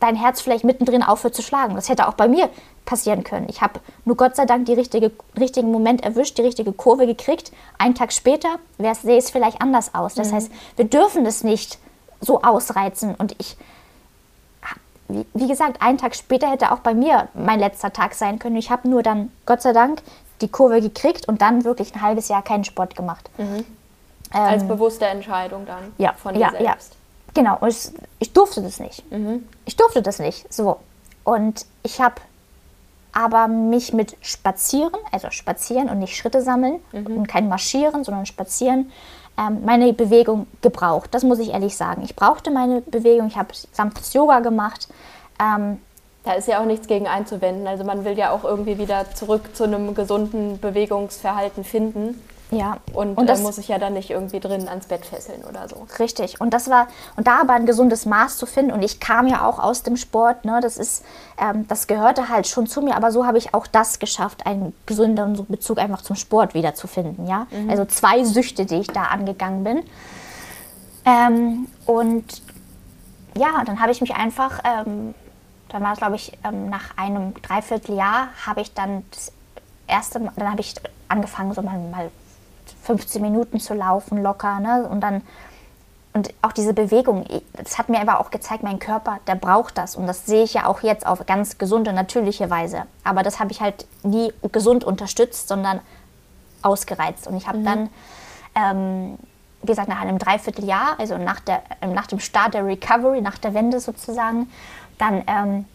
dein 0.00 0.16
Herz 0.16 0.40
vielleicht 0.40 0.64
mittendrin 0.64 1.02
aufhört 1.02 1.34
zu 1.34 1.42
schlagen. 1.42 1.74
Das 1.74 1.88
hätte 1.88 2.08
auch 2.08 2.14
bei 2.14 2.28
mir 2.28 2.48
passieren 2.84 3.24
können. 3.24 3.46
Ich 3.48 3.60
habe 3.60 3.80
nur 4.04 4.16
Gott 4.16 4.36
sei 4.36 4.46
Dank 4.46 4.66
den 4.66 4.76
richtige, 4.76 5.10
richtigen 5.38 5.70
Moment 5.70 6.02
erwischt, 6.02 6.38
die 6.38 6.42
richtige 6.42 6.72
Kurve 6.72 7.06
gekriegt. 7.06 7.52
Einen 7.76 7.94
Tag 7.94 8.12
später 8.12 8.58
sähe 8.78 9.18
es 9.18 9.30
vielleicht 9.30 9.60
anders 9.60 9.94
aus. 9.94 10.14
Das 10.14 10.30
mhm. 10.30 10.36
heißt, 10.36 10.52
wir 10.76 10.84
dürfen 10.86 11.26
es 11.26 11.44
nicht 11.44 11.78
so 12.20 12.42
ausreizen. 12.42 13.14
Und 13.14 13.34
ich 13.38 13.56
wie, 15.08 15.48
gesagt, 15.48 15.80
einen 15.80 15.98
Tag 15.98 16.14
später 16.14 16.50
hätte 16.50 16.70
auch 16.70 16.80
bei 16.80 16.92
mir 16.94 17.28
mein 17.34 17.58
letzter 17.58 17.92
Tag 17.92 18.14
sein 18.14 18.38
können. 18.38 18.56
Ich 18.56 18.70
habe 18.70 18.88
nur 18.88 19.02
dann, 19.02 19.32
Gott 19.46 19.62
sei 19.62 19.72
Dank, 19.72 20.02
die 20.40 20.48
Kurve 20.48 20.80
gekriegt 20.80 21.26
und 21.26 21.40
dann 21.40 21.64
wirklich 21.64 21.94
ein 21.94 22.02
halbes 22.02 22.28
Jahr 22.28 22.42
keinen 22.42 22.64
Sport 22.64 22.94
gemacht. 22.94 23.30
Mhm. 23.38 23.64
Ähm, 24.34 24.40
Als 24.40 24.68
bewusste 24.68 25.06
Entscheidung 25.06 25.64
dann 25.66 25.92
ja, 25.96 26.12
von 26.12 26.34
dir 26.34 26.40
ja, 26.40 26.50
selbst. 26.50 26.92
Ja. 26.92 26.97
Genau, 27.38 27.56
ich, 27.68 27.90
ich 28.18 28.32
durfte 28.32 28.60
das 28.62 28.80
nicht. 28.80 29.08
Mhm. 29.12 29.44
Ich 29.64 29.76
durfte 29.76 30.02
das 30.02 30.18
nicht. 30.18 30.52
So. 30.52 30.78
Und 31.22 31.66
ich 31.84 32.00
habe 32.00 32.16
aber 33.12 33.46
mich 33.46 33.92
mit 33.92 34.16
Spazieren, 34.22 34.98
also 35.12 35.30
Spazieren 35.30 35.88
und 35.88 36.00
nicht 36.00 36.16
Schritte 36.16 36.42
sammeln 36.42 36.80
mhm. 36.90 37.18
und 37.18 37.28
kein 37.28 37.48
Marschieren, 37.48 38.02
sondern 38.02 38.26
Spazieren, 38.26 38.90
ähm, 39.38 39.64
meine 39.64 39.92
Bewegung 39.92 40.48
gebraucht. 40.62 41.14
Das 41.14 41.22
muss 41.22 41.38
ich 41.38 41.50
ehrlich 41.50 41.76
sagen. 41.76 42.02
Ich 42.02 42.16
brauchte 42.16 42.50
meine 42.50 42.80
Bewegung. 42.80 43.28
Ich 43.28 43.36
habe 43.36 43.50
sanftes 43.70 44.14
Yoga 44.14 44.40
gemacht. 44.40 44.88
Ähm, 45.40 45.78
da 46.24 46.32
ist 46.32 46.48
ja 46.48 46.60
auch 46.60 46.66
nichts 46.66 46.88
gegen 46.88 47.06
einzuwenden. 47.06 47.68
Also 47.68 47.84
man 47.84 48.04
will 48.04 48.18
ja 48.18 48.32
auch 48.32 48.42
irgendwie 48.42 48.78
wieder 48.78 49.14
zurück 49.14 49.54
zu 49.54 49.62
einem 49.62 49.94
gesunden 49.94 50.58
Bewegungsverhalten 50.58 51.62
finden. 51.62 52.20
Ja. 52.50 52.78
Und, 52.94 53.18
und 53.18 53.26
das 53.26 53.42
muss 53.42 53.58
ich 53.58 53.68
ja 53.68 53.78
dann 53.78 53.92
nicht 53.92 54.10
irgendwie 54.10 54.40
drin 54.40 54.68
ans 54.68 54.86
Bett 54.86 55.04
fesseln 55.04 55.44
oder 55.44 55.68
so. 55.68 55.86
Richtig. 55.98 56.40
Und 56.40 56.54
das 56.54 56.70
war, 56.70 56.88
und 57.16 57.26
da 57.26 57.40
aber 57.40 57.52
ein 57.52 57.66
gesundes 57.66 58.06
Maß 58.06 58.38
zu 58.38 58.46
finden. 58.46 58.72
Und 58.72 58.82
ich 58.82 59.00
kam 59.00 59.26
ja 59.26 59.46
auch 59.46 59.58
aus 59.58 59.82
dem 59.82 59.96
Sport, 59.96 60.44
ne? 60.44 60.60
Das 60.62 60.78
ist, 60.78 61.04
ähm, 61.38 61.66
das 61.68 61.86
gehörte 61.86 62.28
halt 62.28 62.46
schon 62.46 62.66
zu 62.66 62.80
mir, 62.80 62.96
aber 62.96 63.12
so 63.12 63.26
habe 63.26 63.38
ich 63.38 63.54
auch 63.54 63.66
das 63.66 63.98
geschafft, 63.98 64.46
einen 64.46 64.74
gesünderen 64.86 65.46
Bezug 65.48 65.78
einfach 65.78 66.02
zum 66.02 66.16
Sport 66.16 66.54
wiederzufinden. 66.54 67.26
Ja? 67.26 67.46
Mhm. 67.50 67.70
Also 67.70 67.84
zwei 67.84 68.24
Süchte, 68.24 68.64
die 68.64 68.76
ich 68.76 68.88
da 68.88 69.04
angegangen 69.04 69.64
bin. 69.64 69.82
Ähm, 71.04 71.68
und 71.86 72.42
ja, 73.36 73.62
dann 73.64 73.80
habe 73.80 73.92
ich 73.92 74.00
mich 74.00 74.14
einfach, 74.14 74.60
ähm, 74.64 75.14
dann 75.68 75.82
war 75.82 75.92
es, 75.92 75.98
glaube 75.98 76.16
ich, 76.16 76.32
ähm, 76.44 76.70
nach 76.70 76.96
einem 76.96 77.34
Dreivierteljahr, 77.42 78.28
habe 78.46 78.62
ich 78.62 78.72
dann 78.72 79.04
das 79.10 79.32
erste 79.86 80.18
Mal, 80.18 80.32
dann 80.36 80.50
habe 80.50 80.60
ich 80.60 80.74
angefangen, 81.08 81.54
so 81.54 81.62
mal, 81.62 81.78
mal 81.78 82.10
15 82.88 83.20
Minuten 83.20 83.60
zu 83.60 83.74
laufen 83.74 84.22
locker. 84.22 84.60
Ne? 84.60 84.88
Und 84.88 85.00
dann 85.00 85.22
und 86.14 86.34
auch 86.42 86.52
diese 86.52 86.72
Bewegung, 86.72 87.26
das 87.52 87.78
hat 87.78 87.90
mir 87.90 88.00
aber 88.00 88.18
auch 88.18 88.30
gezeigt, 88.30 88.62
mein 88.62 88.78
Körper, 88.78 89.20
der 89.26 89.34
braucht 89.34 89.76
das. 89.76 89.94
Und 89.94 90.06
das 90.06 90.24
sehe 90.26 90.42
ich 90.42 90.54
ja 90.54 90.66
auch 90.66 90.82
jetzt 90.82 91.06
auf 91.06 91.24
ganz 91.26 91.58
gesunde, 91.58 91.92
natürliche 91.92 92.48
Weise. 92.50 92.84
Aber 93.04 93.22
das 93.22 93.38
habe 93.38 93.52
ich 93.52 93.60
halt 93.60 93.86
nie 94.02 94.32
gesund 94.50 94.84
unterstützt, 94.84 95.48
sondern 95.48 95.80
ausgereizt. 96.62 97.28
Und 97.28 97.36
ich 97.36 97.46
habe 97.46 97.58
mhm. 97.58 97.64
dann, 97.64 97.90
ähm, 98.56 99.18
wie 99.60 99.66
gesagt, 99.66 99.88
nach 99.88 100.00
einem 100.00 100.18
Dreivierteljahr, 100.18 100.98
also 100.98 101.18
nach, 101.18 101.40
der, 101.40 101.62
nach 101.86 102.06
dem 102.06 102.20
Start 102.20 102.54
der 102.54 102.64
Recovery, 102.64 103.20
nach 103.20 103.38
der 103.38 103.52
Wende 103.54 103.78
sozusagen, 103.78 104.50
dann 104.96 105.22
ähm, 105.26 105.66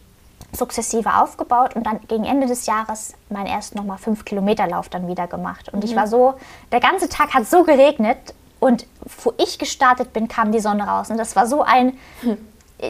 sukzessive 0.53 1.15
aufgebaut 1.15 1.75
und 1.75 1.85
dann 1.85 1.99
gegen 2.07 2.23
Ende 2.23 2.47
des 2.47 2.65
Jahres 2.65 3.13
meinen 3.29 3.47
ersten 3.47 3.77
nochmal 3.77 3.97
5 3.97 4.25
Kilometer 4.25 4.67
Lauf 4.67 4.89
dann 4.89 5.07
wieder 5.07 5.27
gemacht. 5.27 5.69
Und 5.73 5.83
mhm. 5.83 5.89
ich 5.89 5.95
war 5.95 6.07
so, 6.07 6.35
der 6.71 6.79
ganze 6.79 7.09
Tag 7.09 7.33
hat 7.33 7.47
so 7.47 7.63
geregnet 7.63 8.33
und 8.59 8.85
wo 9.23 9.33
ich 9.37 9.59
gestartet 9.59 10.13
bin, 10.13 10.27
kam 10.27 10.51
die 10.51 10.59
Sonne 10.59 10.87
raus. 10.87 11.09
Und 11.09 11.17
das 11.17 11.35
war 11.35 11.47
so 11.47 11.63
ein, 11.63 11.97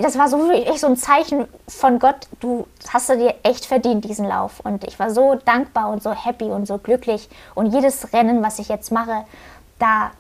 das 0.02 0.18
war 0.18 0.30
so 0.30 0.52
echt 0.52 0.80
so 0.80 0.88
ein 0.88 0.98
Zeichen 0.98 1.48
von 1.68 2.00
Gott, 2.00 2.28
du 2.40 2.68
hast 2.90 3.10
du 3.10 3.18
dir 3.18 3.36
echt 3.44 3.66
verdient, 3.66 4.06
diesen 4.06 4.28
Lauf. 4.28 4.60
Und 4.60 4.84
ich 4.84 5.00
war 5.00 5.10
so 5.10 5.36
dankbar 5.36 5.90
und 5.90 6.04
so 6.04 6.12
happy 6.12 6.46
und 6.46 6.68
so 6.68 6.78
glücklich. 6.78 7.30
Und 7.56 7.74
jedes 7.74 8.14
Rennen, 8.14 8.44
was 8.44 8.60
ich 8.60 8.70
jetzt 8.70 8.92
mache, 8.92 9.26
da, 9.80 10.12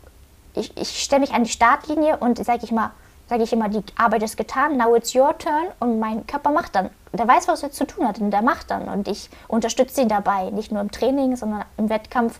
ich, 0.56 0.76
ich 0.78 1.04
stelle 1.04 1.22
mich 1.22 1.34
an 1.34 1.44
die 1.44 1.50
Startlinie 1.50 2.18
und 2.18 2.44
sage 2.44 2.62
ich 2.64 2.72
mal, 2.72 2.92
sage 3.30 3.44
ich 3.44 3.54
immer, 3.54 3.70
die 3.70 3.84
Arbeit 3.96 4.24
ist 4.24 4.38
getan, 4.38 4.78
now 4.78 4.96
it's 4.96 5.14
your 5.16 5.38
turn 5.38 5.68
und 5.80 6.00
mein 6.00 6.26
Körper 6.28 6.52
macht 6.52 6.76
dann. 6.76 6.90
Der 7.13 7.28
weiß, 7.28 7.47
was 7.47 7.62
er 7.62 7.71
zu 7.71 7.86
tun 7.86 8.08
hat 8.08 8.19
und 8.19 8.32
der 8.32 8.41
macht 8.41 8.71
dann 8.71 8.89
und 8.89 9.08
ich 9.08 9.30
unterstütze 9.47 10.02
ihn 10.02 10.10
dabei, 10.10 10.49
nicht 10.49 10.71
nur 10.71 10.82
im 10.82 10.91
Training, 10.91 11.36
sondern 11.36 11.63
im 11.78 11.89
Wettkampf, 11.89 12.39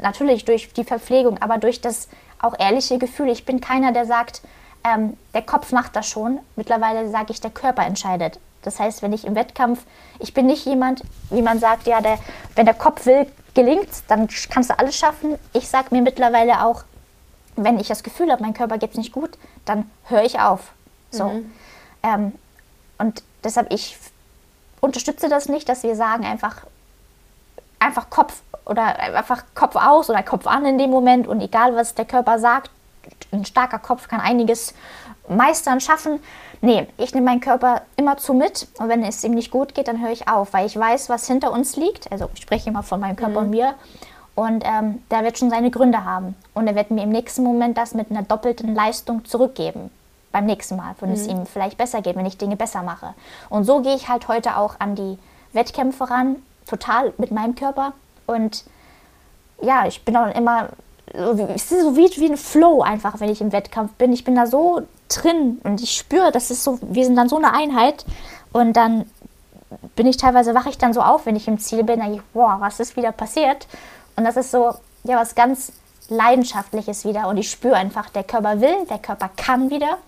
natürlich 0.00 0.44
durch 0.44 0.72
die 0.72 0.84
Verpflegung, 0.84 1.40
aber 1.40 1.58
durch 1.58 1.80
das 1.80 2.08
auch 2.40 2.58
ehrliche 2.58 2.98
Gefühl. 2.98 3.28
Ich 3.28 3.44
bin 3.44 3.60
keiner, 3.60 3.92
der 3.92 4.06
sagt, 4.06 4.42
ähm, 4.82 5.16
der 5.34 5.42
Kopf 5.42 5.72
macht 5.72 5.94
das 5.94 6.08
schon. 6.08 6.40
Mittlerweile 6.56 7.08
sage 7.10 7.32
ich, 7.32 7.40
der 7.40 7.50
Körper 7.50 7.84
entscheidet. 7.84 8.40
Das 8.62 8.78
heißt, 8.78 9.02
wenn 9.02 9.12
ich 9.12 9.24
im 9.24 9.34
Wettkampf, 9.34 9.84
ich 10.18 10.34
bin 10.34 10.46
nicht 10.46 10.66
jemand, 10.66 11.02
wie 11.30 11.42
man 11.42 11.58
sagt, 11.58 11.86
ja, 11.86 12.00
der, 12.00 12.18
wenn 12.54 12.66
der 12.66 12.74
Kopf 12.74 13.06
will, 13.06 13.26
gelingt, 13.54 13.88
dann 14.08 14.28
kannst 14.48 14.70
du 14.70 14.78
alles 14.78 14.96
schaffen. 14.96 15.36
Ich 15.52 15.68
sage 15.68 15.88
mir 15.90 16.02
mittlerweile 16.02 16.64
auch, 16.64 16.84
wenn 17.56 17.78
ich 17.78 17.88
das 17.88 18.02
Gefühl 18.02 18.30
habe, 18.30 18.42
mein 18.42 18.54
Körper 18.54 18.78
geht 18.78 18.92
es 18.92 18.96
nicht 18.96 19.12
gut, 19.12 19.38
dann 19.64 19.90
höre 20.04 20.24
ich 20.24 20.40
auf. 20.40 20.72
So. 21.10 21.24
Mhm. 21.24 21.52
Ähm, 22.02 22.32
und 23.00 23.22
deshalb, 23.42 23.72
ich 23.72 23.96
unterstütze 24.80 25.28
das 25.28 25.48
nicht, 25.48 25.68
dass 25.68 25.82
wir 25.82 25.96
sagen, 25.96 26.24
einfach, 26.24 26.58
einfach 27.78 28.10
Kopf 28.10 28.42
oder 28.64 28.98
einfach 28.98 29.44
Kopf 29.54 29.76
aus 29.76 30.10
oder 30.10 30.22
Kopf 30.22 30.46
an 30.46 30.64
in 30.66 30.78
dem 30.78 30.90
Moment 30.90 31.26
und 31.26 31.40
egal, 31.40 31.74
was 31.74 31.94
der 31.94 32.04
Körper 32.04 32.38
sagt, 32.38 32.70
ein 33.32 33.44
starker 33.44 33.78
Kopf 33.78 34.08
kann 34.08 34.20
einiges 34.20 34.74
meistern, 35.28 35.80
schaffen. 35.80 36.20
Nee, 36.60 36.86
ich 36.98 37.14
nehme 37.14 37.26
meinen 37.26 37.40
Körper 37.40 37.82
immer 37.96 38.16
zu 38.16 38.34
mit 38.34 38.68
und 38.78 38.88
wenn 38.88 39.02
es 39.02 39.24
ihm 39.24 39.32
nicht 39.32 39.50
gut 39.50 39.74
geht, 39.74 39.88
dann 39.88 40.02
höre 40.02 40.10
ich 40.10 40.28
auf, 40.28 40.52
weil 40.52 40.66
ich 40.66 40.78
weiß, 40.78 41.08
was 41.08 41.26
hinter 41.26 41.52
uns 41.52 41.76
liegt. 41.76 42.10
Also 42.12 42.28
ich 42.34 42.42
spreche 42.42 42.68
immer 42.68 42.82
von 42.82 43.00
meinem 43.00 43.16
Körper 43.16 43.40
mhm. 43.40 43.46
und 43.46 43.50
mir 43.50 43.74
und 44.34 44.64
ähm, 44.66 45.02
der 45.10 45.24
wird 45.24 45.38
schon 45.38 45.50
seine 45.50 45.70
Gründe 45.70 46.04
haben. 46.04 46.34
Und 46.54 46.66
er 46.66 46.74
wird 46.74 46.90
mir 46.90 47.02
im 47.02 47.10
nächsten 47.10 47.42
Moment 47.42 47.78
das 47.78 47.94
mit 47.94 48.10
einer 48.10 48.22
doppelten 48.22 48.74
Leistung 48.74 49.24
zurückgeben. 49.24 49.90
Beim 50.32 50.46
nächsten 50.46 50.76
Mal, 50.76 50.94
wenn 51.00 51.10
mhm. 51.10 51.14
es 51.14 51.26
ihm 51.26 51.46
vielleicht 51.46 51.76
besser 51.76 52.02
geht, 52.02 52.16
wenn 52.16 52.26
ich 52.26 52.38
Dinge 52.38 52.56
besser 52.56 52.82
mache. 52.82 53.14
Und 53.48 53.64
so 53.64 53.80
gehe 53.80 53.96
ich 53.96 54.08
halt 54.08 54.28
heute 54.28 54.56
auch 54.56 54.76
an 54.78 54.94
die 54.94 55.18
Wettkämpfe 55.52 56.08
ran, 56.08 56.36
total 56.66 57.12
mit 57.18 57.30
meinem 57.30 57.54
Körper. 57.54 57.92
Und 58.26 58.64
ja, 59.60 59.86
ich 59.86 60.04
bin 60.04 60.16
auch 60.16 60.32
immer, 60.34 60.68
es 61.12 61.72
ist 61.72 61.82
so 61.82 61.96
wie, 61.96 62.08
wie 62.16 62.30
ein 62.30 62.36
Flow 62.36 62.82
einfach, 62.82 63.18
wenn 63.18 63.30
ich 63.30 63.40
im 63.40 63.52
Wettkampf 63.52 63.92
bin. 63.94 64.12
Ich 64.12 64.24
bin 64.24 64.36
da 64.36 64.46
so 64.46 64.82
drin 65.08 65.60
und 65.64 65.82
ich 65.82 65.96
spüre, 65.96 66.30
das 66.30 66.50
ist 66.50 66.62
so, 66.62 66.78
wir 66.82 67.04
sind 67.04 67.16
dann 67.16 67.28
so 67.28 67.36
eine 67.36 67.52
Einheit. 67.52 68.04
Und 68.52 68.74
dann 68.74 69.06
bin 69.96 70.06
ich 70.06 70.16
teilweise, 70.16 70.54
wache 70.54 70.70
ich 70.70 70.78
dann 70.78 70.92
so 70.92 71.00
auf, 71.00 71.26
wenn 71.26 71.36
ich 71.36 71.48
im 71.48 71.58
Ziel 71.58 71.82
bin, 71.84 72.00
denke 72.00 72.16
ich, 72.16 72.22
wow, 72.34 72.60
was 72.60 72.80
ist 72.80 72.96
wieder 72.96 73.12
passiert? 73.12 73.66
Und 74.16 74.24
das 74.24 74.36
ist 74.36 74.50
so, 74.50 74.74
ja, 75.04 75.16
was 75.16 75.34
ganz 75.34 75.72
Leidenschaftliches 76.08 77.04
wieder. 77.04 77.28
Und 77.28 77.36
ich 77.36 77.50
spüre 77.50 77.74
einfach, 77.74 78.10
der 78.10 78.24
Körper 78.24 78.60
will, 78.60 78.86
der 78.88 78.98
Körper 78.98 79.30
kann 79.36 79.70
wieder. 79.70 79.98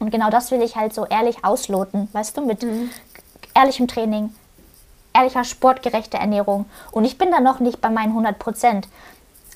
Und 0.00 0.10
genau 0.10 0.30
das 0.30 0.50
will 0.50 0.62
ich 0.62 0.76
halt 0.76 0.94
so 0.94 1.06
ehrlich 1.06 1.44
ausloten, 1.44 2.08
weißt 2.12 2.36
du, 2.36 2.44
mit 2.44 2.62
mhm. 2.62 2.90
ehrlichem 3.54 3.86
Training, 3.86 4.34
ehrlicher 5.12 5.44
sportgerechter 5.44 6.18
Ernährung. 6.18 6.64
Und 6.90 7.04
ich 7.04 7.18
bin 7.18 7.30
da 7.30 7.38
noch 7.38 7.60
nicht 7.60 7.80
bei 7.80 7.90
meinen 7.90 8.08
100 8.08 8.38
Prozent, 8.38 8.88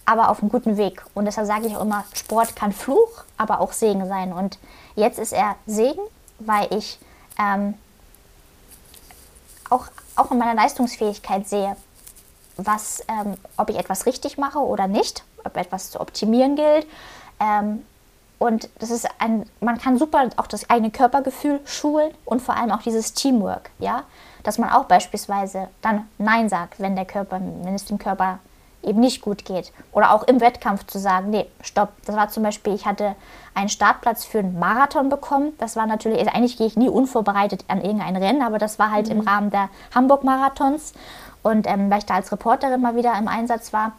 aber 0.04 0.28
auf 0.28 0.40
einem 0.40 0.50
guten 0.50 0.76
Weg. 0.76 1.02
Und 1.14 1.24
deshalb 1.24 1.46
sage 1.46 1.66
ich 1.66 1.76
auch 1.76 1.80
immer, 1.80 2.04
Sport 2.14 2.54
kann 2.54 2.72
Fluch, 2.72 3.24
aber 3.38 3.60
auch 3.60 3.72
Segen 3.72 4.06
sein. 4.06 4.34
Und 4.34 4.58
jetzt 4.96 5.18
ist 5.18 5.32
er 5.32 5.56
Segen, 5.66 6.02
weil 6.38 6.72
ich 6.74 6.98
ähm, 7.38 7.74
auch, 9.70 9.86
auch 10.16 10.30
in 10.30 10.36
meiner 10.36 10.54
Leistungsfähigkeit 10.54 11.48
sehe, 11.48 11.74
was, 12.58 13.02
ähm, 13.08 13.38
ob 13.56 13.70
ich 13.70 13.76
etwas 13.76 14.04
richtig 14.04 14.36
mache 14.36 14.58
oder 14.58 14.88
nicht, 14.88 15.24
ob 15.42 15.56
etwas 15.56 15.90
zu 15.90 16.00
optimieren 16.00 16.54
gilt. 16.54 16.86
Ähm, 17.40 17.84
Und 18.44 18.68
das 18.78 18.90
ist 18.90 19.08
ein, 19.20 19.46
man 19.60 19.78
kann 19.78 19.96
super 19.96 20.28
auch 20.36 20.46
das 20.46 20.68
eigene 20.68 20.90
Körpergefühl 20.90 21.60
schulen 21.64 22.10
und 22.26 22.42
vor 22.42 22.54
allem 22.54 22.72
auch 22.72 22.82
dieses 22.82 23.14
Teamwork, 23.14 23.70
ja. 23.78 24.02
Dass 24.42 24.58
man 24.58 24.68
auch 24.68 24.84
beispielsweise 24.84 25.68
dann 25.80 26.06
Nein 26.18 26.50
sagt, 26.50 26.78
wenn 26.78 26.94
der 26.94 27.06
Körper, 27.06 27.40
wenn 27.40 27.74
es 27.74 27.86
dem 27.86 27.96
Körper 27.96 28.40
eben 28.82 29.00
nicht 29.00 29.22
gut 29.22 29.46
geht. 29.46 29.72
Oder 29.92 30.12
auch 30.12 30.24
im 30.24 30.42
Wettkampf 30.42 30.84
zu 30.86 30.98
sagen, 30.98 31.30
nee, 31.30 31.46
stopp. 31.62 31.88
Das 32.04 32.16
war 32.16 32.28
zum 32.28 32.42
Beispiel, 32.42 32.74
ich 32.74 32.84
hatte 32.84 33.16
einen 33.54 33.70
Startplatz 33.70 34.26
für 34.26 34.40
einen 34.40 34.58
Marathon 34.58 35.08
bekommen. 35.08 35.54
Das 35.56 35.74
war 35.74 35.86
natürlich, 35.86 36.18
also 36.18 36.30
eigentlich 36.32 36.58
gehe 36.58 36.66
ich 36.66 36.76
nie 36.76 36.90
unvorbereitet 36.90 37.64
an 37.68 37.80
irgendein 37.80 38.16
Rennen, 38.16 38.42
aber 38.42 38.58
das 38.58 38.78
war 38.78 38.90
halt 38.90 39.06
mhm. 39.06 39.20
im 39.20 39.20
Rahmen 39.26 39.48
der 39.48 39.70
Hamburg-Marathons. 39.94 40.92
Und 41.42 41.66
ähm, 41.66 41.90
weil 41.90 42.00
ich 42.00 42.04
da 42.04 42.16
als 42.16 42.30
Reporterin 42.30 42.82
mal 42.82 42.94
wieder 42.94 43.16
im 43.16 43.26
Einsatz 43.26 43.72
war. 43.72 43.92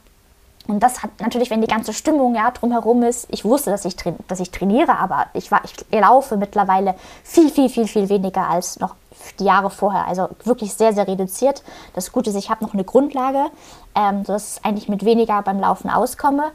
Und 0.67 0.81
das 0.81 1.03
hat 1.03 1.11
natürlich, 1.19 1.49
wenn 1.49 1.61
die 1.61 1.67
ganze 1.67 1.93
Stimmung 1.93 2.35
ja 2.35 2.49
drumherum 2.51 3.03
ist, 3.03 3.27
ich 3.29 3.45
wusste, 3.45 3.69
dass 3.69 3.85
ich, 3.85 3.95
dass 4.27 4.39
ich 4.39 4.51
trainiere, 4.51 4.97
aber 4.97 5.27
ich, 5.33 5.51
war, 5.51 5.61
ich 5.63 5.75
laufe 5.91 6.37
mittlerweile 6.37 6.95
viel, 7.23 7.49
viel, 7.49 7.69
viel, 7.69 7.87
viel 7.87 8.09
weniger 8.09 8.49
als 8.49 8.79
noch 8.79 8.95
die 9.39 9.45
Jahre 9.45 9.69
vorher. 9.69 10.07
Also 10.07 10.29
wirklich 10.43 10.73
sehr, 10.73 10.93
sehr 10.93 11.07
reduziert. 11.07 11.63
Das 11.93 12.11
Gute 12.11 12.31
ist, 12.31 12.35
ich 12.35 12.49
habe 12.49 12.63
noch 12.63 12.73
eine 12.73 12.83
Grundlage, 12.83 13.45
ähm, 13.93 14.25
sodass 14.25 14.57
ich 14.57 14.65
eigentlich 14.65 14.89
mit 14.89 15.05
weniger 15.05 15.41
beim 15.43 15.59
Laufen 15.59 15.89
auskomme. 15.89 16.51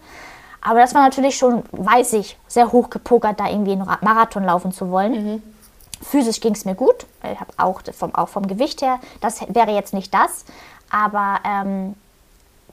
Aber 0.63 0.81
das 0.81 0.95
war 0.95 1.03
natürlich 1.03 1.39
schon, 1.39 1.63
weiß 1.73 2.13
ich, 2.15 2.39
sehr 2.47 2.73
hoch 2.73 2.91
gepokert, 2.91 3.41
da 3.41 3.49
irgendwie 3.49 3.73
einen 3.73 3.87
Marathon 4.03 4.45
laufen 4.45 4.73
zu 4.73 4.91
wollen. 4.91 5.13
Mhm. 5.13 5.43
Physisch 6.03 6.41
ging 6.41 6.55
es 6.55 6.65
mir 6.65 6.75
gut, 6.75 7.07
ich 7.23 7.39
habe 7.39 7.53
auch 7.59 7.83
vom, 7.93 8.15
auch 8.15 8.29
vom 8.29 8.47
Gewicht 8.47 8.81
her, 8.81 8.99
das 9.21 9.43
wäre 9.49 9.71
jetzt 9.73 9.93
nicht 9.93 10.15
das, 10.15 10.47
aber 10.91 11.41
ähm, 11.45 11.95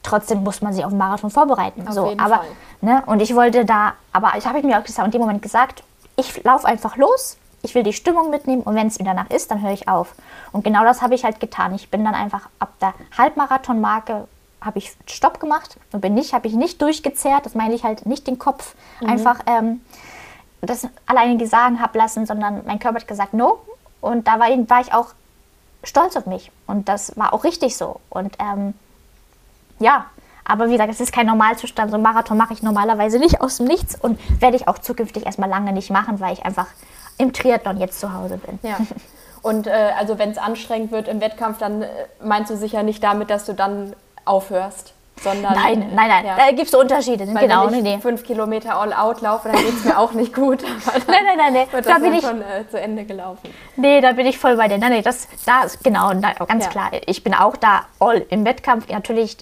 trotzdem 0.03 0.43
muss 0.43 0.61
man 0.61 0.73
sich 0.73 0.83
auf 0.83 0.91
den 0.91 0.97
Marathon 0.97 1.29
vorbereiten. 1.29 1.87
Auf 1.87 1.93
so, 1.93 2.13
aber, 2.17 2.37
Fall. 2.37 2.45
Ne, 2.81 3.03
und 3.05 3.21
ich 3.21 3.35
wollte 3.35 3.65
da, 3.65 3.93
aber 4.13 4.33
ich 4.37 4.45
habe 4.45 4.61
mir 4.61 4.79
auch 4.79 4.83
gesagt, 4.83 5.05
in 5.05 5.11
dem 5.11 5.21
Moment 5.21 5.41
gesagt, 5.41 5.83
ich 6.15 6.43
laufe 6.43 6.67
einfach 6.67 6.97
los, 6.97 7.37
ich 7.61 7.75
will 7.75 7.83
die 7.83 7.93
Stimmung 7.93 8.29
mitnehmen 8.29 8.61
und 8.61 8.75
wenn 8.75 8.87
es 8.87 8.99
mir 8.99 9.05
danach 9.05 9.29
ist, 9.29 9.51
dann 9.51 9.61
höre 9.61 9.71
ich 9.71 9.87
auf. 9.87 10.13
Und 10.51 10.63
genau 10.63 10.83
das 10.83 11.01
habe 11.01 11.15
ich 11.15 11.23
halt 11.23 11.39
getan. 11.39 11.73
Ich 11.75 11.89
bin 11.89 12.03
dann 12.03 12.15
einfach 12.15 12.49
ab 12.59 12.73
der 12.81 12.93
Halbmarathon-Marke 13.17 14.27
habe 14.61 14.79
ich 14.79 14.95
Stopp 15.05 15.39
gemacht 15.39 15.77
und 15.91 16.01
bin 16.01 16.13
nicht, 16.13 16.33
habe 16.33 16.47
ich 16.47 16.53
nicht 16.53 16.81
durchgezehrt. 16.81 17.45
Das 17.45 17.55
meine 17.55 17.75
ich 17.75 17.83
halt 17.83 18.05
nicht 18.05 18.27
den 18.27 18.39
Kopf 18.39 18.75
mhm. 19.01 19.09
einfach 19.09 19.39
ähm, 19.45 19.81
das 20.61 20.87
alleine 21.05 21.45
sagen 21.47 21.79
habe 21.81 21.97
lassen, 21.97 22.25
sondern 22.25 22.63
mein 22.65 22.79
Körper 22.79 22.99
hat 22.99 23.07
gesagt 23.07 23.33
No. 23.33 23.59
Und 24.01 24.27
da 24.27 24.39
war, 24.39 24.47
war 24.69 24.81
ich 24.81 24.93
auch 24.93 25.13
stolz 25.83 26.15
auf 26.15 26.25
mich 26.25 26.51
und 26.65 26.89
das 26.89 27.17
war 27.17 27.33
auch 27.33 27.43
richtig 27.43 27.77
so. 27.77 27.99
Und 28.09 28.35
ähm, 28.39 28.73
ja, 29.79 30.05
aber 30.45 30.67
wie 30.67 30.71
gesagt, 30.71 30.91
es 30.91 31.01
ist 31.01 31.11
kein 31.11 31.27
Normalzustand. 31.27 31.91
So 31.91 31.95
einen 31.95 32.03
Marathon 32.03 32.37
mache 32.37 32.53
ich 32.53 32.63
normalerweise 32.63 33.19
nicht 33.19 33.41
aus 33.41 33.57
dem 33.57 33.67
Nichts 33.67 33.95
und 33.95 34.17
werde 34.41 34.55
ich 34.55 34.67
auch 34.67 34.77
zukünftig 34.77 35.25
erstmal 35.25 35.49
lange 35.49 35.73
nicht 35.73 35.89
machen, 35.89 36.19
weil 36.19 36.33
ich 36.33 36.45
einfach 36.45 36.67
im 37.17 37.33
Triathlon 37.33 37.77
jetzt 37.77 37.99
zu 37.99 38.13
Hause 38.13 38.37
bin. 38.37 38.59
Ja. 38.63 38.77
Und 39.43 39.67
äh, 39.67 39.91
also 39.97 40.19
wenn 40.19 40.31
es 40.31 40.37
anstrengend 40.37 40.91
wird 40.91 41.07
im 41.07 41.21
Wettkampf, 41.21 41.59
dann 41.59 41.83
äh, 41.83 41.87
meinst 42.21 42.51
du 42.51 42.57
sicher 42.57 42.83
nicht 42.83 43.01
damit, 43.01 43.29
dass 43.29 43.45
du 43.45 43.53
dann 43.53 43.95
aufhörst. 44.25 44.93
Sondern, 45.21 45.53
nein, 45.53 45.91
nein, 45.95 46.09
nein, 46.09 46.25
ja. 46.25 46.35
da 46.35 46.51
gibt 46.51 46.67
es 46.67 46.75
Unterschiede. 46.75 47.25
Weil 47.33 47.47
genau, 47.47 47.67
wenn 47.67 47.75
ich 47.75 47.81
nee. 47.81 47.97
fünf 47.99 48.23
Kilometer 48.23 48.79
all 48.79 48.93
out 48.93 49.21
laufe, 49.21 49.47
dann 49.49 49.57
geht 49.57 49.73
es 49.73 49.85
mir 49.85 49.97
auch 49.97 50.11
nicht 50.11 50.33
gut. 50.33 50.61
nein, 51.07 51.23
nein, 51.25 51.37
nein, 51.37 51.53
nee. 51.53 51.67
Wird 51.71 51.87
da 51.87 51.97
bin 51.97 52.13
ich 52.13 52.21
schon 52.21 52.41
äh, 52.41 52.67
zu 52.69 52.79
Ende 52.79 53.03
gelaufen. 53.03 53.49
Nee, 53.77 54.01
da 54.01 54.11
bin 54.11 54.27
ich 54.27 54.37
voll 54.37 54.57
bei 54.57 54.67
dir. 54.67 54.77
Nein, 54.77 54.91
nee, 54.91 55.01
das, 55.01 55.27
da 55.45 55.63
ist 55.63 55.83
genau, 55.83 56.11
ganz 56.45 56.65
ja. 56.65 56.69
klar. 56.69 56.91
Ich 57.07 57.23
bin 57.23 57.33
auch 57.33 57.55
da 57.55 57.85
all 57.99 58.25
im 58.29 58.45
Wettkampf, 58.45 58.89
natürlich 58.89 59.37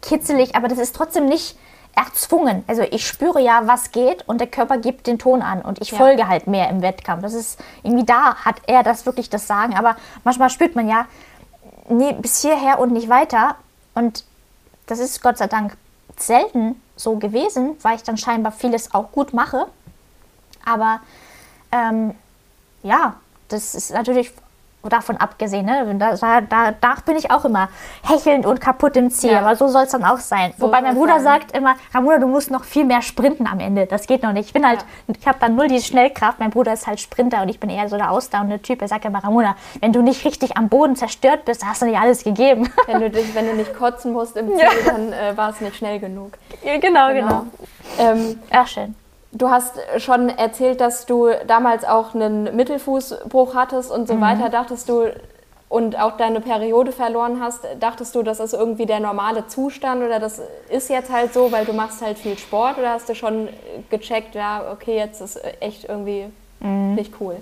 kitzelig, 0.00 0.54
aber 0.54 0.68
das 0.68 0.78
ist 0.78 0.94
trotzdem 0.94 1.26
nicht 1.26 1.56
erzwungen. 1.94 2.64
Also 2.66 2.82
ich 2.82 3.06
spüre 3.06 3.40
ja, 3.40 3.66
was 3.66 3.92
geht 3.92 4.26
und 4.28 4.40
der 4.40 4.46
Körper 4.46 4.78
gibt 4.78 5.06
den 5.06 5.18
Ton 5.18 5.42
an 5.42 5.62
und 5.62 5.80
ich 5.80 5.90
ja. 5.90 5.98
folge 5.98 6.28
halt 6.28 6.46
mehr 6.46 6.68
im 6.70 6.82
Wettkampf. 6.82 7.22
Das 7.22 7.34
ist 7.34 7.60
irgendwie 7.82 8.04
da, 8.04 8.36
hat 8.36 8.56
er 8.66 8.82
das 8.82 9.06
wirklich 9.06 9.30
das 9.30 9.46
Sagen, 9.46 9.74
aber 9.74 9.96
manchmal 10.24 10.50
spürt 10.50 10.74
man 10.74 10.88
ja, 10.88 11.06
nee, 11.88 12.14
bis 12.14 12.40
hierher 12.40 12.78
und 12.78 12.92
nicht 12.92 13.08
weiter. 13.08 13.56
Und 13.94 14.24
das 14.86 14.98
ist 14.98 15.22
Gott 15.22 15.38
sei 15.38 15.46
Dank 15.46 15.76
selten 16.16 16.80
so 16.96 17.16
gewesen, 17.16 17.76
weil 17.82 17.96
ich 17.96 18.02
dann 18.02 18.16
scheinbar 18.16 18.52
vieles 18.52 18.94
auch 18.94 19.12
gut 19.12 19.32
mache. 19.32 19.66
Aber 20.64 21.00
ähm, 21.72 22.14
ja, 22.82 23.16
das 23.48 23.74
ist 23.74 23.92
natürlich 23.92 24.32
davon 24.88 25.16
abgesehen, 25.16 25.66
ne? 25.66 25.94
da, 25.98 26.40
da, 26.40 26.72
da 26.72 26.94
bin 27.04 27.16
ich 27.16 27.30
auch 27.30 27.44
immer 27.44 27.68
hechelnd 28.02 28.46
und 28.46 28.60
kaputt 28.60 28.96
im 28.96 29.10
Ziel, 29.10 29.32
ja. 29.32 29.40
aber 29.40 29.56
so 29.56 29.68
soll 29.68 29.84
es 29.84 29.90
dann 29.90 30.04
auch 30.04 30.18
sein. 30.18 30.52
So 30.58 30.66
Wobei 30.66 30.80
mein 30.80 30.94
Bruder 30.94 31.14
sein. 31.14 31.40
sagt 31.40 31.56
immer, 31.56 31.76
Ramona, 31.94 32.18
du 32.18 32.26
musst 32.26 32.50
noch 32.50 32.64
viel 32.64 32.84
mehr 32.84 33.02
sprinten 33.02 33.46
am 33.46 33.60
Ende, 33.60 33.86
das 33.86 34.06
geht 34.06 34.22
noch 34.22 34.32
nicht. 34.32 34.46
Ich 34.46 34.52
bin 34.52 34.66
halt, 34.66 34.80
ja. 35.08 35.14
ich 35.18 35.26
habe 35.26 35.38
dann 35.40 35.54
null 35.54 35.68
die 35.68 35.80
Schnellkraft, 35.80 36.40
mein 36.40 36.50
Bruder 36.50 36.72
ist 36.72 36.86
halt 36.86 37.00
Sprinter 37.00 37.42
und 37.42 37.48
ich 37.48 37.60
bin 37.60 37.70
eher 37.70 37.88
so 37.88 37.96
der 37.96 38.10
ausdauernde 38.10 38.60
Typ. 38.60 38.82
Er 38.82 38.88
sagt 38.88 39.04
immer, 39.04 39.22
Ramona, 39.22 39.56
wenn 39.80 39.92
du 39.92 40.02
nicht 40.02 40.24
richtig 40.24 40.56
am 40.56 40.68
Boden 40.68 40.96
zerstört 40.96 41.44
bist, 41.44 41.64
hast 41.64 41.82
du 41.82 41.86
nicht 41.86 41.98
alles 41.98 42.24
gegeben. 42.24 42.68
Wenn 42.86 43.00
du, 43.00 43.10
dich, 43.10 43.34
wenn 43.34 43.46
du 43.46 43.54
nicht 43.54 43.74
kotzen 43.74 44.12
musst 44.12 44.36
im 44.36 44.48
Ziel, 44.48 44.58
ja. 44.58 44.92
dann 44.92 45.12
äh, 45.12 45.36
war 45.36 45.50
es 45.50 45.60
nicht 45.60 45.76
schnell 45.76 45.98
genug. 45.98 46.32
genau, 46.62 46.80
genau. 46.80 47.12
genau. 47.12 47.46
Ähm, 47.98 48.40
Ach, 48.50 48.66
schön. 48.66 48.94
Du 49.32 49.48
hast 49.48 49.78
schon 49.96 50.28
erzählt, 50.28 50.80
dass 50.80 51.06
du 51.06 51.28
damals 51.46 51.84
auch 51.84 52.14
einen 52.14 52.54
Mittelfußbruch 52.54 53.54
hattest 53.54 53.90
und 53.90 54.06
so 54.06 54.14
mhm. 54.14 54.20
weiter. 54.20 54.48
Dachtest 54.50 54.88
du 54.88 55.06
und 55.72 55.98
auch 55.98 56.18
deine 56.18 56.42
Periode 56.42 56.92
verloren 56.92 57.40
hast, 57.40 57.60
dachtest 57.80 58.14
du, 58.14 58.22
das 58.22 58.40
ist 58.40 58.52
irgendwie 58.52 58.84
der 58.84 59.00
normale 59.00 59.46
Zustand 59.46 60.02
oder 60.02 60.20
das 60.20 60.38
ist 60.68 60.90
jetzt 60.90 61.10
halt 61.10 61.32
so, 61.32 61.50
weil 61.50 61.64
du 61.64 61.72
machst 61.72 62.02
halt 62.02 62.18
viel 62.18 62.36
Sport 62.36 62.76
oder 62.76 62.90
hast 62.90 63.08
du 63.08 63.14
schon 63.14 63.48
gecheckt, 63.88 64.34
ja, 64.34 64.70
okay, 64.70 64.98
jetzt 64.98 65.22
ist 65.22 65.40
echt 65.60 65.84
irgendwie 65.88 66.26
mhm. 66.60 66.94
nicht 66.94 67.14
cool? 67.20 67.36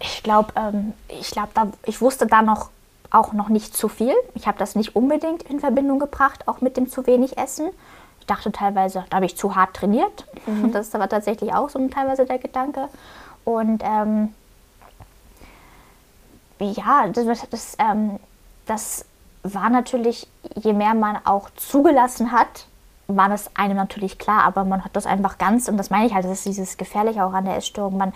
Ich 0.00 0.22
glaube, 0.22 0.54
ähm, 0.56 0.94
ich, 1.08 1.32
glaub, 1.32 1.50
ich 1.84 2.00
wusste 2.00 2.26
da 2.26 2.40
noch 2.40 2.70
auch 3.10 3.34
noch 3.34 3.50
nicht 3.50 3.76
zu 3.76 3.88
viel. 3.88 4.14
Ich 4.34 4.46
habe 4.46 4.58
das 4.58 4.74
nicht 4.74 4.96
unbedingt 4.96 5.42
in 5.42 5.60
Verbindung 5.60 5.98
gebracht, 5.98 6.48
auch 6.48 6.62
mit 6.62 6.78
dem 6.78 6.88
zu 6.88 7.06
wenig 7.06 7.36
Essen 7.36 7.68
ich 8.26 8.34
dachte 8.34 8.50
teilweise, 8.50 9.04
da 9.08 9.16
habe 9.16 9.26
ich 9.26 9.36
zu 9.36 9.54
hart 9.54 9.74
trainiert. 9.74 10.24
Mhm. 10.46 10.72
Das 10.72 10.92
war 10.94 11.08
tatsächlich 11.08 11.54
auch 11.54 11.68
so 11.70 11.86
teilweise 11.86 12.26
der 12.26 12.38
Gedanke. 12.38 12.88
Und 13.44 13.82
ähm, 13.84 14.34
ja, 16.58 17.06
das, 17.06 17.48
das, 17.48 17.76
ähm, 17.78 18.18
das 18.66 19.04
war 19.44 19.70
natürlich, 19.70 20.26
je 20.56 20.72
mehr 20.72 20.94
man 20.94 21.18
auch 21.24 21.50
zugelassen 21.54 22.32
hat, 22.32 22.66
war 23.06 23.28
das 23.28 23.48
einem 23.54 23.76
natürlich 23.76 24.18
klar, 24.18 24.42
aber 24.42 24.64
man 24.64 24.84
hat 24.84 24.96
das 24.96 25.06
einfach 25.06 25.38
ganz, 25.38 25.68
und 25.68 25.76
das 25.76 25.90
meine 25.90 26.06
ich 26.06 26.12
halt, 26.14 26.24
das 26.24 26.32
ist 26.32 26.46
dieses 26.46 26.76
Gefährliche 26.76 27.24
auch 27.24 27.32
an 27.32 27.44
der 27.44 27.56
Essstörung, 27.56 27.96
man, 27.96 28.12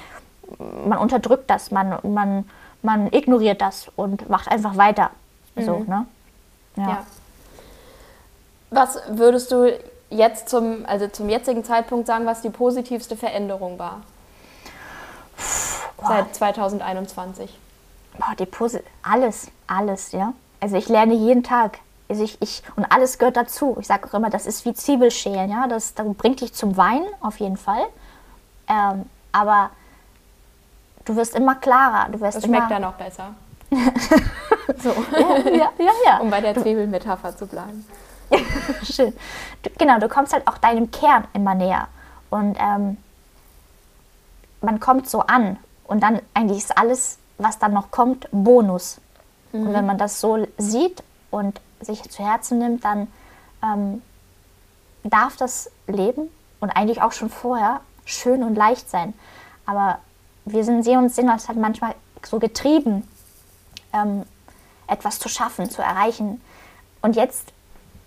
man 0.84 0.98
unterdrückt 0.98 1.48
das, 1.48 1.70
man, 1.70 2.00
man, 2.02 2.48
man 2.82 3.12
ignoriert 3.12 3.60
das 3.60 3.86
und 3.94 4.28
macht 4.28 4.50
einfach 4.50 4.76
weiter. 4.76 5.10
Mhm. 5.54 5.62
So, 5.62 5.78
ne? 5.78 6.06
ja. 6.74 6.88
ja. 6.88 7.06
Was 8.70 9.00
würdest 9.08 9.52
du 9.52 9.72
jetzt 10.10 10.48
zum, 10.48 10.84
also 10.86 11.08
zum 11.08 11.28
jetzigen 11.28 11.64
Zeitpunkt 11.64 12.06
sagen, 12.06 12.26
was 12.26 12.42
die 12.42 12.50
positivste 12.50 13.16
Veränderung 13.16 13.78
war? 13.78 14.02
Boah. 15.96 16.08
Seit 16.08 16.34
2021. 16.34 17.58
Boah, 18.18 18.34
die 18.38 18.46
Posi 18.46 18.80
alles, 19.02 19.48
alles, 19.66 20.12
ja. 20.12 20.34
Also 20.60 20.76
ich 20.76 20.88
lerne 20.88 21.14
jeden 21.14 21.42
Tag. 21.42 21.78
Also 22.08 22.24
ich, 22.24 22.40
ich, 22.42 22.62
und 22.76 22.84
alles 22.90 23.18
gehört 23.18 23.36
dazu. 23.36 23.76
Ich 23.80 23.86
sage 23.86 24.08
auch 24.08 24.14
immer, 24.14 24.30
das 24.30 24.46
ist 24.46 24.64
wie 24.64 24.74
Zwiebelschälen, 24.74 25.50
ja. 25.50 25.66
Das, 25.68 25.94
das 25.94 26.06
bringt 26.16 26.40
dich 26.40 26.52
zum 26.52 26.76
Weinen, 26.76 27.06
auf 27.20 27.38
jeden 27.38 27.56
Fall. 27.56 27.86
Ähm, 28.68 29.06
aber 29.32 29.70
du 31.04 31.16
wirst 31.16 31.34
immer 31.34 31.54
klarer. 31.54 32.08
Du 32.10 32.20
wirst 32.20 32.38
das 32.38 32.44
schmeckt 32.44 32.70
dann 32.70 32.84
auch 32.84 32.94
besser. 32.94 33.34
so. 33.70 34.94
Ja, 35.12 35.38
ja, 35.38 35.72
ja, 35.78 35.92
ja. 36.04 36.18
Um 36.18 36.30
bei 36.30 36.40
der 36.40 36.54
Zwiebelmetapher 36.56 37.36
zu 37.36 37.46
bleiben. 37.46 37.86
Schön. 38.82 39.12
Du, 39.62 39.70
genau, 39.78 39.98
du 39.98 40.08
kommst 40.08 40.32
halt 40.32 40.46
auch 40.46 40.58
deinem 40.58 40.90
Kern 40.90 41.26
immer 41.32 41.54
näher. 41.54 41.88
Und 42.30 42.56
ähm, 42.58 42.96
man 44.60 44.80
kommt 44.80 45.08
so 45.08 45.20
an. 45.20 45.58
Und 45.84 46.02
dann 46.02 46.20
eigentlich 46.34 46.58
ist 46.58 46.78
alles, 46.78 47.18
was 47.38 47.58
dann 47.58 47.72
noch 47.72 47.90
kommt, 47.90 48.28
Bonus. 48.30 49.00
Mhm. 49.52 49.66
Und 49.66 49.72
wenn 49.72 49.86
man 49.86 49.98
das 49.98 50.20
so 50.20 50.46
sieht 50.58 51.02
und 51.30 51.60
sich 51.80 52.02
zu 52.10 52.24
Herzen 52.24 52.58
nimmt, 52.58 52.84
dann 52.84 53.08
ähm, 53.62 54.02
darf 55.02 55.36
das 55.36 55.70
Leben 55.86 56.30
und 56.60 56.70
eigentlich 56.70 57.02
auch 57.02 57.12
schon 57.12 57.30
vorher 57.30 57.80
schön 58.04 58.42
und 58.42 58.54
leicht 58.54 58.88
sein. 58.90 59.14
Aber 59.66 59.98
wir 60.44 60.64
sind, 60.64 60.82
sehen 60.82 60.98
uns, 60.98 61.16
sehen 61.16 61.30
uns 61.30 61.48
halt 61.48 61.58
manchmal 61.58 61.94
so 62.24 62.38
getrieben, 62.38 63.08
ähm, 63.92 64.24
etwas 64.86 65.18
zu 65.18 65.28
schaffen, 65.28 65.70
zu 65.70 65.82
erreichen. 65.82 66.40
Und 67.02 67.16
jetzt 67.16 67.52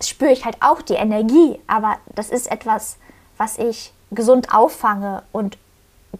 spüre 0.08 0.32
ich 0.32 0.44
halt 0.44 0.56
auch 0.60 0.82
die 0.82 0.94
Energie, 0.94 1.58
aber 1.66 1.96
das 2.14 2.30
ist 2.30 2.50
etwas, 2.50 2.98
was 3.36 3.58
ich 3.58 3.92
gesund 4.10 4.54
auffange 4.54 5.22
und 5.32 5.58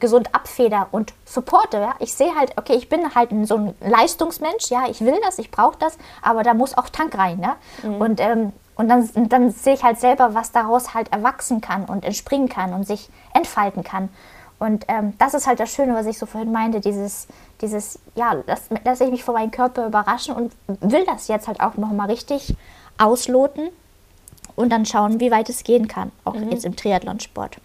gesund 0.00 0.34
abfeder 0.34 0.88
und 0.90 1.12
supporte. 1.24 1.78
Ja? 1.78 1.94
Ich 2.00 2.14
sehe 2.14 2.34
halt, 2.34 2.58
okay, 2.58 2.74
ich 2.74 2.88
bin 2.88 3.14
halt 3.14 3.30
so 3.46 3.56
ein 3.56 3.74
Leistungsmensch, 3.80 4.70
ja, 4.70 4.84
ich 4.88 5.00
will 5.00 5.18
das, 5.22 5.38
ich 5.38 5.50
brauche 5.50 5.78
das, 5.78 5.96
aber 6.22 6.42
da 6.42 6.54
muss 6.54 6.76
auch 6.76 6.88
Tank 6.88 7.16
rein. 7.16 7.40
Ja? 7.40 7.56
Mhm. 7.88 8.00
Und 8.00 8.20
ähm, 8.20 8.52
Und 8.76 8.88
dann, 8.88 9.08
dann 9.28 9.52
sehe 9.52 9.74
ich 9.74 9.84
halt 9.84 10.00
selber, 10.00 10.34
was 10.34 10.50
daraus 10.50 10.94
halt 10.94 11.12
erwachsen 11.12 11.60
kann 11.60 11.84
und 11.84 12.04
entspringen 12.04 12.48
kann 12.48 12.74
und 12.74 12.84
sich 12.84 13.08
entfalten 13.32 13.84
kann. 13.84 14.08
Und 14.58 14.84
ähm, 14.88 15.14
das 15.18 15.34
ist 15.34 15.46
halt 15.46 15.60
das 15.60 15.70
Schöne, 15.70 15.94
was 15.94 16.06
ich 16.06 16.18
so 16.18 16.26
vorhin 16.26 16.50
meinte, 16.50 16.80
dieses, 16.80 17.28
dieses 17.60 18.00
ja, 18.16 18.34
dass, 18.46 18.62
dass 18.82 19.00
ich 19.00 19.10
mich 19.12 19.22
vor 19.22 19.34
meinem 19.34 19.52
Körper 19.52 19.86
überraschen 19.86 20.34
und 20.34 20.52
will 20.66 21.04
das 21.06 21.28
jetzt 21.28 21.46
halt 21.46 21.60
auch 21.60 21.76
nochmal 21.76 22.10
richtig 22.10 22.56
ausloten 22.98 23.70
und 24.56 24.70
dann 24.70 24.86
schauen, 24.86 25.20
wie 25.20 25.30
weit 25.30 25.48
es 25.48 25.64
gehen 25.64 25.88
kann, 25.88 26.12
auch 26.24 26.34
mhm. 26.34 26.50
jetzt 26.50 26.64
im 26.64 26.76
Triathlonsport. 26.76 27.56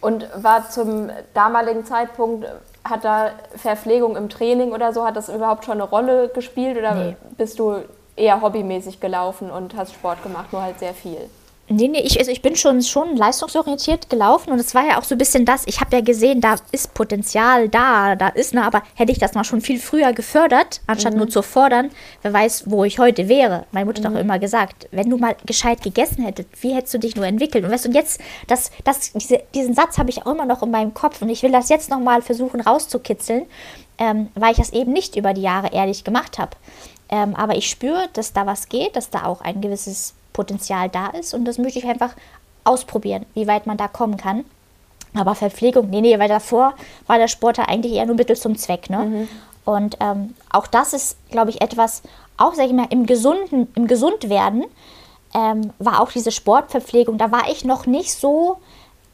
Und 0.00 0.26
war 0.34 0.70
zum 0.70 1.10
damaligen 1.34 1.84
Zeitpunkt, 1.84 2.46
hat 2.84 3.04
da 3.04 3.32
Verpflegung 3.54 4.16
im 4.16 4.30
Training 4.30 4.72
oder 4.72 4.92
so, 4.94 5.04
hat 5.04 5.16
das 5.16 5.28
überhaupt 5.28 5.64
schon 5.64 5.74
eine 5.74 5.84
Rolle 5.84 6.28
gespielt 6.28 6.78
oder 6.78 6.94
nee. 6.94 7.16
bist 7.36 7.58
du 7.58 7.82
eher 8.16 8.40
hobbymäßig 8.40 9.00
gelaufen 9.00 9.50
und 9.50 9.76
hast 9.76 9.92
Sport 9.92 10.22
gemacht, 10.22 10.52
nur 10.52 10.62
halt 10.62 10.78
sehr 10.78 10.94
viel? 10.94 11.28
Nee, 11.72 11.86
nee, 11.86 12.00
ich, 12.00 12.18
also 12.18 12.32
ich 12.32 12.42
bin 12.42 12.56
schon, 12.56 12.82
schon 12.82 13.16
leistungsorientiert 13.16 14.10
gelaufen 14.10 14.50
und 14.50 14.58
es 14.58 14.74
war 14.74 14.84
ja 14.88 14.98
auch 14.98 15.04
so 15.04 15.14
ein 15.14 15.18
bisschen 15.18 15.44
das, 15.44 15.62
ich 15.68 15.80
habe 15.80 15.94
ja 15.94 16.02
gesehen, 16.02 16.40
da 16.40 16.56
ist 16.72 16.94
Potenzial 16.94 17.68
da, 17.68 18.16
da 18.16 18.26
ist, 18.26 18.54
ne, 18.54 18.64
aber 18.64 18.82
hätte 18.96 19.12
ich 19.12 19.20
das 19.20 19.34
mal 19.34 19.44
schon 19.44 19.60
viel 19.60 19.78
früher 19.78 20.12
gefördert, 20.12 20.80
anstatt 20.88 21.12
mhm. 21.12 21.20
nur 21.20 21.28
zu 21.28 21.42
fordern, 21.42 21.90
wer 22.22 22.32
weiß, 22.32 22.64
wo 22.66 22.82
ich 22.82 22.98
heute 22.98 23.28
wäre. 23.28 23.66
Meine 23.70 23.86
Mutter 23.86 24.00
mhm. 24.00 24.06
hat 24.06 24.16
auch 24.16 24.24
immer 24.24 24.40
gesagt, 24.40 24.88
wenn 24.90 25.08
du 25.08 25.16
mal 25.16 25.36
gescheit 25.46 25.80
gegessen 25.80 26.24
hättest, 26.24 26.48
wie 26.60 26.74
hättest 26.74 26.94
du 26.94 26.98
dich 26.98 27.14
nur 27.14 27.24
entwickelt? 27.24 27.64
Und 27.64 27.70
weißt 27.70 27.84
du, 27.84 27.90
und 27.90 27.94
jetzt, 27.94 28.20
das, 28.48 28.72
das, 28.82 29.12
diese, 29.12 29.40
diesen 29.54 29.74
Satz 29.74 29.96
habe 29.96 30.10
ich 30.10 30.26
auch 30.26 30.32
immer 30.32 30.46
noch 30.46 30.64
in 30.64 30.72
meinem 30.72 30.92
Kopf 30.92 31.22
und 31.22 31.28
ich 31.28 31.44
will 31.44 31.52
das 31.52 31.68
jetzt 31.68 31.88
nochmal 31.88 32.20
versuchen 32.20 32.60
rauszukitzeln, 32.60 33.46
ähm, 33.98 34.30
weil 34.34 34.50
ich 34.50 34.58
das 34.58 34.72
eben 34.72 34.92
nicht 34.92 35.14
über 35.14 35.34
die 35.34 35.42
Jahre 35.42 35.72
ehrlich 35.72 36.02
gemacht 36.02 36.36
habe. 36.40 36.56
Ähm, 37.10 37.36
aber 37.36 37.54
ich 37.54 37.70
spüre, 37.70 38.08
dass 38.12 38.32
da 38.32 38.44
was 38.44 38.68
geht, 38.68 38.96
dass 38.96 39.10
da 39.10 39.24
auch 39.24 39.40
ein 39.40 39.60
gewisses 39.60 40.14
Potenzial 40.32 40.88
da 40.88 41.08
ist 41.08 41.34
und 41.34 41.44
das 41.44 41.58
möchte 41.58 41.78
ich 41.78 41.86
einfach 41.86 42.14
ausprobieren, 42.64 43.26
wie 43.34 43.46
weit 43.46 43.66
man 43.66 43.76
da 43.76 43.88
kommen 43.88 44.16
kann. 44.16 44.44
Aber 45.14 45.34
Verpflegung, 45.34 45.90
nee, 45.90 46.00
nee, 46.00 46.18
weil 46.18 46.28
davor 46.28 46.74
war 47.06 47.18
der 47.18 47.28
Sport 47.28 47.58
ja 47.58 47.64
eigentlich 47.64 47.94
eher 47.94 48.06
nur 48.06 48.16
Mittel 48.16 48.36
zum 48.36 48.56
Zweck. 48.56 48.90
Ne? 48.90 48.98
Mhm. 48.98 49.28
Und 49.64 49.96
ähm, 50.00 50.34
auch 50.50 50.66
das 50.66 50.92
ist, 50.92 51.16
glaube 51.30 51.50
ich, 51.50 51.60
etwas, 51.60 52.02
auch 52.36 52.54
sage 52.54 52.68
ich 52.68 52.74
mal, 52.74 52.86
im 52.90 53.06
gesunden, 53.06 53.68
im 53.74 53.86
Gesundwerden 53.86 54.64
ähm, 55.34 55.72
war 55.78 56.00
auch 56.00 56.12
diese 56.12 56.32
Sportverpflegung, 56.32 57.18
da 57.18 57.30
war 57.30 57.50
ich 57.50 57.64
noch 57.64 57.86
nicht 57.86 58.14
so, 58.14 58.58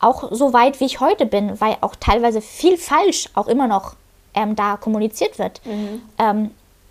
auch 0.00 0.32
so 0.32 0.52
weit, 0.52 0.80
wie 0.80 0.84
ich 0.84 1.00
heute 1.00 1.26
bin, 1.26 1.60
weil 1.60 1.76
auch 1.80 1.94
teilweise 1.98 2.40
viel 2.40 2.76
falsch 2.76 3.28
auch 3.34 3.48
immer 3.48 3.66
noch 3.66 3.94
ähm, 4.34 4.54
da 4.54 4.76
kommuniziert 4.76 5.38
wird. 5.38 5.60
Mhm. 5.64 6.02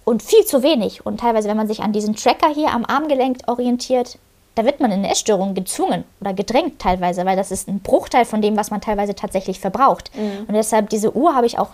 Und 0.06 0.22
viel 0.22 0.45
zu 0.45 0.62
wenig. 0.62 1.06
Und 1.06 1.20
teilweise, 1.20 1.49
wenn 1.49 1.58
man 1.58 1.68
sich 1.68 1.82
an 1.82 1.91
diesen 1.91 2.16
Tracker 2.16 2.53
hier 2.53 2.72
am 2.72 2.86
Armgelenk 2.86 3.39
orientiert, 3.47 4.20
da 4.53 4.64
wird 4.64 4.80
man 4.80 4.91
in 4.91 4.99
eine 4.99 5.12
Essstörung 5.12 5.53
gezwungen 5.53 6.06
oder 6.22 6.34
gedrängt 6.34 6.80
teilweise, 6.80 7.26
weil 7.26 7.36
das 7.36 7.51
ist 7.51 7.68
ein 7.68 7.80
Bruchteil 7.80 8.24
von 8.24 8.41
dem, 8.41 8.56
was 8.56 8.72
man 8.72 8.80
teilweise 8.82 9.16
tatsächlich 9.16 9.60
verbraucht. 9.60 10.12
Mhm. 10.16 10.45
Und 10.47 10.53
deshalb 10.53 10.89
diese 10.89 11.16
Uhr 11.16 11.36
habe 11.36 11.47
ich 11.47 11.60
auch 11.60 11.70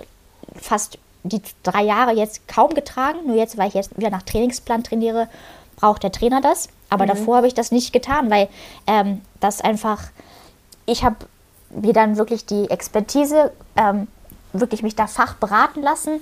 fast 0.56 0.98
die 1.24 1.42
drei 1.62 1.84
Jahre 1.84 2.14
jetzt 2.14 2.48
kaum 2.48 2.74
getragen. 2.74 3.20
Nur 3.28 3.36
jetzt, 3.36 3.58
weil 3.58 3.68
ich 3.68 3.76
jetzt 3.76 3.96
wieder 3.98 4.10
nach 4.10 4.24
Trainingsplan 4.24 4.84
trainiere, 4.84 5.28
braucht 5.76 6.02
der 6.04 6.12
Trainer 6.12 6.42
das. 6.42 6.70
Aber 6.90 7.04
mhm. 7.04 7.10
davor 7.10 7.38
habe 7.38 7.48
ich 7.48 7.54
das 7.54 7.72
nicht 7.72 7.94
getan, 7.94 8.32
weil 8.32 8.48
ähm, 8.88 9.22
das 9.40 9.62
einfach, 9.62 10.04
ich 10.86 11.04
habe 11.04 11.18
mir 11.70 11.94
dann 11.94 12.18
wirklich 12.18 12.46
die 12.46 12.70
Expertise, 12.70 13.52
ähm, 13.76 14.08
wirklich 14.54 14.84
mich 14.84 14.96
da 14.96 15.08
fachberaten 15.08 15.84
lassen 15.84 16.22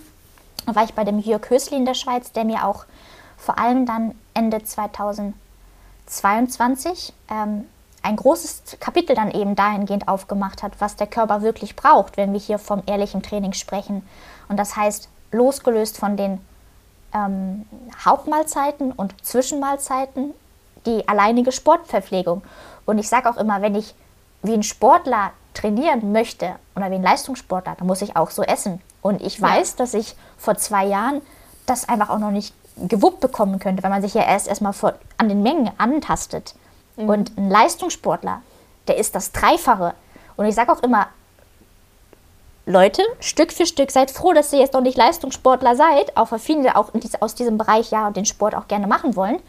war 0.65 0.83
ich 0.83 0.93
bei 0.93 1.03
dem 1.03 1.19
Jörg 1.19 1.49
Hösli 1.49 1.77
in 1.77 1.85
der 1.85 1.93
Schweiz, 1.93 2.31
der 2.31 2.45
mir 2.45 2.65
auch 2.65 2.85
vor 3.37 3.57
allem 3.57 3.85
dann 3.85 4.15
Ende 4.33 4.63
2022 4.63 7.13
ähm, 7.29 7.65
ein 8.01 8.15
großes 8.15 8.77
Kapitel 8.79 9.15
dann 9.15 9.31
eben 9.31 9.55
dahingehend 9.55 10.07
aufgemacht 10.07 10.63
hat, 10.63 10.73
was 10.79 10.95
der 10.95 11.07
Körper 11.07 11.41
wirklich 11.41 11.75
braucht, 11.75 12.17
wenn 12.17 12.33
wir 12.33 12.39
hier 12.39 12.59
vom 12.59 12.83
ehrlichen 12.85 13.21
Training 13.21 13.53
sprechen. 13.53 14.07
Und 14.47 14.57
das 14.57 14.75
heißt, 14.75 15.09
losgelöst 15.31 15.97
von 15.97 16.17
den 16.17 16.39
ähm, 17.13 17.65
Hauptmahlzeiten 18.03 18.91
und 18.91 19.13
Zwischenmahlzeiten, 19.25 20.33
die 20.85 21.07
alleinige 21.07 21.51
Sportverpflegung. 21.51 22.41
Und 22.85 22.97
ich 22.97 23.09
sage 23.09 23.29
auch 23.29 23.37
immer, 23.37 23.61
wenn 23.61 23.75
ich 23.75 23.93
wie 24.41 24.53
ein 24.53 24.63
Sportler 24.63 25.31
trainieren 25.53 26.11
möchte 26.11 26.55
oder 26.75 26.89
wie 26.91 26.95
ein 26.95 27.03
Leistungssportler, 27.03 27.75
dann 27.77 27.87
muss 27.87 28.01
ich 28.01 28.15
auch 28.15 28.29
so 28.29 28.43
essen. 28.43 28.81
Und 29.01 29.21
ich 29.21 29.41
weiß, 29.41 29.71
ja. 29.71 29.77
dass 29.77 29.93
ich 29.93 30.15
vor 30.37 30.55
zwei 30.55 30.85
Jahren 30.85 31.21
das 31.65 31.87
einfach 31.87 32.09
auch 32.09 32.19
noch 32.19 32.31
nicht 32.31 32.53
gewuppt 32.87 33.19
bekommen 33.19 33.59
könnte, 33.59 33.83
weil 33.83 33.89
man 33.89 34.01
sich 34.01 34.13
ja 34.13 34.23
erst 34.23 34.47
erstmal 34.47 34.73
an 35.17 35.29
den 35.29 35.43
Mengen 35.43 35.71
antastet. 35.77 36.55
Mhm. 36.95 37.09
Und 37.09 37.37
ein 37.37 37.49
Leistungssportler, 37.49 38.41
der 38.87 38.97
ist 38.97 39.15
das 39.15 39.31
Dreifache. 39.31 39.93
Und 40.37 40.45
ich 40.45 40.55
sage 40.55 40.71
auch 40.71 40.81
immer, 40.83 41.07
Leute, 42.65 43.01
Stück 43.19 43.51
für 43.51 43.65
Stück, 43.65 43.89
seid 43.89 44.11
froh, 44.11 44.31
dass 44.31 44.53
ihr 44.53 44.59
jetzt 44.59 44.73
noch 44.73 44.81
nicht 44.81 44.97
Leistungssportler 44.97 45.75
seid, 45.75 46.15
auch 46.15 46.27
für 46.27 46.39
viele 46.39 46.75
auch 46.75 46.91
aus 47.19 47.35
diesem 47.35 47.57
Bereich 47.57 47.89
ja 47.91 48.11
den 48.11 48.25
Sport 48.25 48.53
auch 48.53 48.67
gerne 48.67 48.85
machen 48.85 49.15
wollen. 49.15 49.39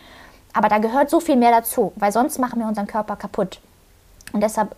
Aber 0.53 0.68
da 0.68 0.78
gehört 0.78 1.11
so 1.11 1.20
viel 1.20 1.36
mehr 1.36 1.51
dazu, 1.51 1.92
weil 1.96 2.12
sonst 2.12 2.38
machen 2.38 2.61
wir 2.61 2.66
unseren 2.66 2.86
Körper 2.86 3.16
kaputt. 3.16 3.61
Und 4.32 4.40
deshalb 4.40 4.74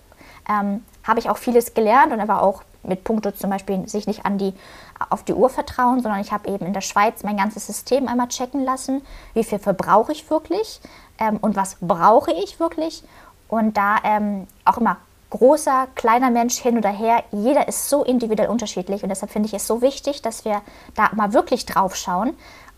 ähm, 0.48 0.84
habe 1.04 1.20
ich 1.20 1.30
auch 1.30 1.36
vieles 1.36 1.72
gelernt 1.74 2.12
und 2.12 2.20
aber 2.20 2.42
auch 2.42 2.62
mit 2.82 3.04
Punkto 3.04 3.30
zum 3.30 3.50
Beispiel 3.50 3.88
sich 3.88 4.06
nicht 4.06 4.24
an 4.24 4.38
die, 4.38 4.54
auf 5.10 5.22
die 5.22 5.34
Uhr 5.34 5.48
vertrauen, 5.48 6.00
sondern 6.00 6.20
ich 6.20 6.32
habe 6.32 6.48
eben 6.48 6.66
in 6.66 6.72
der 6.72 6.80
Schweiz 6.80 7.22
mein 7.22 7.36
ganzes 7.36 7.66
System 7.66 8.08
einmal 8.08 8.28
checken 8.28 8.64
lassen, 8.64 9.02
wie 9.34 9.44
viel 9.44 9.58
verbrauche 9.58 10.12
ich 10.12 10.28
wirklich 10.30 10.80
ähm, 11.18 11.38
und 11.38 11.56
was 11.56 11.76
brauche 11.80 12.32
ich 12.32 12.60
wirklich. 12.60 13.04
Und 13.48 13.76
da 13.76 13.96
ähm, 14.04 14.46
auch 14.64 14.78
immer 14.78 14.96
großer, 15.30 15.88
kleiner 15.94 16.30
Mensch 16.30 16.58
hin 16.58 16.76
oder 16.76 16.90
her, 16.90 17.22
jeder 17.32 17.66
ist 17.66 17.88
so 17.88 18.04
individuell 18.04 18.48
unterschiedlich 18.48 19.02
und 19.02 19.08
deshalb 19.08 19.32
finde 19.32 19.46
ich 19.46 19.54
es 19.54 19.66
so 19.66 19.80
wichtig, 19.80 20.20
dass 20.20 20.44
wir 20.44 20.60
da 20.94 21.10
mal 21.14 21.32
wirklich 21.32 21.64
drauf 21.64 21.96
schauen. 21.96 22.34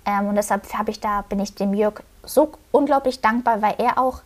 Ähm, 0.07 0.29
und 0.29 0.37
deshalb 0.37 0.73
habe 0.75 0.91
ich 0.91 1.01
da, 1.01 1.23
bin 1.23 1.41
ich 1.41 1.55
dem 1.55 1.75
Jörg 1.75 2.03
so 2.23 2.53
unglaublich 2.71 3.21
dankbar, 3.21 3.63
weil 3.63 3.75
er 3.79 3.99
auch 3.99 4.21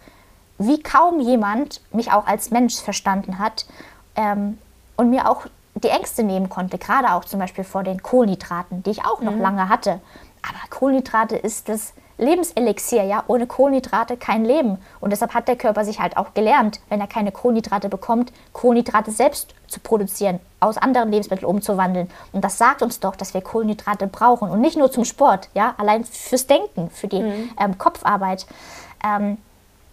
wie 0.59 0.83
kaum 0.83 1.21
jemand 1.21 1.81
mich 1.93 2.13
auch 2.13 2.27
als 2.27 2.51
Mensch 2.51 2.77
verstanden 2.77 3.39
hat 3.39 3.67
ähm, 4.17 4.59
und 4.97 5.11
mir 5.11 5.31
auch 5.31 5.47
die 5.75 5.89
Ängste 5.89 6.23
nehmen 6.23 6.49
konnte, 6.49 6.79
gerade 6.79 7.13
auch 7.13 7.25
zum 7.25 7.41
Beispiel 7.41 7.65
vor 7.65 7.83
den 7.83 8.03
Kohlenhydraten, 8.03 8.83
die 8.83 8.91
ich 8.91 9.05
auch 9.05 9.21
noch 9.21 9.35
mhm. 9.35 9.41
lange 9.41 9.69
hatte. 9.69 10.01
Aber 10.43 10.59
Kohlenhydrate 10.71 11.37
ist 11.37 11.69
das 11.69 11.93
Lebenselixier, 12.19 13.05
ja, 13.05 13.23
ohne 13.29 13.47
Kohlenhydrate 13.47 14.17
kein 14.17 14.45
Leben. 14.45 14.79
Und 15.01 15.11
deshalb 15.11 15.35
hat 15.35 15.47
der 15.47 15.57
Körper 15.57 15.85
sich 15.85 16.01
halt 16.01 16.17
auch 16.17 16.35
gelernt, 16.35 16.81
wenn 16.89 17.01
er 17.01 17.07
keine 17.07 17.31
Kohlenhydrate 17.31 17.89
bekommt, 17.89 18.33
Kohlenhydrate 18.53 19.13
selbst 19.13 19.55
zu 19.69 19.79
produzieren, 19.81 20.41
aus 20.59 20.79
anderen 20.79 21.11
Lebensmitteln 21.11 21.49
umzuwandeln. 21.49 22.11
Und 22.33 22.45
das 22.45 22.59
sagt 22.59 22.83
uns 22.83 22.99
doch, 22.99 23.15
dass 23.15 23.35
wir 23.35 23.41
Kohlenhydrate 23.41 24.09
brauchen 24.09 24.51
und 24.51 24.61
nicht 24.61 24.77
nur 24.77 24.91
zum 24.91 25.05
Sport, 25.05 25.49
ja, 25.55 25.75
allein 25.79 26.05
fürs 26.05 26.49
Denken, 26.49 26.91
für 26.91 27.07
die 27.07 27.23
mhm. 27.23 27.51
ähm, 27.59 27.79
Kopfarbeit. 27.79 28.47
Ähm, 29.05 29.39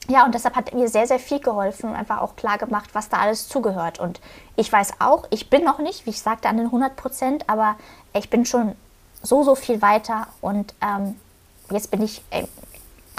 ja, 0.08 0.26
und 0.26 0.36
deshalb 0.36 0.56
hat 0.56 0.74
mir 0.74 0.88
sehr, 0.88 1.08
sehr 1.08 1.20
viel 1.20 1.40
geholfen 1.40 1.90
und 1.90 1.96
einfach 1.96 2.22
auch 2.22 2.36
klar 2.36 2.58
gemacht, 2.58 2.92
was 2.94 3.10
da 3.10 3.18
alles 3.18 3.48
zugehört. 3.48 4.00
Und 4.00 4.22
ich 4.56 4.72
weiß 4.72 4.94
auch, 5.00 5.26
ich 5.32 5.50
bin 5.50 5.64
noch 5.64 5.80
nicht, 5.80 6.06
wie 6.06 6.12
ich 6.12 6.22
sagte, 6.22 6.48
an 6.48 6.58
den 6.58 6.68
100 6.68 6.96
Prozent, 6.96 7.50
aber 7.50 7.76
ich 8.14 8.30
bin 8.30 8.46
schon 8.46 8.76
so, 9.24 9.44
so 9.44 9.56
viel 9.56 9.82
weiter. 9.82 10.28
Und 10.42 10.76
ähm, 10.82 11.20
jetzt 11.72 11.90
bin 11.90 12.04
ich, 12.04 12.24
äh, 12.30 12.46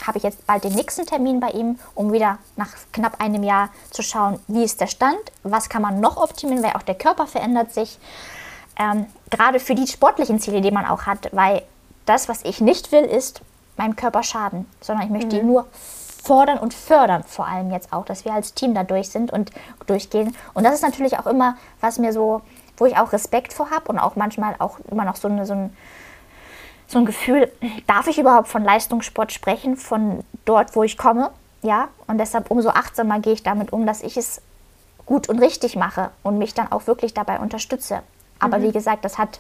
habe 0.07 0.18
ich 0.18 0.24
jetzt 0.24 0.47
bald 0.47 0.62
den 0.62 0.74
nächsten 0.74 1.07
Termin 1.07 1.41
bei 1.41 1.51
ihm, 1.51 1.78
um 1.97 2.12
wieder 2.12 2.39
nach 2.55 2.70
knapp 2.93 3.20
einem 3.20 3.43
Jahr 3.43 3.70
zu 3.91 4.03
schauen, 4.03 4.39
wie 4.47 4.62
ist 4.62 4.80
der 4.80 4.87
Stand, 4.87 5.18
was 5.43 5.68
kann 5.68 5.82
man 5.82 6.01
noch 6.01 6.16
optimieren, 6.18 6.62
weil 6.62 6.74
auch 6.74 6.82
der 6.82 6.95
Körper 6.95 7.26
verändert 7.26 7.74
sich. 7.74 7.99
Ähm, 8.78 9.07
gerade 9.30 9.59
für 9.59 9.74
die 9.74 9.87
sportlichen 9.87 10.39
Ziele, 10.39 10.61
die 10.61 10.70
man 10.70 10.87
auch 10.87 11.03
hat, 11.03 11.30
weil 11.32 11.62
das, 12.05 12.28
was 12.28 12.45
ich 12.45 12.61
nicht 12.61 12.93
will, 12.93 13.05
ist 13.05 13.41
meinem 13.76 13.97
Körper 13.97 14.22
schaden, 14.22 14.70
sondern 14.80 15.07
ich 15.07 15.11
möchte 15.11 15.34
mhm. 15.37 15.43
ihn 15.43 15.47
nur 15.47 15.66
fordern 16.27 16.59
und 16.59 16.74
fördern, 16.74 17.22
vor 17.22 17.47
allem 17.47 17.70
jetzt 17.70 17.93
auch, 17.93 18.05
dass 18.05 18.24
wir 18.24 18.33
als 18.33 18.53
Team 18.53 18.74
da 18.74 18.83
durch 18.83 19.11
sind 19.11 19.33
und 19.33 19.53
durchgehen. 19.87 20.35
Und 20.55 20.64
das 20.64 20.74
ist 20.74 20.83
natürlich 20.83 21.18
auch 21.18 21.27
immer, 21.27 21.57
was 21.81 21.99
mir 21.99 22.12
so, 22.12 22.43
wo 22.77 22.87
ich 22.87 22.97
auch 22.97 23.12
Respekt 23.12 23.53
vor 23.53 23.70
habe 23.70 23.89
und 23.89 23.99
auch 24.01 24.16
manchmal 24.16 24.57
auch 24.59 24.79
immer 24.91 25.05
noch 25.05 25.14
so, 25.14 25.29
eine, 25.29 25.47
so, 25.47 25.55
ein, 25.55 25.77
so 26.89 26.99
ein 26.99 27.07
Gefühl, 27.07 27.53
darf 27.87 28.09
ich 28.09 28.18
überhaupt 28.18 28.49
von 28.49 28.64
Leistungssport 28.64 29.33
sprechen, 29.33 29.77
von 29.77 30.24
dort, 30.45 30.74
wo 30.74 30.83
ich 30.83 30.99
komme? 30.99 31.31
Ja, 31.62 31.89
und 32.09 32.18
deshalb 32.18 32.51
umso 32.51 32.70
achtsamer 32.70 33.20
gehe 33.20 33.33
ich 33.33 33.45
damit 33.45 33.72
um, 33.72 33.87
dass 33.87 34.03
ich 34.03 34.16
es 34.16 34.43
gut 35.07 35.29
und 35.29 35.39
richtig 35.39 35.77
mache 35.77 36.11
und 36.24 36.39
mich 36.39 36.55
dann 36.55 36.72
auch 36.72 36.89
wirklich 36.89 37.14
dabei 37.14 37.39
unterstütze. 37.39 38.03
Aber 38.41 38.59
mhm. 38.59 38.62
wie 38.64 38.72
gesagt, 38.72 39.05
das 39.05 39.16
hat 39.16 39.39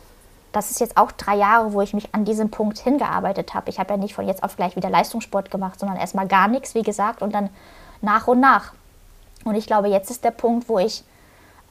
das 0.56 0.70
ist 0.70 0.80
jetzt 0.80 0.96
auch 0.96 1.12
drei 1.12 1.36
Jahre, 1.36 1.74
wo 1.74 1.82
ich 1.82 1.92
mich 1.92 2.14
an 2.14 2.24
diesem 2.24 2.50
Punkt 2.50 2.78
hingearbeitet 2.78 3.52
habe. 3.52 3.68
Ich 3.68 3.78
habe 3.78 3.92
ja 3.92 3.96
nicht 3.98 4.14
von 4.14 4.26
jetzt 4.26 4.42
auf 4.42 4.56
gleich 4.56 4.74
wieder 4.74 4.88
Leistungssport 4.88 5.50
gemacht, 5.50 5.78
sondern 5.78 5.98
erstmal 5.98 6.26
gar 6.26 6.48
nichts, 6.48 6.74
wie 6.74 6.82
gesagt, 6.82 7.20
und 7.20 7.34
dann 7.34 7.50
nach 8.00 8.26
und 8.26 8.40
nach. 8.40 8.72
Und 9.44 9.54
ich 9.54 9.66
glaube, 9.66 9.88
jetzt 9.88 10.10
ist 10.10 10.24
der 10.24 10.30
Punkt, 10.30 10.68
wo 10.70 10.78
ich 10.78 11.04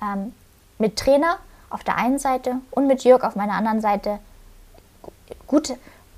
ähm, 0.04 0.34
mit 0.78 0.98
Trainer 0.98 1.38
auf 1.72 1.84
der 1.84 1.98
einen 1.98 2.20
Seite 2.20 2.58
und 2.70 2.86
mit 2.86 3.04
Jörg 3.04 3.24
auf 3.24 3.36
meiner 3.36 3.54
anderen 3.54 3.82
Seite 3.82 4.20
gut 5.48 5.74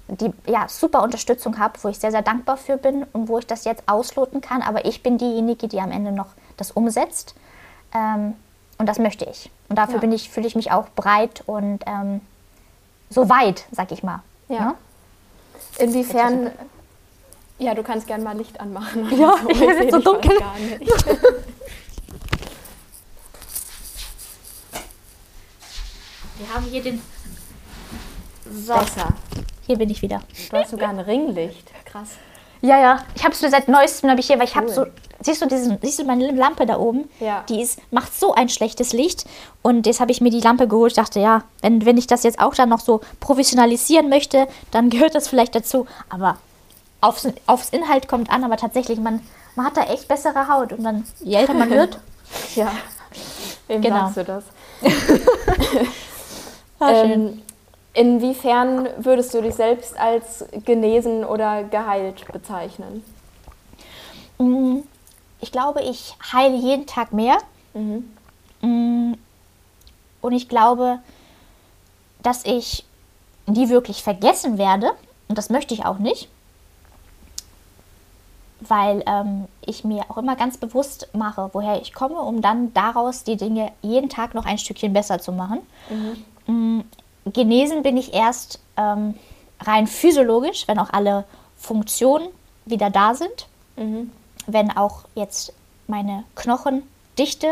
die 0.10 0.32
ja, 0.46 0.68
super 0.70 1.04
Unterstützung 1.04 1.60
habe, 1.60 1.74
wo 1.82 1.90
ich 1.90 2.00
sehr, 2.00 2.12
sehr 2.12 2.22
dankbar 2.22 2.58
für 2.58 2.78
bin 2.78 3.04
und 3.14 3.28
wo 3.28 3.40
ich 3.40 3.48
das 3.48 3.66
jetzt 3.66 3.84
ausloten 3.88 4.40
kann. 4.40 4.62
Aber 4.62 4.86
ich 4.86 5.04
bin 5.04 5.18
diejenige, 5.18 5.68
die 5.68 5.82
am 5.82 5.92
Ende 5.92 6.12
noch 6.12 6.28
das 6.56 6.72
umsetzt. 6.72 7.36
Ähm, 7.94 8.36
und 8.78 8.88
das 8.88 9.00
möchte 9.00 9.26
ich. 9.26 9.50
Und 9.70 9.78
dafür 9.78 10.02
Ja. 10.02 10.10
ich, 10.12 10.30
fühle 10.30 10.48
ich 10.48 10.56
mich 10.56 10.72
auch 10.72 10.88
breit 10.96 11.44
und 11.46 11.80
ähm, 11.86 12.22
so 13.10 13.30
weit, 13.30 13.66
sag 13.72 13.92
ich 13.92 14.04
mal. 14.04 14.22
Ja. 14.50 14.60
Ne? 14.60 14.76
Inwiefern. 15.80 16.52
Ja, 17.60 17.74
du 17.74 17.82
kannst 17.84 18.06
gerne 18.08 18.24
mal 18.24 18.38
Licht 18.38 18.60
anmachen. 18.60 19.10
Ja, 19.18 19.34
Also, 19.36 19.50
ich 19.50 19.60
bin 19.80 19.92
so 19.92 20.00
dunkel. 20.00 20.38
gar 20.40 20.58
nicht. 20.60 20.82
Wir 26.38 26.54
haben 26.54 26.66
hier 26.66 26.84
den. 26.84 27.02
So, 28.50 28.74
Besser. 28.76 29.14
hier 29.66 29.78
bin 29.78 29.90
ich 29.90 30.02
wieder. 30.02 30.22
Du 30.50 30.58
hast 30.58 30.72
sogar 30.72 30.90
ein 30.90 31.00
Ringlicht. 31.00 31.72
Krass. 31.86 32.12
Ja, 32.62 32.80
ja. 32.80 33.04
Ich 33.16 33.24
habe 33.24 33.34
es 33.34 33.40
seit 33.40 33.68
neuestem 33.68 34.10
habe 34.10 34.20
ich 34.20 34.28
hier, 34.28 34.38
weil 34.40 34.46
ich 34.46 34.56
habe 34.56 34.68
Cool. 34.68 34.74
so. 34.74 34.86
Siehst 35.20 35.42
du, 35.42 35.48
diesen, 35.48 35.80
siehst 35.82 35.98
du 36.00 36.04
meine 36.04 36.30
Lampe 36.32 36.66
da 36.68 36.78
oben? 36.78 37.10
Ja. 37.20 37.44
Die 37.50 37.60
ist, 37.62 37.80
macht 37.92 38.18
so 38.18 38.36
ein 38.36 38.50
schlechtes 38.50 38.94
Licht. 38.94 39.26
Und 39.64 39.88
jetzt 39.88 40.00
habe 40.00 40.12
ich 40.12 40.22
mir 40.22 40.30
die 40.30 40.42
Lampe 40.42 40.68
geholt. 40.68 40.92
Ich 40.92 40.96
dachte, 40.96 41.20
ja, 41.20 41.44
wenn, 41.62 41.86
wenn 41.86 41.98
ich 41.98 42.06
das 42.08 42.22
jetzt 42.24 42.40
auch 42.40 42.54
dann 42.54 42.70
noch 42.70 42.80
so 42.80 43.02
professionalisieren 43.20 44.10
möchte, 44.10 44.48
dann 44.72 44.90
gehört 44.92 45.16
das 45.16 45.28
vielleicht 45.28 45.56
dazu. 45.56 45.88
Aber 46.10 46.38
aufs, 47.02 47.28
aufs 47.48 47.70
Inhalt 47.70 48.08
kommt 48.08 48.30
an. 48.30 48.44
Aber 48.44 48.58
tatsächlich, 48.58 49.00
man, 49.00 49.22
man 49.56 49.66
hat 49.66 49.78
da 49.78 49.84
echt 49.84 50.08
bessere 50.08 50.48
Haut. 50.48 50.72
Und 50.74 50.84
dann, 50.84 51.04
je 51.22 51.36
älter 51.36 51.54
man 51.56 51.70
wird, 51.72 52.00
Ja. 52.56 52.72
Wem 53.68 53.82
Genau. 53.82 54.10
sagst 54.12 54.18
du 54.18 54.24
das? 54.24 54.44
Schön. 56.80 57.12
Ähm, 57.12 57.42
inwiefern 57.98 58.88
würdest 58.98 59.34
du 59.34 59.42
dich 59.42 59.56
selbst 59.56 59.98
als 60.00 60.46
genesen 60.66 61.26
oder 61.26 61.64
geheilt 61.64 62.32
bezeichnen? 62.32 63.04
Mm, 64.38 64.80
Ich 65.42 65.52
glaube, 65.52 65.82
ich 65.82 66.16
heile 66.32 66.56
jeden 66.56 66.86
Tag 66.86 67.12
mehr. 67.12 67.38
Mhm. 67.74 68.10
Mm, 68.62 69.14
Und 70.22 70.32
ich 70.34 70.48
glaube, 70.50 71.00
dass 72.24 72.46
ich 72.46 72.86
nie 73.46 73.70
wirklich 73.70 74.04
vergessen 74.04 74.58
werde. 74.58 74.92
Und 75.28 75.38
das 75.38 75.50
möchte 75.50 75.74
ich 75.74 75.86
auch 75.86 76.00
nicht. 76.00 76.28
Weil 78.60 79.04
ähm, 79.06 79.46
ich 79.66 79.84
mir 79.84 80.06
auch 80.10 80.18
immer 80.18 80.36
ganz 80.36 80.58
bewusst 80.58 81.08
mache, 81.14 81.50
woher 81.54 81.80
ich 81.82 81.94
komme, 81.94 82.20
um 82.20 82.42
dann 82.42 82.74
daraus 82.74 83.24
die 83.24 83.38
Dinge 83.38 83.72
jeden 83.84 84.10
Tag 84.10 84.34
noch 84.34 84.46
ein 84.46 84.58
Stückchen 84.58 84.94
besser 84.94 85.20
zu 85.20 85.32
machen. 85.32 85.60
Mm, 86.48 86.82
Genesen 87.34 87.84
bin 87.84 87.98
ich 87.98 88.14
erst 88.14 88.60
ähm, 88.78 89.16
rein 89.62 89.88
physiologisch, 89.88 90.68
wenn 90.68 90.80
auch 90.80 90.92
alle 90.92 91.26
Funktionen 91.58 92.28
wieder 92.66 92.90
da 92.90 93.16
sind 93.16 93.48
Mhm. 93.78 94.12
wenn 94.48 94.76
auch 94.76 95.04
jetzt 95.16 95.54
meine 95.88 96.24
Knochendichte 96.36 97.48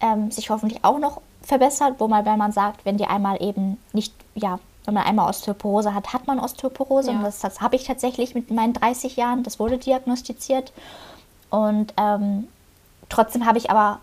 ähm, 0.00 0.30
sich 0.30 0.50
hoffentlich 0.50 0.84
auch 0.84 0.98
noch 0.98 1.20
verbessert, 1.42 1.94
wo 1.98 2.06
man, 2.06 2.24
wenn 2.24 2.38
man 2.38 2.52
sagt, 2.52 2.84
wenn 2.84 2.98
die 2.98 3.06
einmal 3.06 3.42
eben 3.42 3.78
nicht, 3.92 4.12
ja, 4.34 4.60
wenn 4.84 4.94
man 4.94 5.04
einmal 5.04 5.28
Osteoporose 5.28 5.94
hat, 5.94 6.12
hat 6.12 6.26
man 6.26 6.38
Osteoporose. 6.38 7.10
Ja. 7.10 7.16
Und 7.16 7.24
das, 7.24 7.40
das 7.40 7.60
habe 7.60 7.76
ich 7.76 7.84
tatsächlich 7.84 8.34
mit 8.34 8.50
meinen 8.50 8.74
30 8.74 9.16
Jahren, 9.16 9.42
das 9.42 9.58
wurde 9.58 9.78
diagnostiziert. 9.78 10.72
Und 11.50 11.94
ähm, 11.96 12.48
trotzdem 13.08 13.46
habe 13.46 13.58
ich 13.58 13.70
aber 13.70 14.00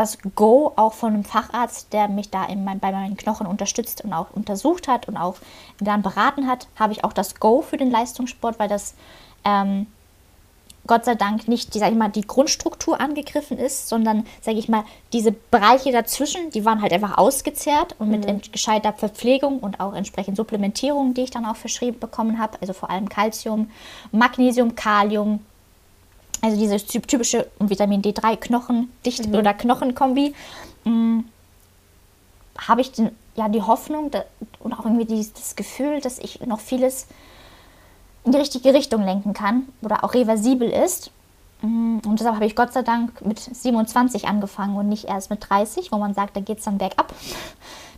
das 0.00 0.18
Go 0.34 0.72
auch 0.76 0.94
von 0.94 1.12
einem 1.12 1.24
Facharzt, 1.24 1.92
der 1.92 2.08
mich 2.08 2.30
da 2.30 2.44
in 2.44 2.64
mein, 2.64 2.80
bei 2.80 2.90
meinen 2.90 3.16
Knochen 3.16 3.46
unterstützt 3.46 4.02
und 4.02 4.12
auch 4.12 4.30
untersucht 4.32 4.88
hat 4.88 5.08
und 5.08 5.16
auch 5.16 5.36
dann 5.78 6.02
beraten 6.02 6.46
hat, 6.46 6.68
habe 6.78 6.92
ich 6.92 7.04
auch 7.04 7.12
das 7.12 7.38
Go 7.38 7.62
für 7.62 7.76
den 7.76 7.90
Leistungssport, 7.90 8.58
weil 8.58 8.68
das 8.68 8.94
ähm, 9.44 9.86
Gott 10.86 11.04
sei 11.04 11.14
Dank 11.14 11.46
nicht 11.46 11.74
die, 11.74 11.78
sag 11.78 11.92
ich 11.92 11.98
mal, 11.98 12.08
die 12.08 12.26
Grundstruktur 12.26 13.00
angegriffen 13.00 13.58
ist, 13.58 13.88
sondern, 13.88 14.26
sage 14.40 14.58
ich 14.58 14.68
mal, 14.68 14.84
diese 15.12 15.30
Bereiche 15.32 15.92
dazwischen, 15.92 16.50
die 16.50 16.64
waren 16.64 16.80
halt 16.80 16.92
einfach 16.92 17.18
ausgezehrt 17.18 17.94
und 17.98 18.08
mit 18.10 18.24
ent- 18.24 18.52
gescheiter 18.52 18.94
Verpflegung 18.94 19.58
und 19.60 19.78
auch 19.78 19.92
entsprechend 19.92 20.36
Supplementierung, 20.36 21.12
die 21.12 21.22
ich 21.22 21.30
dann 21.30 21.44
auch 21.44 21.56
verschrieben 21.56 22.00
bekommen 22.00 22.38
habe, 22.38 22.58
also 22.60 22.72
vor 22.72 22.88
allem 22.90 23.08
Calcium, 23.08 23.70
Magnesium, 24.10 24.74
Kalium, 24.74 25.40
also 26.42 26.56
diese 26.56 26.76
ty- 26.78 27.00
typische 27.00 27.46
Vitamin 27.58 28.02
D3 28.02 28.36
Knochendicht 28.36 29.26
oder 29.28 29.54
Knochenkombi, 29.54 30.34
mh, 30.84 31.22
habe 32.58 32.80
ich 32.80 32.92
den, 32.92 33.10
ja 33.36 33.48
die 33.48 33.62
Hoffnung 33.62 34.10
da, 34.10 34.24
und 34.60 34.72
auch 34.72 34.84
irgendwie 34.84 35.04
die, 35.06 35.26
das 35.32 35.56
Gefühl, 35.56 36.00
dass 36.00 36.18
ich 36.18 36.40
noch 36.46 36.60
vieles 36.60 37.06
in 38.24 38.32
die 38.32 38.38
richtige 38.38 38.74
Richtung 38.74 39.02
lenken 39.04 39.32
kann 39.32 39.66
oder 39.82 40.04
auch 40.04 40.12
reversibel 40.14 40.68
ist. 40.68 41.10
Mm, 41.62 41.98
Und 42.06 42.18
deshalb 42.20 42.34
habe 42.36 42.44
ich 42.46 42.54
Gott 42.56 42.72
sei 42.72 42.82
Dank 42.82 43.24
mit 43.24 43.38
27 43.38 44.28
angefangen 44.28 44.76
und 44.76 44.88
nicht 44.88 45.04
erst 45.06 45.30
mit 45.30 45.48
30, 45.48 45.90
wo 45.92 45.96
man 45.98 46.12
sagt, 46.14 46.36
da 46.36 46.40
geht 46.40 46.58
es 46.58 46.64
dann 46.64 46.76
bergab. 46.78 47.14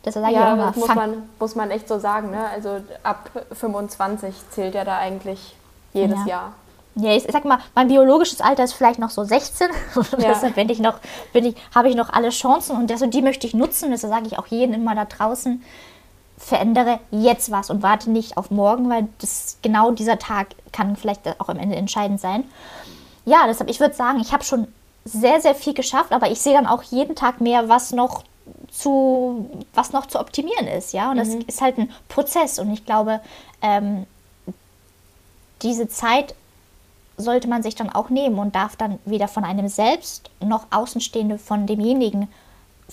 Deshalb 0.04 0.24
sage 0.24 0.34
ich 0.34 0.40
Ja, 0.40 0.50
auch 0.50 0.54
immer, 0.54 0.66
das 0.66 0.76
muss 0.76 0.86
fang- 0.86 0.96
man, 0.96 1.22
muss 1.40 1.54
man 1.56 1.70
echt 1.70 1.88
so 1.88 1.98
sagen. 1.98 2.30
Ne? 2.30 2.44
Also 2.48 2.80
ab 3.02 3.30
25 3.52 4.34
zählt 4.50 4.74
ja 4.74 4.84
da 4.84 4.98
eigentlich 4.98 5.54
jedes 5.92 6.18
Ja. 6.20 6.26
Jahr. 6.26 6.52
Ja, 6.94 7.10
ich 7.16 7.24
sag 7.30 7.44
mal, 7.46 7.58
mein 7.74 7.88
biologisches 7.88 8.40
Alter 8.40 8.64
ist 8.64 8.74
vielleicht 8.74 8.98
noch 8.98 9.10
so 9.10 9.24
16. 9.24 9.68
Und 9.94 10.12
Ja. 10.12 10.28
deshalb 10.28 10.54
bin 10.56 10.68
ich 10.68 10.78
noch, 10.78 10.94
bin 11.32 11.46
ich, 11.46 11.56
habe 11.74 11.88
ich 11.88 11.94
noch 11.96 12.10
alle 12.10 12.28
Chancen 12.30 12.76
und, 12.76 12.90
das, 12.90 13.00
und 13.00 13.14
die 13.14 13.22
möchte 13.22 13.46
ich 13.46 13.54
nutzen. 13.54 13.90
Deshalb 13.90 14.12
sage 14.12 14.26
ich 14.26 14.38
auch 14.38 14.46
jedem 14.46 14.74
immer 14.74 14.94
da 14.94 15.06
draußen, 15.06 15.62
verändere 16.36 16.98
jetzt 17.10 17.50
was 17.50 17.70
und 17.70 17.82
warte 17.82 18.10
nicht 18.10 18.36
auf 18.36 18.50
morgen, 18.50 18.90
weil 18.90 19.08
das 19.20 19.58
genau 19.62 19.92
dieser 19.92 20.18
Tag 20.18 20.48
kann 20.72 20.96
vielleicht 20.96 21.40
auch 21.40 21.48
am 21.48 21.58
Ende 21.58 21.76
entscheidend 21.76 22.20
sein. 22.20 22.44
Ja, 23.24 23.46
deshalb, 23.46 23.70
ich 23.70 23.80
würde 23.80 23.94
sagen, 23.94 24.20
ich 24.20 24.32
habe 24.32 24.44
schon 24.44 24.66
sehr, 25.04 25.40
sehr 25.40 25.54
viel 25.54 25.74
geschafft, 25.74 26.12
aber 26.12 26.30
ich 26.30 26.40
sehe 26.40 26.54
dann 26.54 26.66
auch 26.66 26.82
jeden 26.82 27.14
Tag 27.16 27.40
mehr, 27.40 27.68
was 27.68 27.92
noch 27.92 28.24
zu, 28.70 29.48
was 29.74 29.92
noch 29.92 30.06
zu 30.06 30.18
optimieren 30.18 30.66
ist, 30.66 30.92
ja. 30.92 31.10
Und 31.10 31.16
das 31.18 31.28
ist 31.28 31.60
halt 31.60 31.78
ein 31.78 31.90
Prozess. 32.08 32.58
Und 32.58 32.72
ich 32.72 32.84
glaube, 32.84 33.20
ähm, 33.62 34.06
diese 35.62 35.88
Zeit 35.88 36.34
sollte 37.16 37.48
man 37.48 37.62
sich 37.62 37.74
dann 37.74 37.90
auch 37.90 38.10
nehmen 38.10 38.38
und 38.38 38.54
darf 38.54 38.76
dann 38.76 38.98
weder 39.04 39.28
von 39.28 39.44
einem 39.44 39.68
selbst 39.68 40.30
noch 40.40 40.66
Außenstehende 40.70 41.38
von 41.38 41.66
demjenigen 41.66 42.28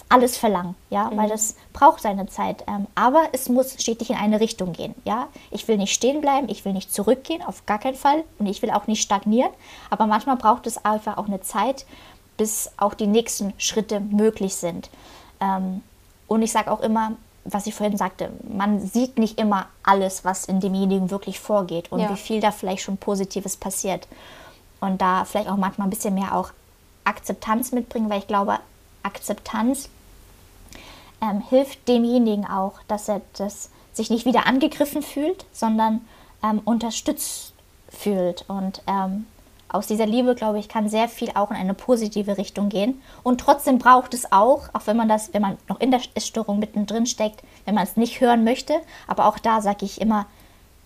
alles 0.07 0.38
verlangen, 0.38 0.76
ja, 0.89 1.11
weil 1.13 1.28
das 1.28 1.55
braucht 1.74 2.01
seine 2.01 2.28
Zeit. 2.28 2.63
Ähm, 2.67 2.88
aber 2.95 3.24
es 3.34 3.49
muss 3.49 3.82
stetig 3.82 4.09
in 4.09 4.15
eine 4.15 4.39
Richtung 4.39 4.72
gehen, 4.72 4.95
ja. 5.03 5.28
Ich 5.51 5.67
will 5.67 5.78
nicht 5.78 5.93
stehen 5.93 6.22
bleiben, 6.22 6.47
ich 6.47 6.63
will 6.63 6.74
nicht 6.74 6.93
zurückgehen, 6.93 7.41
auf 7.41 7.65
gar 7.65 7.80
keinen 7.80 7.95
Fall, 7.95 8.24
und 8.38 8.47
ich 8.47 8.61
will 8.61 8.72
auch 8.72 8.88
nicht 8.88 9.01
stagnieren. 9.01 9.51
Aber 9.89 10.07
manchmal 10.07 10.38
braucht 10.38 10.67
es 10.67 10.84
einfach 10.86 11.17
auch 11.17 11.28
eine 11.28 11.41
Zeit, 11.41 11.86
bis 12.38 12.72
auch 12.78 12.93
die 12.93 13.07
nächsten 13.07 13.53
Schritte 13.57 13.99
möglich 13.99 14.55
sind. 14.55 14.89
Ähm, 15.41 15.84
und 16.28 16.41
ich 16.41 16.51
sage 16.51 16.72
auch 16.72 16.80
immer, 16.80 17.13
was 17.45 17.67
ich 17.67 17.73
vorhin 17.73 17.97
sagte, 17.97 18.31
man 18.47 18.79
sieht 18.79 19.17
nicht 19.17 19.39
immer 19.39 19.67
alles, 19.83 20.25
was 20.25 20.45
in 20.45 20.59
demjenigen 20.59 21.09
wirklich 21.11 21.39
vorgeht 21.39 21.91
und 21.91 21.99
Ja. 21.99 22.09
wie 22.11 22.17
viel 22.17 22.39
da 22.41 22.51
vielleicht 22.51 22.83
schon 22.83 22.97
Positives 22.97 23.57
passiert. 23.57 24.07
Und 24.81 25.01
da 25.01 25.25
vielleicht 25.25 25.49
auch 25.49 25.57
manchmal 25.57 25.87
ein 25.87 25.89
bisschen 25.89 26.13
mehr 26.13 26.35
auch 26.35 26.51
Akzeptanz 27.03 27.71
mitbringen, 27.71 28.09
weil 28.09 28.19
ich 28.19 28.27
glaube, 28.27 28.59
Akzeptanz 29.03 29.89
ähm, 31.21 31.41
hilft 31.49 31.87
demjenigen 31.87 32.45
auch, 32.45 32.73
dass 32.87 33.09
er 33.09 33.21
das 33.37 33.69
sich 33.93 34.09
nicht 34.09 34.25
wieder 34.25 34.45
angegriffen 34.45 35.01
fühlt, 35.01 35.45
sondern 35.51 36.01
ähm, 36.43 36.61
unterstützt 36.63 37.53
fühlt. 37.89 38.45
Und 38.47 38.81
ähm, 38.87 39.25
aus 39.70 39.88
dieser 39.88 40.07
Liebe, 40.07 40.34
glaube 40.34 40.59
ich, 40.59 40.67
kann 40.67 40.89
sehr 40.89 41.07
viel 41.07 41.30
auch 41.36 41.51
in 41.51 41.57
eine 41.57 41.76
positive 41.76 42.38
Richtung 42.38 42.70
gehen. 42.70 43.01
Und 43.24 43.39
trotzdem 43.39 43.78
braucht 43.78 44.13
es 44.13 44.32
auch, 44.32 44.70
auch 44.74 44.88
wenn 44.88 44.97
man 44.97 45.07
das, 45.07 45.34
wenn 45.34 45.43
man 45.43 45.57
noch 45.67 45.80
in 45.80 45.91
der 45.91 46.01
Essstörung 46.15 46.59
mittendrin 46.59 47.05
steckt, 47.05 47.43
wenn 47.65 47.76
man 47.76 47.84
es 47.84 47.95
nicht 47.95 48.20
hören 48.20 48.43
möchte, 48.43 48.74
aber 49.07 49.28
auch 49.28 49.38
da 49.38 49.61
sage 49.61 49.86
ich 49.86 50.01
immer, 50.01 50.26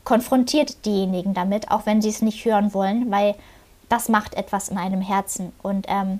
konfrontiert 0.03 0.85
diejenigen 0.85 1.33
damit, 1.33 1.71
auch 1.71 1.85
wenn 1.85 2.01
sie 2.01 2.09
es 2.09 2.21
nicht 2.21 2.43
hören 2.43 2.73
wollen, 2.73 3.09
weil 3.09 3.35
das 3.87 4.09
macht 4.09 4.33
etwas 4.33 4.67
in 4.67 4.77
einem 4.77 5.01
Herzen. 5.01 5.53
Und 5.61 5.85
ähm, 5.87 6.19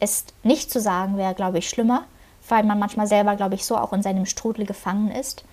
es 0.00 0.24
nicht 0.42 0.70
zu 0.70 0.80
sagen 0.80 1.16
wäre, 1.16 1.34
glaube 1.34 1.58
ich, 1.58 1.68
schlimmer, 1.68 2.04
weil 2.48 2.64
man 2.64 2.78
manchmal 2.78 3.06
selber, 3.06 3.36
glaube 3.36 3.54
ich, 3.54 3.64
so 3.64 3.76
auch 3.76 3.92
in 3.94 4.02
seinem 4.02 4.26
Strudel 4.26 4.66
gefangen 4.66 5.10
ist. 5.10 5.44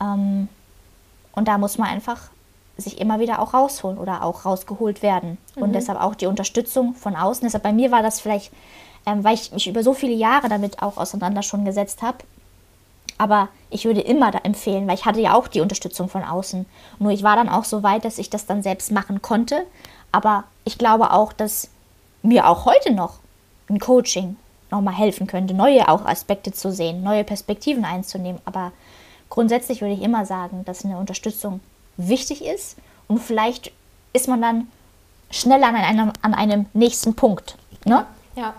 Ähm, 0.00 0.48
und 1.32 1.48
da 1.48 1.58
muss 1.58 1.78
man 1.78 1.88
einfach 1.88 2.30
sich 2.76 3.00
immer 3.00 3.20
wieder 3.20 3.40
auch 3.40 3.54
rausholen 3.54 3.98
oder 3.98 4.24
auch 4.24 4.44
rausgeholt 4.44 5.02
werden. 5.02 5.38
Und 5.56 5.74
deshalb 5.74 6.00
auch 6.00 6.14
die 6.14 6.26
Unterstützung 6.26 6.94
von 6.94 7.14
außen. 7.14 7.44
Deshalb 7.44 7.62
bei 7.62 7.72
mir 7.72 7.90
war 7.90 8.02
das 8.02 8.20
vielleicht, 8.20 8.52
ähm, 9.06 9.22
weil 9.22 9.34
ich 9.34 9.52
mich 9.52 9.66
über 9.68 9.82
so 9.82 9.94
viele 9.94 10.14
Jahre 10.14 10.48
damit 10.48 10.82
auch 10.82 10.96
auseinander 10.96 11.42
schon 11.42 11.64
gesetzt 11.64 12.02
habe. 12.02 12.18
Aber 13.16 13.48
ich 13.70 13.84
würde 13.84 14.00
immer 14.00 14.32
da 14.32 14.38
empfehlen, 14.38 14.88
weil 14.88 14.96
ich 14.96 15.04
hatte 15.04 15.20
ja 15.20 15.34
auch 15.34 15.46
die 15.46 15.60
Unterstützung 15.60 16.08
von 16.08 16.24
außen. 16.24 16.66
Nur 16.98 17.12
ich 17.12 17.22
war 17.22 17.36
dann 17.36 17.48
auch 17.48 17.64
so 17.64 17.82
weit, 17.84 18.04
dass 18.04 18.18
ich 18.18 18.28
das 18.28 18.46
dann 18.46 18.62
selbst 18.62 18.90
machen 18.90 19.22
konnte. 19.22 19.66
Aber 20.10 20.44
ich 20.64 20.78
glaube 20.78 21.12
auch, 21.12 21.32
dass 21.32 21.68
mir 22.22 22.48
auch 22.48 22.64
heute 22.64 22.92
noch 22.92 23.18
ein 23.68 23.78
Coaching 23.78 24.36
nochmal 24.70 24.94
helfen 24.94 25.26
könnte, 25.28 25.54
neue 25.54 25.88
auch 25.88 26.04
Aspekte 26.04 26.52
zu 26.52 26.72
sehen, 26.72 27.04
neue 27.04 27.22
Perspektiven 27.22 27.84
einzunehmen. 27.84 28.40
Aber 28.44 28.72
grundsätzlich 29.30 29.80
würde 29.80 29.94
ich 29.94 30.02
immer 30.02 30.26
sagen, 30.26 30.64
dass 30.64 30.84
eine 30.84 30.98
Unterstützung 30.98 31.60
wichtig 31.96 32.44
ist 32.44 32.76
und 33.08 33.18
vielleicht 33.18 33.72
ist 34.12 34.28
man 34.28 34.40
dann 34.40 34.68
schneller 35.30 35.68
an 35.68 35.76
einem, 35.76 36.12
an 36.22 36.34
einem 36.34 36.66
nächsten 36.72 37.14
Punkt. 37.14 37.56
Ne? 37.84 38.06
Ja. 38.36 38.54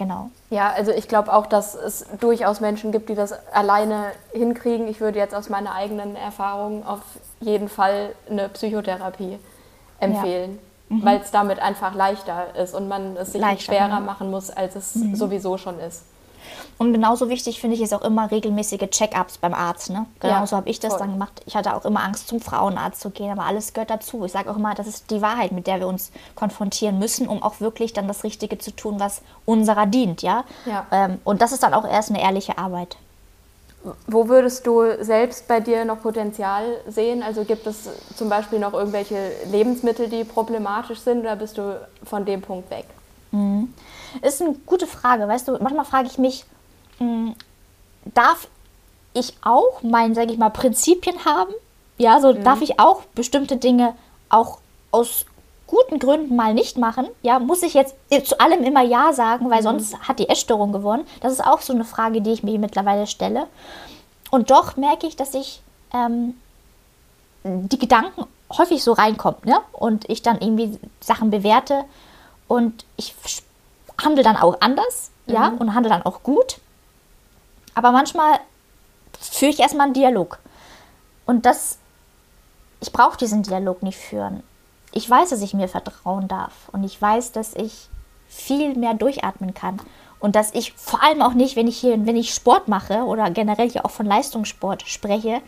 Genau. 0.00 0.30
Ja, 0.48 0.70
also 0.70 0.92
ich 0.92 1.08
glaube 1.08 1.30
auch, 1.30 1.44
dass 1.44 1.74
es 1.74 2.06
durchaus 2.20 2.60
Menschen 2.60 2.90
gibt, 2.90 3.10
die 3.10 3.14
das 3.14 3.34
alleine 3.52 4.12
hinkriegen. 4.32 4.88
Ich 4.88 4.98
würde 5.00 5.18
jetzt 5.18 5.34
aus 5.34 5.50
meiner 5.50 5.74
eigenen 5.74 6.16
Erfahrung 6.16 6.86
auf 6.86 7.02
jeden 7.40 7.68
Fall 7.68 8.14
eine 8.30 8.48
Psychotherapie 8.48 9.38
empfehlen, 9.98 10.58
ja. 10.88 10.96
mhm. 10.96 11.04
weil 11.04 11.20
es 11.20 11.30
damit 11.30 11.58
einfach 11.58 11.94
leichter 11.94 12.54
ist 12.56 12.74
und 12.74 12.88
man 12.88 13.14
es 13.18 13.32
sich 13.32 13.42
leichter, 13.42 13.74
schwerer 13.74 13.88
ja. 13.90 14.00
machen 14.00 14.30
muss, 14.30 14.48
als 14.48 14.74
es 14.74 14.94
mhm. 14.94 15.14
sowieso 15.14 15.58
schon 15.58 15.78
ist. 15.78 16.04
Und 16.80 16.94
genauso 16.94 17.28
wichtig 17.28 17.60
finde 17.60 17.76
ich 17.76 17.82
ist 17.82 17.92
auch 17.92 18.00
immer 18.00 18.30
regelmäßige 18.30 18.88
Check-ups 18.88 19.36
beim 19.36 19.52
Arzt. 19.52 19.90
Ne? 19.90 20.06
Genauso 20.18 20.54
ja, 20.54 20.60
habe 20.60 20.70
ich 20.70 20.80
das 20.80 20.94
voll. 20.94 21.00
dann 21.00 21.12
gemacht. 21.12 21.42
Ich 21.44 21.54
hatte 21.54 21.76
auch 21.76 21.84
immer 21.84 22.02
Angst, 22.02 22.26
zum 22.26 22.40
Frauenarzt 22.40 23.02
zu 23.02 23.10
gehen, 23.10 23.30
aber 23.30 23.44
alles 23.44 23.74
gehört 23.74 23.90
dazu. 23.90 24.24
Ich 24.24 24.32
sage 24.32 24.50
auch 24.50 24.56
immer, 24.56 24.74
das 24.74 24.86
ist 24.86 25.10
die 25.10 25.20
Wahrheit, 25.20 25.52
mit 25.52 25.66
der 25.66 25.80
wir 25.80 25.86
uns 25.86 26.10
konfrontieren 26.36 26.98
müssen, 26.98 27.28
um 27.28 27.42
auch 27.42 27.60
wirklich 27.60 27.92
dann 27.92 28.08
das 28.08 28.24
Richtige 28.24 28.56
zu 28.56 28.74
tun, 28.74 28.98
was 28.98 29.20
unserer 29.44 29.84
dient. 29.84 30.22
Ja? 30.22 30.44
ja. 30.64 30.86
Ähm, 30.90 31.18
und 31.22 31.42
das 31.42 31.52
ist 31.52 31.62
dann 31.62 31.74
auch 31.74 31.86
erst 31.86 32.08
eine 32.08 32.22
ehrliche 32.22 32.56
Arbeit. 32.56 32.96
Wo 34.06 34.28
würdest 34.28 34.66
du 34.66 35.04
selbst 35.04 35.48
bei 35.48 35.60
dir 35.60 35.84
noch 35.84 36.00
Potenzial 36.00 36.64
sehen? 36.88 37.22
Also 37.22 37.44
gibt 37.44 37.66
es 37.66 37.90
zum 38.16 38.30
Beispiel 38.30 38.58
noch 38.58 38.72
irgendwelche 38.72 39.32
Lebensmittel, 39.52 40.08
die 40.08 40.24
problematisch 40.24 41.00
sind 41.00 41.20
oder 41.20 41.36
bist 41.36 41.58
du 41.58 41.78
von 42.04 42.24
dem 42.24 42.40
Punkt 42.40 42.70
weg? 42.70 42.86
Mhm. 43.32 43.74
Ist 44.22 44.40
eine 44.40 44.54
gute 44.64 44.86
Frage. 44.86 45.28
Weißt 45.28 45.46
du, 45.46 45.58
manchmal 45.60 45.84
frage 45.84 46.06
ich 46.06 46.16
mich, 46.16 46.46
mh, 47.00 47.06
hm, 47.06 47.34
darf 48.14 48.48
ich 49.12 49.34
auch 49.42 49.82
mein, 49.82 50.14
sage 50.14 50.32
ich 50.32 50.38
mal, 50.38 50.50
Prinzipien 50.50 51.24
haben? 51.24 51.52
Ja, 51.98 52.20
so 52.20 52.32
mhm. 52.32 52.44
darf 52.44 52.62
ich 52.62 52.78
auch 52.78 53.02
bestimmte 53.14 53.56
Dinge 53.56 53.94
auch 54.28 54.58
aus 54.92 55.26
guten 55.66 55.98
Gründen 55.98 56.34
mal 56.34 56.54
nicht 56.54 56.78
machen. 56.78 57.06
Ja, 57.22 57.38
muss 57.38 57.62
ich 57.62 57.74
jetzt 57.74 57.94
zu 58.24 58.40
allem 58.40 58.64
immer 58.64 58.82
Ja 58.82 59.12
sagen, 59.12 59.50
weil 59.50 59.60
mhm. 59.60 59.64
sonst 59.64 59.98
hat 60.00 60.18
die 60.18 60.28
Essstörung 60.28 60.72
gewonnen. 60.72 61.06
Das 61.20 61.32
ist 61.32 61.44
auch 61.44 61.60
so 61.60 61.72
eine 61.72 61.84
Frage, 61.84 62.22
die 62.22 62.32
ich 62.32 62.42
mir 62.42 62.58
mittlerweile 62.58 63.06
stelle. 63.06 63.46
Und 64.30 64.50
doch 64.50 64.76
merke 64.76 65.06
ich, 65.06 65.16
dass 65.16 65.34
ich 65.34 65.62
ähm, 65.92 66.34
die 67.44 67.78
Gedanken 67.78 68.24
häufig 68.52 68.82
so 68.82 68.92
reinkommen 68.92 69.40
ne? 69.44 69.60
und 69.72 70.08
ich 70.08 70.22
dann 70.22 70.40
irgendwie 70.40 70.78
Sachen 71.00 71.30
bewerte 71.30 71.84
und 72.48 72.84
ich 72.96 73.14
handle 74.02 74.24
dann 74.24 74.36
auch 74.36 74.60
anders, 74.60 75.10
mhm. 75.26 75.34
ja, 75.34 75.48
und 75.58 75.74
handle 75.74 75.90
dann 75.90 76.02
auch 76.02 76.22
gut. 76.22 76.58
Aber 77.74 77.92
manchmal 77.92 78.40
führe 79.18 79.50
ich 79.50 79.60
erstmal 79.60 79.86
einen 79.86 79.94
Dialog. 79.94 80.38
Und 81.26 81.46
das, 81.46 81.78
ich 82.80 82.92
brauche 82.92 83.16
diesen 83.16 83.42
Dialog 83.42 83.82
nicht 83.82 83.98
führen. 83.98 84.42
Ich 84.92 85.08
weiß, 85.08 85.30
dass 85.30 85.42
ich 85.42 85.54
mir 85.54 85.68
vertrauen 85.68 86.28
darf. 86.28 86.68
Und 86.72 86.84
ich 86.84 87.00
weiß, 87.00 87.32
dass 87.32 87.54
ich 87.54 87.88
viel 88.28 88.74
mehr 88.74 88.94
durchatmen 88.94 89.54
kann. 89.54 89.80
Und 90.20 90.36
dass 90.36 90.52
ich 90.54 90.72
vor 90.74 91.02
allem 91.02 91.22
auch 91.22 91.32
nicht, 91.32 91.56
wenn 91.56 91.66
ich 91.66 91.78
hier, 91.78 92.06
wenn 92.06 92.16
ich 92.16 92.34
Sport 92.34 92.68
mache 92.68 93.04
oder 93.04 93.30
generell 93.30 93.70
hier 93.70 93.86
auch 93.86 93.90
von 93.90 94.06
Leistungssport 94.06 94.82
spreche, 94.82 95.40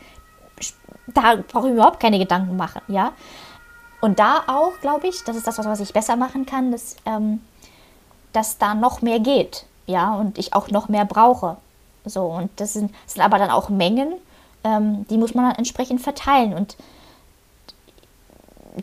da 1.07 1.37
brauche 1.37 1.69
ich 1.69 1.75
überhaupt 1.75 2.01
keine 2.01 2.19
Gedanken 2.19 2.57
machen, 2.57 2.81
ja. 2.89 3.13
Und 4.01 4.19
da 4.19 4.43
auch, 4.47 4.73
glaube 4.81 5.07
ich, 5.07 5.23
das 5.25 5.37
ist 5.37 5.47
das, 5.47 5.59
was 5.59 5.81
ich 5.81 5.93
besser 5.93 6.17
machen 6.17 6.47
kann, 6.47 6.73
dass, 6.73 6.97
ähm, 7.05 7.41
dass 8.33 8.59
da 8.59 8.75
noch 8.75 9.03
mehr 9.03 9.21
geht, 9.21 9.67
ja, 9.87 10.15
und 10.15 10.39
ich 10.39 10.55
auch 10.55 10.69
noch 10.69 10.89
mehr 10.89 11.05
brauche. 11.05 11.57
So, 12.05 12.25
und 12.25 12.51
das 12.57 12.73
sind, 12.73 12.93
das 13.05 13.15
sind 13.15 13.23
aber 13.23 13.39
dann 13.39 13.51
auch 13.51 13.69
Mengen, 13.69 14.15
ähm, 14.65 15.07
die 15.09 15.19
muss 15.19 15.35
man 15.35 15.47
dann 15.47 15.57
entsprechend 15.57 16.01
verteilen. 16.01 16.55
Und 16.55 16.77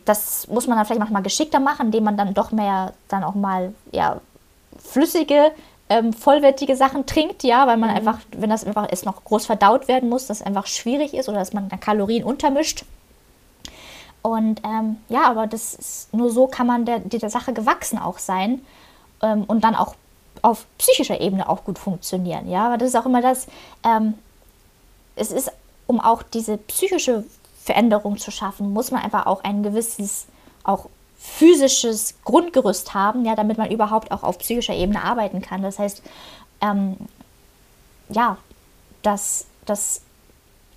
das 0.04 0.46
muss 0.48 0.66
man 0.66 0.76
dann 0.76 0.86
vielleicht 0.86 1.00
manchmal 1.00 1.22
geschickter 1.22 1.60
machen, 1.60 1.86
indem 1.86 2.04
man 2.04 2.16
dann 2.16 2.34
doch 2.34 2.52
mehr 2.52 2.92
dann 3.08 3.24
auch 3.24 3.34
mal 3.34 3.74
ja, 3.92 4.20
flüssige, 4.78 5.52
ähm, 5.88 6.12
vollwertige 6.12 6.76
Sachen 6.76 7.06
trinkt, 7.06 7.42
ja, 7.42 7.66
weil 7.66 7.76
man 7.76 7.90
mhm. 7.90 7.96
einfach, 7.96 8.18
wenn 8.36 8.50
das 8.50 8.64
einfach 8.64 8.88
ist, 8.88 9.04
noch 9.04 9.24
groß 9.24 9.46
verdaut 9.46 9.88
werden 9.88 10.08
muss, 10.08 10.26
das 10.26 10.42
einfach 10.42 10.66
schwierig 10.66 11.14
ist 11.14 11.28
oder 11.28 11.38
dass 11.38 11.52
man 11.52 11.68
dann 11.68 11.80
Kalorien 11.80 12.24
untermischt. 12.24 12.84
Und 14.22 14.60
ähm, 14.64 14.98
ja, 15.08 15.24
aber 15.24 15.46
das 15.46 15.74
ist, 15.74 16.14
nur 16.14 16.30
so 16.30 16.46
kann 16.46 16.66
man 16.66 16.84
der, 16.84 17.00
der 17.00 17.30
Sache 17.30 17.52
gewachsen 17.52 17.98
auch 17.98 18.18
sein 18.18 18.60
ähm, 19.22 19.44
und 19.44 19.64
dann 19.64 19.74
auch 19.74 19.94
auf 20.42 20.66
psychischer 20.78 21.20
Ebene 21.20 21.48
auch 21.48 21.64
gut 21.64 21.78
funktionieren. 21.78 22.48
Ja, 22.48 22.66
aber 22.66 22.78
das 22.78 22.88
ist 22.90 22.96
auch 22.96 23.06
immer 23.06 23.22
das, 23.22 23.46
ähm, 23.84 24.14
es 25.16 25.30
ist, 25.30 25.50
um 25.86 26.00
auch 26.00 26.22
diese 26.22 26.56
psychische 26.56 27.24
Veränderung 27.62 28.18
zu 28.18 28.30
schaffen, 28.30 28.72
muss 28.72 28.90
man 28.90 29.02
einfach 29.02 29.26
auch 29.26 29.44
ein 29.44 29.62
gewisses, 29.62 30.26
auch 30.64 30.86
physisches 31.18 32.14
Grundgerüst 32.24 32.94
haben, 32.94 33.24
ja, 33.24 33.34
damit 33.36 33.58
man 33.58 33.70
überhaupt 33.70 34.10
auch 34.10 34.22
auf 34.22 34.38
psychischer 34.38 34.74
Ebene 34.74 35.04
arbeiten 35.04 35.42
kann. 35.42 35.62
Das 35.62 35.78
heißt, 35.78 36.02
ähm, 36.62 36.96
ja, 38.08 38.38
dass, 39.02 39.46
dass 39.66 40.00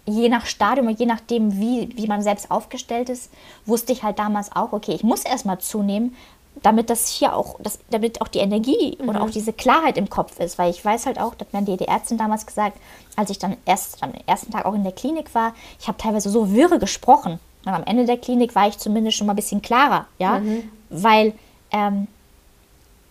je 0.06 0.28
nach 0.28 0.46
Stadium 0.46 0.88
und 0.88 1.00
je 1.00 1.06
nachdem, 1.06 1.60
wie, 1.60 1.96
wie 1.96 2.08
man 2.08 2.22
selbst 2.22 2.52
aufgestellt 2.52 3.10
ist, 3.10 3.32
wusste 3.66 3.94
ich 3.94 4.04
halt 4.04 4.20
damals 4.20 4.54
auch, 4.54 4.74
okay, 4.74 4.92
ich 4.92 5.04
muss 5.04 5.24
erstmal 5.24 5.60
zunehmen, 5.60 6.16
damit 6.62 6.90
das 6.90 7.10
hier 7.10 7.36
auch, 7.36 7.60
das, 7.60 7.80
damit 7.90 8.22
auch 8.22 8.28
die 8.28 8.40
Energie 8.40 8.98
mhm. 9.02 9.10
und 9.10 9.18
auch 9.18 9.30
diese 9.30 9.54
Klarheit 9.54 9.98
im 9.98 10.10
Kopf 10.10 10.40
ist. 10.40 10.58
Weil 10.58 10.70
ich 10.70 10.84
weiß 10.84 11.06
halt 11.06 11.20
auch, 11.20 11.36
das 11.36 11.48
haben 11.54 11.66
die, 11.66 11.78
die 11.78 11.88
Ärztin 11.88 12.18
damals 12.18 12.46
gesagt, 12.46 12.78
als 13.16 13.30
ich 13.30 13.40
dann 13.40 13.58
erst 13.66 14.02
am 14.04 14.14
ersten 14.26 14.52
Tag 14.52 14.66
auch 14.66 14.74
in 14.74 14.84
der 14.84 14.94
Klinik 14.94 15.34
war, 15.36 15.54
ich 15.80 15.88
habe 15.88 15.98
teilweise 15.98 16.30
so 16.30 16.52
wirre 16.52 16.80
gesprochen. 16.80 17.40
Und 17.66 17.74
am 17.74 17.84
Ende 17.84 18.06
der 18.06 18.18
Klinik 18.18 18.56
war 18.56 18.68
ich 18.68 18.78
zumindest 18.78 19.18
schon 19.18 19.28
mal 19.28 19.34
ein 19.34 19.38
bisschen 19.38 19.62
klarer, 19.62 20.06
ja, 20.20 20.40
mhm. 20.40 20.70
weil 20.90 21.34
ähm, 21.72 22.08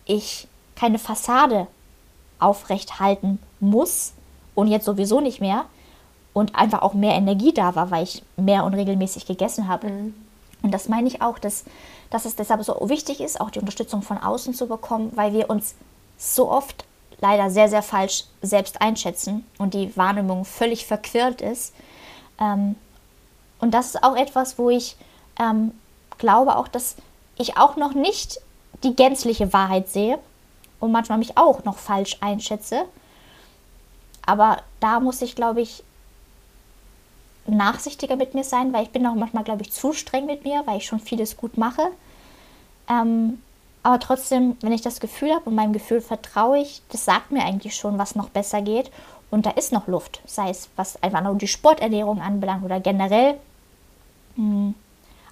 ich 0.05 0.47
keine 0.75 0.99
Fassade 0.99 1.67
aufrecht 2.39 2.99
halten 2.99 3.39
muss 3.59 4.13
und 4.53 4.67
jetzt 4.67 4.85
sowieso 4.85 5.21
nicht 5.21 5.41
mehr, 5.41 5.65
und 6.33 6.55
einfach 6.55 6.81
auch 6.81 6.93
mehr 6.93 7.13
Energie 7.13 7.53
da 7.53 7.75
war, 7.75 7.91
weil 7.91 8.03
ich 8.03 8.23
mehr 8.35 8.65
unregelmäßig 8.65 9.25
gegessen 9.25 9.67
habe. 9.67 9.87
Mhm. 9.87 10.13
Und 10.63 10.71
das 10.71 10.89
meine 10.89 11.07
ich 11.07 11.21
auch, 11.21 11.39
dass, 11.39 11.63
dass 12.13 12.25
es 12.25 12.35
deshalb 12.35 12.63
so 12.63 12.77
wichtig 12.83 13.21
ist, 13.21 13.41
auch 13.41 13.49
die 13.49 13.57
Unterstützung 13.57 14.03
von 14.03 14.19
außen 14.19 14.53
zu 14.53 14.67
bekommen, 14.67 15.11
weil 15.15 15.33
wir 15.33 15.49
uns 15.49 15.73
so 16.15 16.51
oft 16.51 16.85
leider 17.19 17.49
sehr, 17.49 17.69
sehr 17.69 17.81
falsch 17.81 18.25
selbst 18.43 18.81
einschätzen 18.81 19.47
und 19.57 19.73
die 19.73 19.97
Wahrnehmung 19.97 20.45
völlig 20.45 20.85
verquirlt 20.85 21.41
ist. 21.41 21.73
Ähm, 22.39 22.75
und 23.59 23.73
das 23.73 23.87
ist 23.87 24.03
auch 24.03 24.15
etwas, 24.15 24.59
wo 24.59 24.69
ich 24.69 24.95
ähm, 25.39 25.71
glaube 26.19 26.55
auch, 26.55 26.67
dass 26.67 26.97
ich 27.35 27.57
auch 27.57 27.77
noch 27.77 27.95
nicht 27.95 28.39
die 28.83 28.95
gänzliche 28.95 29.51
Wahrheit 29.51 29.89
sehe 29.89 30.19
und 30.79 30.91
manchmal 30.91 31.17
mich 31.17 31.35
auch 31.35 31.63
noch 31.63 31.79
falsch 31.79 32.17
einschätze. 32.21 32.85
Aber 34.23 34.57
da 34.79 34.99
muss 34.99 35.23
ich, 35.23 35.35
glaube 35.35 35.61
ich, 35.61 35.83
nachsichtiger 37.45 38.15
mit 38.15 38.33
mir 38.33 38.43
sein, 38.43 38.73
weil 38.73 38.83
ich 38.83 38.91
bin 38.91 39.05
auch 39.05 39.15
manchmal, 39.15 39.43
glaube 39.43 39.61
ich, 39.63 39.71
zu 39.71 39.93
streng 39.93 40.25
mit 40.25 40.43
mir, 40.45 40.63
weil 40.65 40.77
ich 40.77 40.85
schon 40.85 40.99
vieles 40.99 41.37
gut 41.37 41.57
mache. 41.57 41.83
Ähm, 42.89 43.39
aber 43.83 43.99
trotzdem, 43.99 44.55
wenn 44.61 44.71
ich 44.71 44.81
das 44.81 45.01
Gefühl 45.01 45.33
habe 45.33 45.49
und 45.49 45.55
meinem 45.55 45.73
Gefühl 45.73 45.99
vertraue 45.99 46.59
ich, 46.59 46.81
das 46.89 47.03
sagt 47.03 47.31
mir 47.31 47.43
eigentlich 47.43 47.75
schon, 47.75 47.97
was 47.97 48.15
noch 48.15 48.29
besser 48.29 48.61
geht. 48.61 48.91
Und 49.29 49.45
da 49.45 49.49
ist 49.51 49.73
noch 49.73 49.87
Luft, 49.87 50.21
sei 50.25 50.49
es 50.49 50.69
was 50.75 51.01
einfach 51.03 51.21
nur 51.21 51.35
die 51.35 51.47
Sporternährung 51.47 52.21
anbelangt 52.21 52.63
oder 52.63 52.79
generell. 52.79 53.35
Hm. 54.35 54.73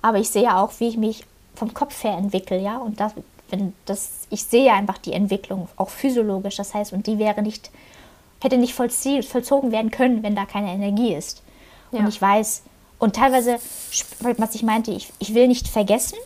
Aber 0.02 0.18
ich 0.18 0.30
sehe 0.30 0.58
auch, 0.58 0.72
wie 0.80 0.88
ich 0.88 0.98
mich 0.98 1.24
vom 1.56 1.74
Kopf 1.74 2.04
her 2.04 2.18
entwickle, 2.18 2.60
ja. 2.60 2.78
Und 2.78 3.00
das, 3.00 3.14
wenn 3.50 3.74
das, 3.86 4.28
ich 4.30 4.44
sehe 4.44 4.74
einfach 4.74 4.98
die 4.98 5.14
Entwicklung, 5.14 5.70
auch 5.78 5.90
physiologisch. 5.90 6.56
Das 6.56 6.74
heißt, 6.74 6.94
und 6.94 7.08
die 7.08 7.20
wäre 7.20 7.42
nicht, 7.42 7.70
hätte 8.42 8.58
nicht 8.58 8.74
vollzogen 8.74 9.72
werden 9.72 9.92
können, 9.92 10.24
wenn 10.24 10.36
da 10.36 10.46
keine 10.46 10.72
Energie 10.72 11.14
ist. 11.14 11.44
Ja. 11.92 12.00
Und 12.00 12.08
ich 12.08 12.22
weiß, 12.22 12.64
und 13.00 13.16
teilweise, 13.16 13.58
was 14.38 14.56
ich 14.56 14.64
meinte, 14.64 14.92
ich, 14.92 15.12
ich 15.20 15.34
will 15.34 15.48
nicht 15.48 15.68
vergessen, 15.68 16.18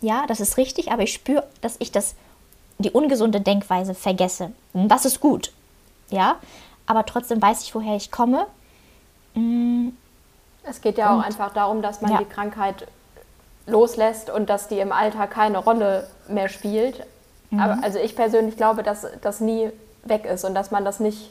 ja, 0.00 0.24
das 0.26 0.40
ist 0.40 0.56
richtig, 0.56 0.90
aber 0.90 1.02
ich 1.02 1.12
spüre, 1.12 1.46
dass 1.60 1.76
ich 1.78 1.92
das, 1.92 2.14
die 2.78 2.90
ungesunde 2.90 3.40
Denkweise 3.40 3.94
vergesse. 3.94 4.52
Und 4.72 4.88
das 4.88 5.04
ist 5.04 5.20
gut, 5.20 5.52
ja, 6.10 6.36
aber 6.86 7.06
trotzdem 7.06 7.40
weiß 7.40 7.62
ich, 7.62 7.74
woher 7.74 7.96
ich 7.96 8.10
komme. 8.10 8.46
Mm. 9.34 9.88
Es 10.64 10.80
geht 10.80 10.96
ja 10.96 11.12
und, 11.12 11.20
auch 11.20 11.24
einfach 11.26 11.52
darum, 11.52 11.82
dass 11.82 12.00
man 12.00 12.12
ja. 12.12 12.18
die 12.18 12.24
Krankheit 12.24 12.86
loslässt 13.66 14.30
und 14.30 14.48
dass 14.48 14.68
die 14.68 14.78
im 14.78 14.92
Alter 14.92 15.26
keine 15.26 15.58
Rolle 15.58 16.08
mehr 16.28 16.48
spielt. 16.48 17.04
Mhm. 17.50 17.60
Aber 17.60 17.78
also 17.82 17.98
ich 17.98 18.16
persönlich 18.16 18.56
glaube, 18.56 18.82
dass 18.82 19.06
das 19.20 19.40
nie 19.40 19.70
weg 20.04 20.24
ist 20.24 20.44
und 20.44 20.54
dass 20.54 20.70
man 20.70 20.84
das 20.84 21.00
nicht 21.00 21.30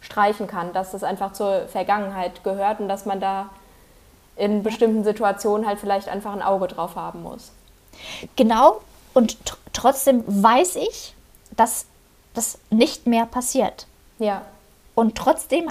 streichen 0.00 0.46
kann, 0.46 0.72
dass 0.72 0.92
das 0.92 1.02
einfach 1.02 1.32
zur 1.32 1.68
Vergangenheit 1.68 2.44
gehört 2.44 2.80
und 2.80 2.88
dass 2.88 3.06
man 3.06 3.20
da 3.20 3.50
in 4.36 4.62
bestimmten 4.62 5.02
Situationen 5.02 5.66
halt 5.66 5.78
vielleicht 5.78 6.08
einfach 6.08 6.32
ein 6.32 6.42
Auge 6.42 6.68
drauf 6.68 6.96
haben 6.96 7.22
muss. 7.22 7.52
Genau, 8.36 8.80
und 9.14 9.38
trotzdem 9.72 10.24
weiß 10.26 10.76
ich, 10.76 11.14
dass 11.56 11.86
das 12.34 12.58
nicht 12.70 13.06
mehr 13.06 13.24
passiert. 13.24 13.86
Ja. 14.18 14.42
Und 14.94 15.16
trotzdem 15.16 15.68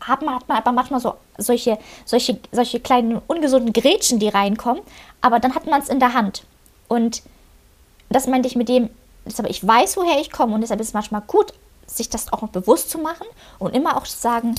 hat 0.00 0.22
man, 0.22 0.34
hat 0.34 0.48
man 0.48 0.58
aber 0.58 0.72
manchmal 0.72 1.00
so 1.00 1.14
solche, 1.38 1.78
solche, 2.04 2.38
solche 2.50 2.80
kleinen 2.80 3.18
ungesunden 3.26 3.72
Grätschen, 3.72 4.18
die 4.18 4.28
reinkommen. 4.28 4.82
Aber 5.20 5.38
dann 5.38 5.54
hat 5.54 5.66
man 5.66 5.80
es 5.80 5.88
in 5.88 6.00
der 6.00 6.12
Hand. 6.12 6.44
Und 6.88 7.22
das 8.10 8.26
meinte 8.26 8.48
ich 8.48 8.56
mit 8.56 8.68
dem, 8.68 8.90
aber 9.38 9.48
ich 9.48 9.66
weiß, 9.66 9.96
woher 9.96 10.20
ich 10.20 10.30
komme 10.30 10.54
und 10.54 10.60
deshalb 10.60 10.80
ist 10.80 10.88
es 10.88 10.94
manchmal 10.94 11.22
gut, 11.22 11.52
sich 11.96 12.08
das 12.08 12.32
auch 12.32 12.42
noch 12.42 12.48
bewusst 12.48 12.90
zu 12.90 12.98
machen 12.98 13.26
und 13.58 13.74
immer 13.74 13.96
auch 13.96 14.04
zu 14.04 14.18
sagen, 14.18 14.54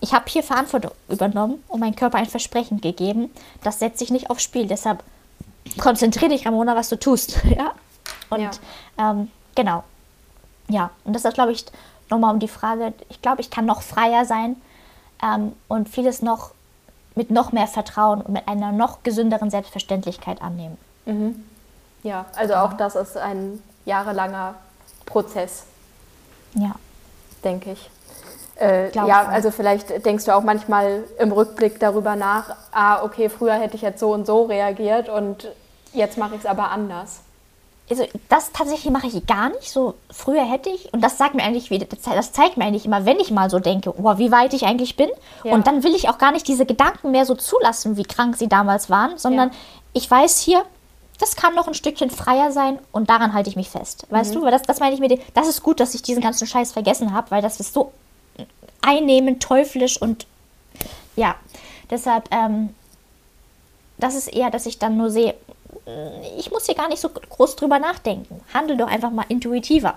ich 0.00 0.12
habe 0.12 0.24
hier 0.28 0.42
Verantwortung 0.42 0.92
übernommen 1.08 1.62
und 1.68 1.80
meinem 1.80 1.96
Körper 1.96 2.18
ein 2.18 2.26
Versprechen 2.26 2.80
gegeben. 2.80 3.30
Das 3.62 3.78
setze 3.78 4.04
ich 4.04 4.10
nicht 4.10 4.30
aufs 4.30 4.42
Spiel. 4.42 4.66
Deshalb 4.66 5.02
konzentriere 5.78 6.30
dich, 6.30 6.46
Ramona, 6.46 6.76
was 6.76 6.88
du 6.88 6.98
tust. 6.98 7.38
ja? 7.56 7.72
Und 8.30 8.40
ja. 8.40 8.50
Ähm, 8.98 9.30
genau. 9.54 9.84
Ja, 10.68 10.90
und 11.04 11.14
das 11.14 11.24
ist, 11.24 11.34
glaube 11.34 11.52
ich, 11.52 11.64
nochmal 12.10 12.34
um 12.34 12.40
die 12.40 12.48
Frage, 12.48 12.92
ich 13.08 13.22
glaube, 13.22 13.40
ich 13.40 13.50
kann 13.50 13.66
noch 13.66 13.82
freier 13.82 14.24
sein 14.24 14.56
ähm, 15.22 15.52
und 15.68 15.88
vieles 15.88 16.22
noch 16.22 16.50
mit 17.14 17.30
noch 17.30 17.52
mehr 17.52 17.66
Vertrauen 17.66 18.20
und 18.20 18.32
mit 18.32 18.46
einer 18.46 18.72
noch 18.72 19.02
gesünderen 19.02 19.50
Selbstverständlichkeit 19.50 20.42
annehmen. 20.42 20.76
Mhm. 21.06 21.44
Ja, 22.02 22.26
also 22.36 22.54
auch 22.54 22.74
das 22.74 22.94
ist 22.94 23.16
ein 23.16 23.62
jahrelanger 23.84 24.54
Prozess. 25.06 25.64
Ja. 26.56 26.74
Denke 27.44 27.72
ich. 27.72 27.90
Äh, 28.58 28.90
ja, 28.92 29.26
also 29.26 29.50
vielleicht 29.50 30.04
denkst 30.06 30.24
du 30.24 30.34
auch 30.34 30.42
manchmal 30.42 31.04
im 31.18 31.30
Rückblick 31.30 31.78
darüber 31.78 32.16
nach, 32.16 32.56
ah, 32.72 33.02
okay, 33.02 33.28
früher 33.28 33.54
hätte 33.54 33.76
ich 33.76 33.82
jetzt 33.82 34.00
so 34.00 34.12
und 34.12 34.26
so 34.26 34.44
reagiert 34.44 35.10
und 35.10 35.48
jetzt 35.92 36.16
mache 36.16 36.34
ich 36.34 36.40
es 36.40 36.46
aber 36.46 36.70
anders. 36.70 37.20
Also 37.88 38.04
das 38.28 38.50
tatsächlich 38.52 38.90
mache 38.90 39.06
ich 39.06 39.26
gar 39.26 39.50
nicht. 39.50 39.70
So 39.70 39.94
früher 40.10 40.44
hätte 40.44 40.70
ich, 40.70 40.92
und 40.92 41.02
das 41.02 41.18
sagt 41.18 41.34
mir 41.34 41.44
eigentlich, 41.44 41.68
das 42.04 42.32
zeigt 42.32 42.56
mir 42.56 42.64
eigentlich 42.64 42.86
immer, 42.86 43.04
wenn 43.04 43.20
ich 43.20 43.30
mal 43.30 43.50
so 43.50 43.58
denke, 43.58 43.92
oh, 43.96 44.18
wie 44.18 44.32
weit 44.32 44.54
ich 44.54 44.64
eigentlich 44.64 44.96
bin. 44.96 45.10
Ja. 45.44 45.52
Und 45.52 45.66
dann 45.66 45.84
will 45.84 45.94
ich 45.94 46.08
auch 46.08 46.18
gar 46.18 46.32
nicht 46.32 46.48
diese 46.48 46.66
Gedanken 46.66 47.10
mehr 47.10 47.26
so 47.26 47.34
zulassen, 47.34 47.96
wie 47.96 48.02
krank 48.02 48.36
sie 48.36 48.48
damals 48.48 48.90
waren, 48.90 49.18
sondern 49.18 49.50
ja. 49.50 49.54
ich 49.92 50.10
weiß 50.10 50.38
hier, 50.38 50.64
das 51.18 51.36
kann 51.36 51.54
noch 51.54 51.66
ein 51.66 51.74
Stückchen 51.74 52.10
freier 52.10 52.52
sein 52.52 52.78
und 52.92 53.08
daran 53.08 53.32
halte 53.32 53.48
ich 53.50 53.56
mich 53.56 53.70
fest. 53.70 54.06
Weißt 54.10 54.30
mhm. 54.30 54.40
du, 54.40 54.44
weil 54.44 54.50
das, 54.50 54.62
das 54.62 54.80
meine 54.80 54.94
ich 54.94 55.00
mir, 55.00 55.18
das 55.34 55.48
ist 55.48 55.62
gut, 55.62 55.80
dass 55.80 55.94
ich 55.94 56.02
diesen 56.02 56.22
ganzen 56.22 56.46
Scheiß 56.46 56.72
vergessen 56.72 57.12
habe, 57.12 57.30
weil 57.30 57.42
das 57.42 57.60
ist 57.60 57.72
so 57.72 57.92
einnehmend, 58.82 59.42
teuflisch 59.42 60.00
und 60.00 60.26
ja, 61.16 61.34
deshalb, 61.90 62.28
ähm, 62.32 62.74
das 63.98 64.14
ist 64.14 64.28
eher, 64.28 64.50
dass 64.50 64.66
ich 64.66 64.78
dann 64.78 64.96
nur 64.96 65.10
sehe, 65.10 65.34
mm, 65.86 66.38
ich 66.38 66.50
muss 66.50 66.66
hier 66.66 66.74
gar 66.74 66.88
nicht 66.88 67.00
so 67.00 67.08
groß 67.08 67.56
drüber 67.56 67.78
nachdenken. 67.78 68.40
Handel 68.52 68.76
doch 68.76 68.88
einfach 68.88 69.10
mal 69.10 69.24
intuitiver. 69.28 69.94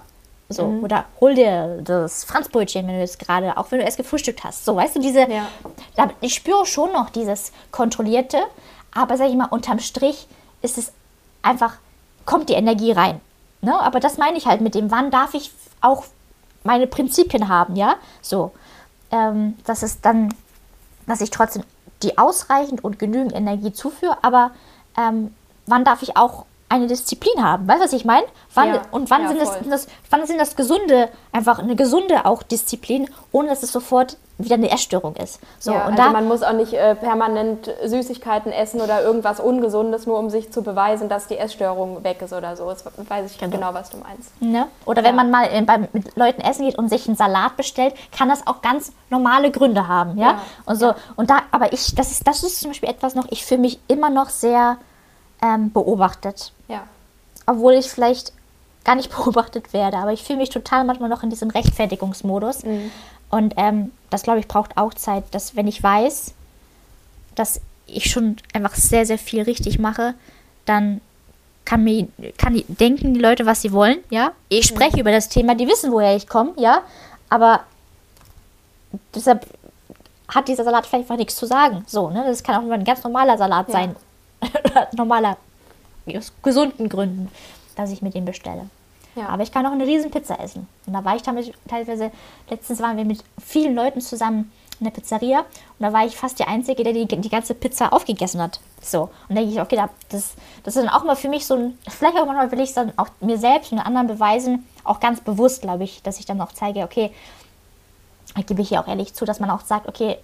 So, 0.52 0.66
mhm. 0.66 0.84
oder 0.84 1.06
hol 1.22 1.36
dir 1.36 1.80
das 1.84 2.24
Franzbrötchen, 2.24 2.88
wenn 2.88 2.96
du 2.96 3.04
es 3.04 3.20
gerade, 3.20 3.56
auch 3.58 3.70
wenn 3.70 3.80
du 3.80 3.86
es 3.86 3.98
gefrühstückt 3.98 4.44
hast. 4.44 4.66
So, 4.66 4.76
weißt 4.76 4.96
du, 4.96 5.00
diese, 5.00 5.30
ja. 5.30 5.48
ich 6.22 6.34
spüre 6.34 6.66
schon 6.66 6.92
noch 6.92 7.12
dieses 7.12 7.52
Kontrollierte, 7.70 8.40
aber 8.92 9.16
sag 9.18 9.30
ich 9.30 9.36
mal, 9.36 9.46
unterm 9.46 9.78
Strich 9.78 10.28
ist 10.64 10.80
es 10.80 10.92
einfach, 11.42 11.76
kommt 12.26 12.50
die 12.50 12.54
Energie 12.54 12.92
rein. 12.92 13.20
Ne? 13.62 13.78
Aber 13.80 14.00
das 14.00 14.18
meine 14.18 14.38
ich 14.38 14.46
halt 14.46 14.62
mit 14.62 14.76
dem, 14.76 14.92
wann 14.92 15.12
darf 15.12 15.34
ich 15.34 15.52
auch 15.82 16.06
meine 16.64 16.88
Prinzipien 16.88 17.48
haben, 17.48 17.76
ja? 17.76 17.96
So, 18.22 18.52
ähm, 19.12 19.58
dass 19.66 19.82
es 19.84 20.02
dann, 20.02 20.34
dass 21.08 21.22
ich 21.22 21.30
trotzdem 21.30 21.64
die 22.04 22.18
ausreichend 22.18 22.84
und 22.84 23.00
genügend 23.00 23.34
Energie 23.34 23.74
zuführe, 23.74 24.18
aber 24.22 24.52
ähm, 24.98 25.34
wann 25.66 25.86
darf 25.86 26.02
ich 26.02 26.18
auch 26.18 26.46
eine 26.70 26.88
Disziplin 26.88 27.44
haben. 27.44 27.68
Weißt 27.68 27.80
du, 27.80 27.86
was 27.86 27.94
ich 27.94 28.06
meine? 28.06 28.26
ja, 28.56 28.82
und 28.92 29.10
wann, 29.10 29.24
ja, 29.24 29.28
sind 29.30 29.42
das, 29.42 29.58
das, 29.70 29.88
wann 30.10 30.26
sind 30.26 30.40
das 30.40 30.56
gesunde, 30.56 31.10
einfach 31.32 31.60
eine 31.60 31.76
gesunde 31.76 32.26
auch 32.26 32.44
Disziplin, 32.44 33.10
ohne 33.32 33.50
dass 33.50 33.64
es 33.64 33.72
sofort 33.72 34.18
wieder 34.40 34.56
eine 34.56 34.72
Essstörung 34.72 35.16
ist. 35.18 35.40
So, 35.60 35.72
ja, 35.72 35.86
und 35.86 36.00
also 36.00 36.04
da, 36.04 36.12
man 36.12 36.28
muss 36.28 36.44
auch 36.44 36.54
nicht 36.54 36.74
äh, 36.74 36.96
permanent 36.96 37.70
Süßigkeiten 37.84 38.54
essen 38.54 38.80
oder 38.80 39.04
irgendwas 39.04 39.42
Ungesundes, 39.42 40.08
nur 40.08 40.18
um 40.18 40.30
sich 40.30 40.52
zu 40.52 40.62
beweisen, 40.62 41.10
dass 41.10 41.28
die 41.28 41.38
Essstörung 41.38 42.04
weg 42.04 42.22
ist 42.22 42.32
oder 42.32 42.56
so. 42.56 42.70
Das 42.70 42.86
weiß 42.86 43.32
ich 43.32 43.38
genau, 43.38 43.52
genau 43.52 43.74
was 43.74 43.90
du 43.90 43.98
meinst. 43.98 44.42
Ne? 44.42 44.68
Oder 44.86 45.04
wenn 45.04 45.16
man 45.16 45.30
mal 45.30 45.46
äh, 45.52 45.62
bei, 45.62 45.80
mit 45.92 46.16
Leuten 46.16 46.42
essen 46.42 46.66
geht 46.66 46.78
und 46.78 46.88
sich 46.88 47.06
einen 47.08 47.18
Salat 47.18 47.58
bestellt, 47.58 47.96
kann 48.18 48.30
das 48.30 48.48
auch 48.48 48.62
ganz 48.62 48.94
normale 49.10 49.52
Gründe 49.52 49.90
haben. 49.90 50.18
Ja? 50.18 50.42
Und 50.66 50.78
so, 50.78 50.94
und 51.18 51.30
da, 51.30 51.40
aber 51.52 51.74
ich, 51.74 51.94
das 51.96 52.12
ist, 52.12 52.26
das 52.26 52.44
ist 52.44 52.62
zum 52.62 52.70
Beispiel 52.70 52.90
etwas 52.90 53.16
noch, 53.16 53.26
ich 53.32 53.44
fühle 53.44 53.62
mich 53.62 53.80
immer 53.90 54.10
noch 54.10 54.30
sehr 54.30 54.78
ähm, 55.42 55.72
beobachtet. 55.72 56.54
Ja. 56.68 56.84
Obwohl 57.46 57.74
ich 57.74 57.90
vielleicht 57.90 58.34
gar 58.84 58.96
nicht 58.96 59.10
beobachtet 59.16 59.74
werde, 59.74 59.98
aber 59.98 60.14
ich 60.14 60.24
fühle 60.24 60.40
mich 60.40 60.50
total 60.50 60.84
manchmal 60.84 61.10
noch 61.10 61.24
in 61.24 61.30
diesem 61.30 61.50
Rechtfertigungsmodus. 61.50 62.64
Mhm. 62.64 62.92
Und 63.30 63.54
ähm, 63.58 63.92
das, 64.10 64.24
glaube 64.24 64.40
ich, 64.40 64.48
braucht 64.48 64.78
auch 64.78 64.94
Zeit, 64.94 65.24
dass 65.32 65.56
wenn 65.56 65.68
ich 65.68 65.82
weiß, 65.82 66.34
dass 67.36 67.62
ich 67.86 68.10
schon 68.10 68.38
einfach 68.54 68.76
sehr, 68.76 69.06
sehr 69.06 69.18
viel 69.18 69.44
richtig 69.44 69.80
mache, 69.80 70.16
dann 70.66 71.02
kann 71.66 71.84
mir 71.84 72.08
kann 72.38 72.64
denken 72.68 73.14
die 73.14 73.20
Leute, 73.20 73.46
was 73.46 73.62
sie 73.62 73.72
wollen, 73.72 74.00
ja. 74.10 74.32
Ich 74.50 74.72
mhm. 74.72 74.76
spreche 74.76 74.96
mhm. 74.96 75.02
über 75.02 75.12
das 75.12 75.30
Thema, 75.30 75.56
die 75.56 75.68
wissen, 75.68 75.92
woher 75.92 76.16
ich 76.16 76.28
komme, 76.28 76.54
ja. 76.58 76.82
Aber 77.30 77.62
deshalb 79.14 79.46
hat 80.28 80.48
dieser 80.48 80.64
Salat 80.64 80.88
vielleicht 80.88 81.04
einfach 81.04 81.18
nichts 81.18 81.36
zu 81.36 81.46
sagen. 81.46 81.84
So, 81.88 82.10
ne? 82.10 82.24
Das 82.26 82.44
kann 82.44 82.56
auch 82.56 82.72
ein 82.72 82.84
ganz 82.84 83.04
normaler 83.04 83.38
Salat 83.38 83.68
ja. 83.68 83.74
sein. 83.74 83.96
normaler, 84.96 85.38
aus 86.16 86.34
gesunden 86.42 86.90
Gründen, 86.90 87.30
dass 87.76 87.92
ich 87.92 88.02
mit 88.02 88.16
ihm 88.16 88.26
bestelle. 88.26 88.70
Ja. 89.16 89.28
Aber 89.30 89.44
ich 89.44 89.52
kann 89.52 89.66
auch 89.66 89.72
eine 89.72 89.86
riesen 89.86 90.12
Pizza 90.12 90.40
essen. 90.40 90.68
Und 90.86 90.94
da 90.94 91.04
war 91.04 91.16
ich 91.16 91.24
teilweise, 91.24 92.12
letztens 92.50 92.80
waren 92.80 92.98
wir 92.98 93.06
mit 93.06 93.24
vielen 93.44 93.76
Leuten 93.76 94.02
zusammen 94.02 94.52
in 94.80 94.86
der 94.86 94.92
Pizzeria 94.92 95.40
und 95.40 95.80
da 95.80 95.92
war 95.92 96.06
ich 96.06 96.16
fast 96.16 96.40
die 96.40 96.46
Einzige, 96.46 96.84
der 96.84 96.94
die, 96.94 97.06
die 97.06 97.30
ganze 97.30 97.54
Pizza 97.54 97.92
aufgegessen 97.92 98.42
hat. 98.42 98.60
So. 98.82 99.04
Und 99.28 99.36
da 99.36 99.36
denke 99.36 99.52
ich, 99.52 99.62
okay, 99.62 99.84
das, 100.10 100.36
das 100.64 100.76
ist 100.76 100.84
dann 100.84 100.94
auch 100.94 101.04
mal 101.04 101.16
für 101.16 101.28
mich 101.28 101.46
so 101.46 101.56
ein, 101.56 101.78
vielleicht 101.88 102.18
auch 102.18 102.26
manchmal 102.26 102.52
will 102.52 102.62
ich 102.62 102.70
es 102.70 102.76
dann 102.76 102.94
auch 102.96 103.10
mir 103.20 103.38
selbst 103.38 103.72
und 103.72 103.80
anderen 103.80 104.08
beweisen, 104.08 104.66
auch 104.84 105.00
ganz 105.00 105.20
bewusst, 105.20 105.62
glaube 105.62 105.84
ich, 105.84 106.02
dass 106.02 106.20
ich 106.20 106.26
dann 106.26 106.40
auch 106.40 106.54
zeige, 106.54 106.84
okay, 106.84 107.12
da 108.36 108.42
gebe 108.42 108.62
ich 108.62 108.70
hier 108.70 108.80
auch 108.80 108.88
ehrlich 108.88 109.14
zu, 109.14 109.26
dass 109.26 109.40
man 109.40 109.50
auch 109.50 109.62
sagt, 109.62 109.88
okay, 109.88 110.18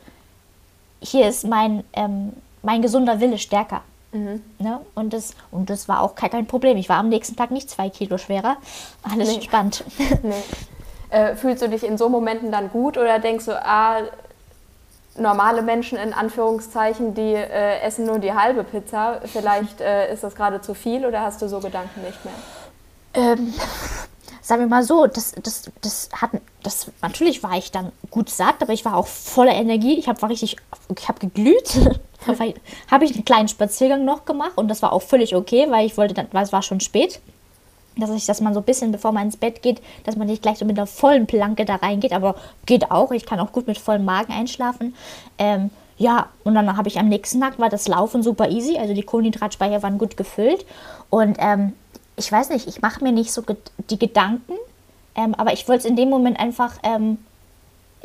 hier 1.02 1.28
ist 1.28 1.46
mein, 1.46 1.84
ähm, 1.94 2.34
mein 2.64 2.82
gesunder 2.82 3.20
Wille 3.20 3.38
stärker. 3.38 3.82
Mhm. 4.16 4.42
Ne? 4.60 4.80
Und, 4.96 5.12
das, 5.14 5.34
und 5.52 5.70
das 5.70 5.90
war 5.90 6.02
auch 6.02 6.16
kein, 6.16 6.48
Problem. 6.48 6.78
Ich 6.78 6.88
war 6.88 6.98
am 6.98 7.10
nächsten 7.10 7.36
Tag 7.36 7.52
nicht 7.52 7.70
zwei 7.70 7.90
Kilo 7.90 8.18
schwerer. 8.18 8.58
Alles 9.04 9.30
nee. 9.30 9.36
entspannt. 9.36 9.84
Nee. 10.24 10.34
Äh, 11.10 11.36
fühlst 11.36 11.62
du 11.62 11.70
dich 11.70 11.84
in 11.84 11.98
so 11.98 12.10
Momenten 12.10 12.52
dann 12.52 12.70
gut 12.72 12.98
oder 12.98 13.20
denkst 13.20 13.46
du, 13.46 13.64
ah, 13.64 14.00
normale 15.18 15.62
Menschen 15.62 15.98
in 15.98 16.14
Anführungszeichen, 16.14 17.14
die 17.14 17.34
äh, 17.34 17.80
essen 17.82 18.06
nur 18.06 18.20
die 18.20 18.34
halbe 18.34 18.64
Pizza, 18.64 19.22
vielleicht 19.26 19.82
äh, 19.82 20.12
ist 20.12 20.24
das 20.24 20.36
gerade 20.36 20.62
zu 20.62 20.74
viel 20.74 21.06
oder 21.06 21.22
hast 21.22 21.42
du 21.42 21.48
so 21.48 21.60
Gedanken 21.60 22.02
nicht 22.02 22.26
mehr? 22.26 22.34
Ähm, 23.14 23.54
sagen 24.46 24.62
wir 24.62 24.68
mal 24.68 24.84
so, 24.84 25.08
das, 25.08 25.34
das, 25.42 25.72
das 25.82 26.10
hat, 26.14 26.30
das, 26.62 26.92
natürlich 27.02 27.42
war 27.42 27.58
ich 27.58 27.72
dann 27.72 27.92
gut 28.12 28.30
satt, 28.30 28.62
aber 28.62 28.74
ich 28.74 28.86
war 28.86 28.96
auch 28.96 29.08
voller 29.08 29.54
Energie. 29.54 29.98
Ich 29.98 30.08
habe 30.08 30.30
richtig, 30.30 30.58
ich 30.96 31.08
habe 31.08 31.20
geglüht. 31.20 31.80
habe 32.92 33.06
ich 33.06 33.14
einen 33.16 33.26
kleinen 33.26 33.48
Spaziergang 33.48 34.06
noch 34.06 34.26
gemacht 34.26 34.54
und 34.56 34.68
das 34.68 34.84
war 34.84 34.94
auch 34.94 35.02
völlig 35.02 35.36
okay, 35.36 35.66
weil 35.70 35.88
ich 35.88 35.98
wollte, 35.98 36.14
dann, 36.14 36.28
weil 36.32 36.44
es 36.44 36.54
war 36.54 36.62
schon 36.62 36.80
spät. 36.80 37.20
Dass 37.98 38.12
ich, 38.12 38.26
dass 38.26 38.42
man 38.42 38.54
so 38.54 38.60
ein 38.60 38.66
bisschen, 38.66 38.92
bevor 38.92 39.14
man 39.14 39.24
ins 39.24 39.38
Bett 39.38 39.62
geht, 39.64 39.82
dass 40.04 40.16
man 40.16 40.28
nicht 40.28 40.44
gleich 40.44 40.60
so 40.60 40.66
mit 40.66 40.78
einer 40.78 40.86
vollen 40.86 41.26
Planke 41.26 41.66
da 41.66 41.76
reingeht, 41.76 42.14
aber 42.14 42.36
geht 42.66 42.92
auch. 42.92 43.12
Ich 43.12 43.26
kann 43.26 43.40
auch 43.40 43.52
gut 43.52 43.68
mit 43.68 43.80
vollem 43.80 44.06
Magen 44.06 44.34
einschlafen. 44.34 44.96
Ähm, 45.40 45.72
ja, 45.98 46.28
und 46.44 46.56
dann 46.56 46.76
habe 46.78 46.90
ich 46.90 47.00
am 47.00 47.08
nächsten 47.08 47.40
Tag 47.40 47.58
war 47.58 47.70
das 47.70 47.88
Laufen 47.88 48.22
super 48.22 48.50
easy, 48.50 48.78
also 48.78 48.94
die 48.94 49.04
Kohlenhydratspeicher 49.04 49.82
waren 49.82 49.98
gut 49.98 50.18
gefüllt 50.18 50.66
und 51.10 51.38
ähm, 51.40 51.74
ich 52.16 52.32
weiß 52.32 52.50
nicht, 52.50 52.68
ich 52.68 52.82
mache 52.82 53.04
mir 53.04 53.12
nicht 53.12 53.32
so 53.32 53.44
die 53.90 54.00
Gedanken, 54.00 54.54
ähm, 55.16 55.36
aber 55.36 55.54
ich 55.54 55.68
wollte 55.68 55.80
es 55.80 55.86
in 55.86 55.96
dem 55.96 56.10
Moment 56.10 56.40
einfach 56.40 56.74
ähm, 56.84 57.18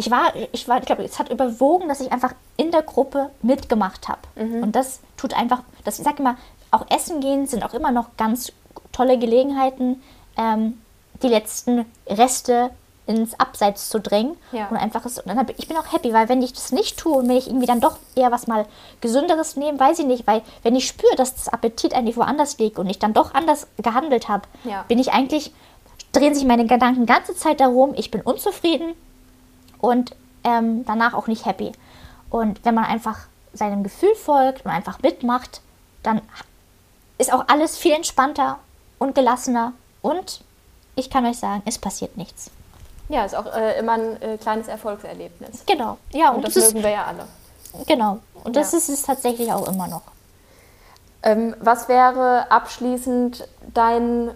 ich 0.00 0.10
war, 0.10 0.32
ich 0.52 0.66
war, 0.66 0.78
ich 0.78 0.86
glaube, 0.86 1.04
es 1.04 1.18
hat 1.18 1.30
überwogen, 1.30 1.88
dass 1.88 2.00
ich 2.00 2.10
einfach 2.10 2.32
in 2.56 2.70
der 2.70 2.80
Gruppe 2.80 3.30
mitgemacht 3.42 4.08
habe. 4.08 4.20
Mhm. 4.34 4.62
Und 4.62 4.74
das 4.74 5.00
tut 5.18 5.34
einfach, 5.34 5.62
das, 5.84 5.98
ich 5.98 6.04
sage 6.06 6.20
immer, 6.20 6.38
auch 6.70 6.86
Essen 6.90 7.20
gehen 7.20 7.46
sind 7.46 7.62
auch 7.62 7.74
immer 7.74 7.92
noch 7.92 8.16
ganz 8.16 8.50
tolle 8.92 9.18
Gelegenheiten, 9.18 10.02
ähm, 10.38 10.80
die 11.22 11.28
letzten 11.28 11.84
Reste 12.06 12.70
ins 13.10 13.38
Abseits 13.38 13.88
zu 13.88 14.00
drängen. 14.00 14.36
Ja. 14.52 14.68
Und 14.68 14.76
einfach 14.76 15.04
ist, 15.04 15.18
und 15.18 15.26
dann 15.26 15.46
ich 15.56 15.68
bin 15.68 15.76
auch 15.76 15.92
happy, 15.92 16.12
weil 16.12 16.28
wenn 16.28 16.42
ich 16.42 16.52
das 16.52 16.72
nicht 16.72 16.98
tue 16.98 17.18
und 17.18 17.28
wenn 17.28 17.36
ich 17.36 17.48
irgendwie 17.48 17.66
dann 17.66 17.80
doch 17.80 17.96
eher 18.14 18.30
was 18.30 18.46
mal 18.46 18.66
Gesünderes 19.00 19.56
nehme, 19.56 19.78
weiß 19.78 19.98
ich 19.98 20.06
nicht, 20.06 20.26
weil 20.26 20.42
wenn 20.62 20.76
ich 20.76 20.86
spüre, 20.86 21.16
dass 21.16 21.34
das 21.34 21.48
Appetit 21.48 21.94
eigentlich 21.94 22.16
woanders 22.16 22.58
liegt 22.58 22.78
und 22.78 22.88
ich 22.88 22.98
dann 22.98 23.12
doch 23.12 23.34
anders 23.34 23.66
gehandelt 23.82 24.28
habe, 24.28 24.46
ja. 24.64 24.84
bin 24.88 24.98
ich 24.98 25.12
eigentlich, 25.12 25.52
drehen 26.12 26.34
sich 26.34 26.44
meine 26.44 26.66
Gedanken 26.66 27.06
ganze 27.06 27.34
Zeit 27.34 27.60
darum, 27.60 27.92
ich 27.96 28.10
bin 28.10 28.20
unzufrieden, 28.20 28.94
und 29.80 30.14
ähm, 30.44 30.84
danach 30.84 31.14
auch 31.14 31.26
nicht 31.26 31.46
happy. 31.46 31.72
Und 32.28 32.64
wenn 32.64 32.74
man 32.74 32.84
einfach 32.84 33.26
seinem 33.52 33.82
Gefühl 33.82 34.14
folgt 34.14 34.64
und 34.64 34.70
einfach 34.70 35.00
mitmacht, 35.02 35.60
dann 36.02 36.22
ist 37.18 37.32
auch 37.32 37.44
alles 37.48 37.76
viel 37.76 37.92
entspannter 37.92 38.58
und 38.98 39.14
gelassener 39.14 39.72
und 40.02 40.42
ich 40.94 41.10
kann 41.10 41.26
euch 41.26 41.38
sagen, 41.38 41.62
es 41.64 41.78
passiert 41.78 42.16
nichts. 42.16 42.50
Ja, 43.10 43.24
ist 43.24 43.34
auch 43.34 43.46
äh, 43.54 43.78
immer 43.78 43.94
ein 43.94 44.22
äh, 44.22 44.36
kleines 44.38 44.68
Erfolgserlebnis. 44.68 45.64
Genau, 45.66 45.98
ja. 46.12 46.30
Und, 46.30 46.36
Und, 46.36 46.46
das 46.46 46.54
das 46.54 46.64
ist, 46.64 46.72
mögen 46.74 46.84
wir 46.84 46.92
ja 46.92 47.04
alle. 47.06 47.26
genau. 47.86 48.18
Und 48.44 48.54
das 48.54 48.70
Ja. 48.72 48.78
ist 48.78 48.88
es 48.88 49.02
tatsächlich 49.02 49.52
auch 49.52 49.66
immer 49.68 49.88
noch. 49.88 50.02
Ähm, 51.24 51.54
was 51.60 51.88
wäre 51.88 52.50
abschließend 52.50 53.46
dein 53.74 54.30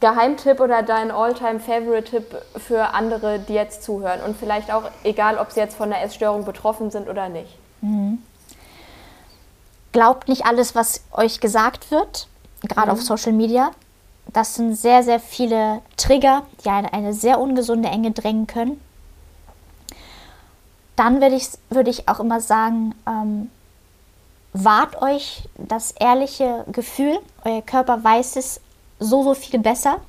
Geheimtipp 0.00 0.58
oder 0.58 0.82
dein 0.82 1.10
All-Time-Favorite-Tipp 1.10 2.42
für 2.56 2.94
andere, 2.94 3.38
die 3.40 3.52
jetzt 3.52 3.82
zuhören? 3.84 4.22
Und 4.22 4.36
vielleicht 4.38 4.72
auch, 4.72 4.84
egal 5.04 5.36
ob 5.38 5.52
sie 5.52 5.60
jetzt 5.60 5.76
von 5.76 5.92
einer 5.92 6.02
Essstörung 6.02 6.44
betroffen 6.46 6.90
sind 6.90 7.08
oder 7.08 7.28
nicht. 7.28 7.56
Glaubt 9.92 10.28
nicht 10.28 10.46
alles, 10.46 10.74
was 10.74 11.02
euch 11.12 11.40
gesagt 11.40 11.90
wird, 11.90 12.26
gerade 12.62 12.90
auf 12.90 13.02
Social 13.02 13.32
Media. 13.32 13.70
Das 14.32 14.54
sind 14.54 14.74
sehr, 14.74 15.02
sehr 15.02 15.20
viele 15.20 15.80
Trigger, 15.96 16.42
die 16.64 16.68
eine, 16.68 16.92
eine 16.92 17.14
sehr 17.14 17.40
ungesunde 17.40 17.88
Enge 17.88 18.10
drängen 18.10 18.46
können. 18.46 18.80
Dann 20.96 21.20
würde 21.20 21.36
ich, 21.36 21.48
würde 21.70 21.90
ich 21.90 22.08
auch 22.08 22.20
immer 22.20 22.40
sagen, 22.40 22.94
ähm, 23.06 23.50
wahrt 24.52 25.00
euch 25.00 25.48
das 25.56 25.92
ehrliche 25.92 26.64
Gefühl. 26.72 27.18
Euer 27.44 27.62
Körper 27.62 28.02
weiß 28.02 28.36
es 28.36 28.60
so, 28.98 29.22
so 29.22 29.34
viel 29.34 29.60
besser. 29.60 30.00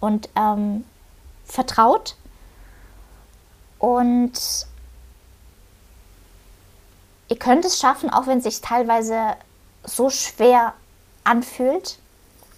Und 0.00 0.28
ähm, 0.36 0.84
vertraut. 1.44 2.16
Und 3.78 4.32
ihr 7.28 7.38
könnt 7.38 7.64
es 7.64 7.78
schaffen, 7.78 8.10
auch 8.10 8.26
wenn 8.26 8.38
es 8.38 8.44
sich 8.44 8.60
teilweise 8.60 9.36
so 9.84 10.10
schwer 10.10 10.74
anfühlt. 11.24 11.98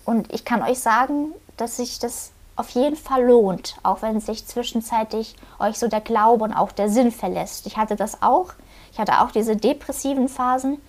Und 0.06 0.32
ich 0.32 0.44
kann 0.44 0.62
euch 0.62 0.78
sagen, 0.78 1.32
dass 1.56 1.76
sich 1.76 1.98
das 1.98 2.30
auf 2.54 2.70
jeden 2.70 2.96
Fall 2.96 3.24
lohnt, 3.24 3.76
auch 3.82 4.00
wenn 4.00 4.20
sich 4.20 4.46
zwischenzeitlich 4.46 5.36
euch 5.58 5.78
so 5.78 5.88
der 5.88 6.00
Glaube 6.00 6.44
und 6.44 6.54
auch 6.54 6.72
der 6.72 6.88
Sinn 6.88 7.12
verlässt. 7.12 7.66
Ich 7.66 7.76
hatte 7.76 7.96
das 7.96 8.22
auch. 8.22 8.54
Ich 8.92 8.98
hatte 8.98 9.20
auch 9.20 9.30
diese 9.30 9.56
depressiven 9.56 10.28
Phasen. 10.28 10.80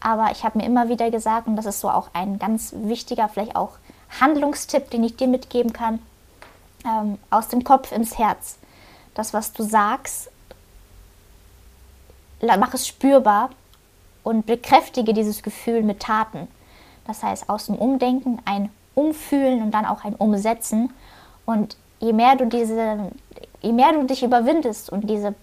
Aber 0.00 0.30
ich 0.32 0.44
habe 0.44 0.58
mir 0.58 0.64
immer 0.64 0.88
wieder 0.88 1.10
gesagt, 1.10 1.46
und 1.46 1.56
das 1.56 1.66
ist 1.66 1.80
so 1.80 1.90
auch 1.90 2.08
ein 2.12 2.38
ganz 2.38 2.72
wichtiger, 2.74 3.28
vielleicht 3.28 3.56
auch 3.56 3.72
Handlungstipp, 4.20 4.90
den 4.90 5.04
ich 5.04 5.16
dir 5.16 5.28
mitgeben 5.28 5.72
kann, 5.72 6.00
ähm, 6.84 7.18
aus 7.30 7.48
dem 7.48 7.64
Kopf 7.64 7.92
ins 7.92 8.18
Herz. 8.18 8.58
Das, 9.14 9.34
was 9.34 9.52
du 9.52 9.62
sagst, 9.62 10.30
mach 12.40 12.74
es 12.74 12.86
spürbar 12.86 13.50
und 14.24 14.46
bekräftige 14.46 15.14
dieses 15.14 15.42
Gefühl 15.42 15.82
mit 15.82 16.00
Taten. 16.00 16.48
Das 17.06 17.22
heißt, 17.22 17.48
aus 17.48 17.66
dem 17.66 17.76
Umdenken 17.76 18.40
ein 18.44 18.70
Umfühlen 18.94 19.62
und 19.62 19.72
dann 19.72 19.86
auch 19.86 20.04
ein 20.04 20.14
Umsetzen. 20.14 20.92
Und 21.46 21.76
je 22.00 22.12
mehr 22.12 22.36
du 22.36 22.46
diese, 22.46 23.10
je 23.60 23.72
mehr 23.72 23.92
du 23.92 24.04
dich 24.04 24.22
überwindest 24.22 24.90
und 24.90 25.08
diese, 25.08 25.34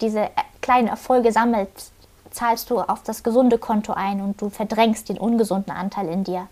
diese 0.00 0.30
kleinen 0.60 0.88
Erfolge 0.88 1.32
sammelst, 1.32 1.92
zahlst 2.30 2.70
du 2.70 2.80
auf 2.80 3.02
das 3.02 3.22
gesunde 3.22 3.58
Konto 3.58 3.92
ein 3.92 4.20
und 4.20 4.40
du 4.40 4.50
verdrängst 4.50 5.08
den 5.08 5.18
ungesunden 5.18 5.72
Anteil 5.72 6.08
in 6.08 6.24
dir. 6.24 6.46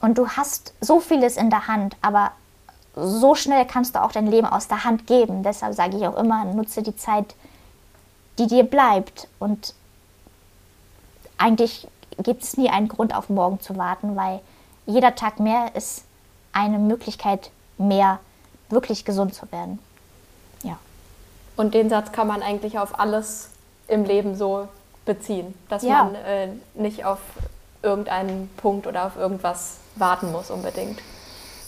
Und 0.00 0.16
du 0.16 0.28
hast 0.28 0.72
so 0.80 1.00
vieles 1.00 1.36
in 1.36 1.50
der 1.50 1.66
Hand, 1.66 1.96
aber 2.00 2.32
so 2.96 3.34
schnell 3.34 3.66
kannst 3.66 3.94
du 3.94 4.02
auch 4.02 4.12
dein 4.12 4.26
Leben 4.26 4.46
aus 4.46 4.68
der 4.68 4.84
Hand 4.84 5.06
geben. 5.06 5.42
Deshalb 5.42 5.74
sage 5.74 5.96
ich 5.96 6.06
auch 6.06 6.16
immer, 6.16 6.44
nutze 6.46 6.82
die 6.82 6.96
Zeit, 6.96 7.34
die 8.38 8.46
dir 8.46 8.64
bleibt. 8.64 9.28
Und 9.38 9.74
eigentlich 11.38 11.86
gibt 12.22 12.42
es 12.42 12.56
nie 12.56 12.68
einen 12.70 12.88
Grund, 12.88 13.14
auf 13.14 13.28
morgen 13.28 13.60
zu 13.60 13.76
warten, 13.76 14.16
weil 14.16 14.40
jeder 14.86 15.14
Tag 15.14 15.40
mehr 15.40 15.74
ist 15.74 16.04
eine 16.52 16.78
Möglichkeit 16.78 17.50
mehr, 17.78 18.18
wirklich 18.68 19.04
gesund 19.04 19.34
zu 19.34 19.50
werden. 19.52 19.78
Ja. 20.62 20.78
Und 21.56 21.74
den 21.74 21.88
Satz 21.90 22.12
kann 22.12 22.26
man 22.26 22.42
eigentlich 22.42 22.78
auf 22.78 22.98
alles 22.98 23.48
im 23.88 24.04
Leben 24.04 24.36
so 24.36 24.68
beziehen, 25.04 25.54
dass 25.68 25.82
Ja. 25.82 26.04
man 26.04 26.14
äh, 26.14 26.48
nicht 26.74 27.04
auf 27.04 27.18
irgendeinen 27.82 28.50
Punkt 28.56 28.86
oder 28.86 29.06
auf 29.06 29.16
irgendwas 29.16 29.76
warten 29.96 30.30
muss 30.32 30.50
unbedingt. 30.50 31.00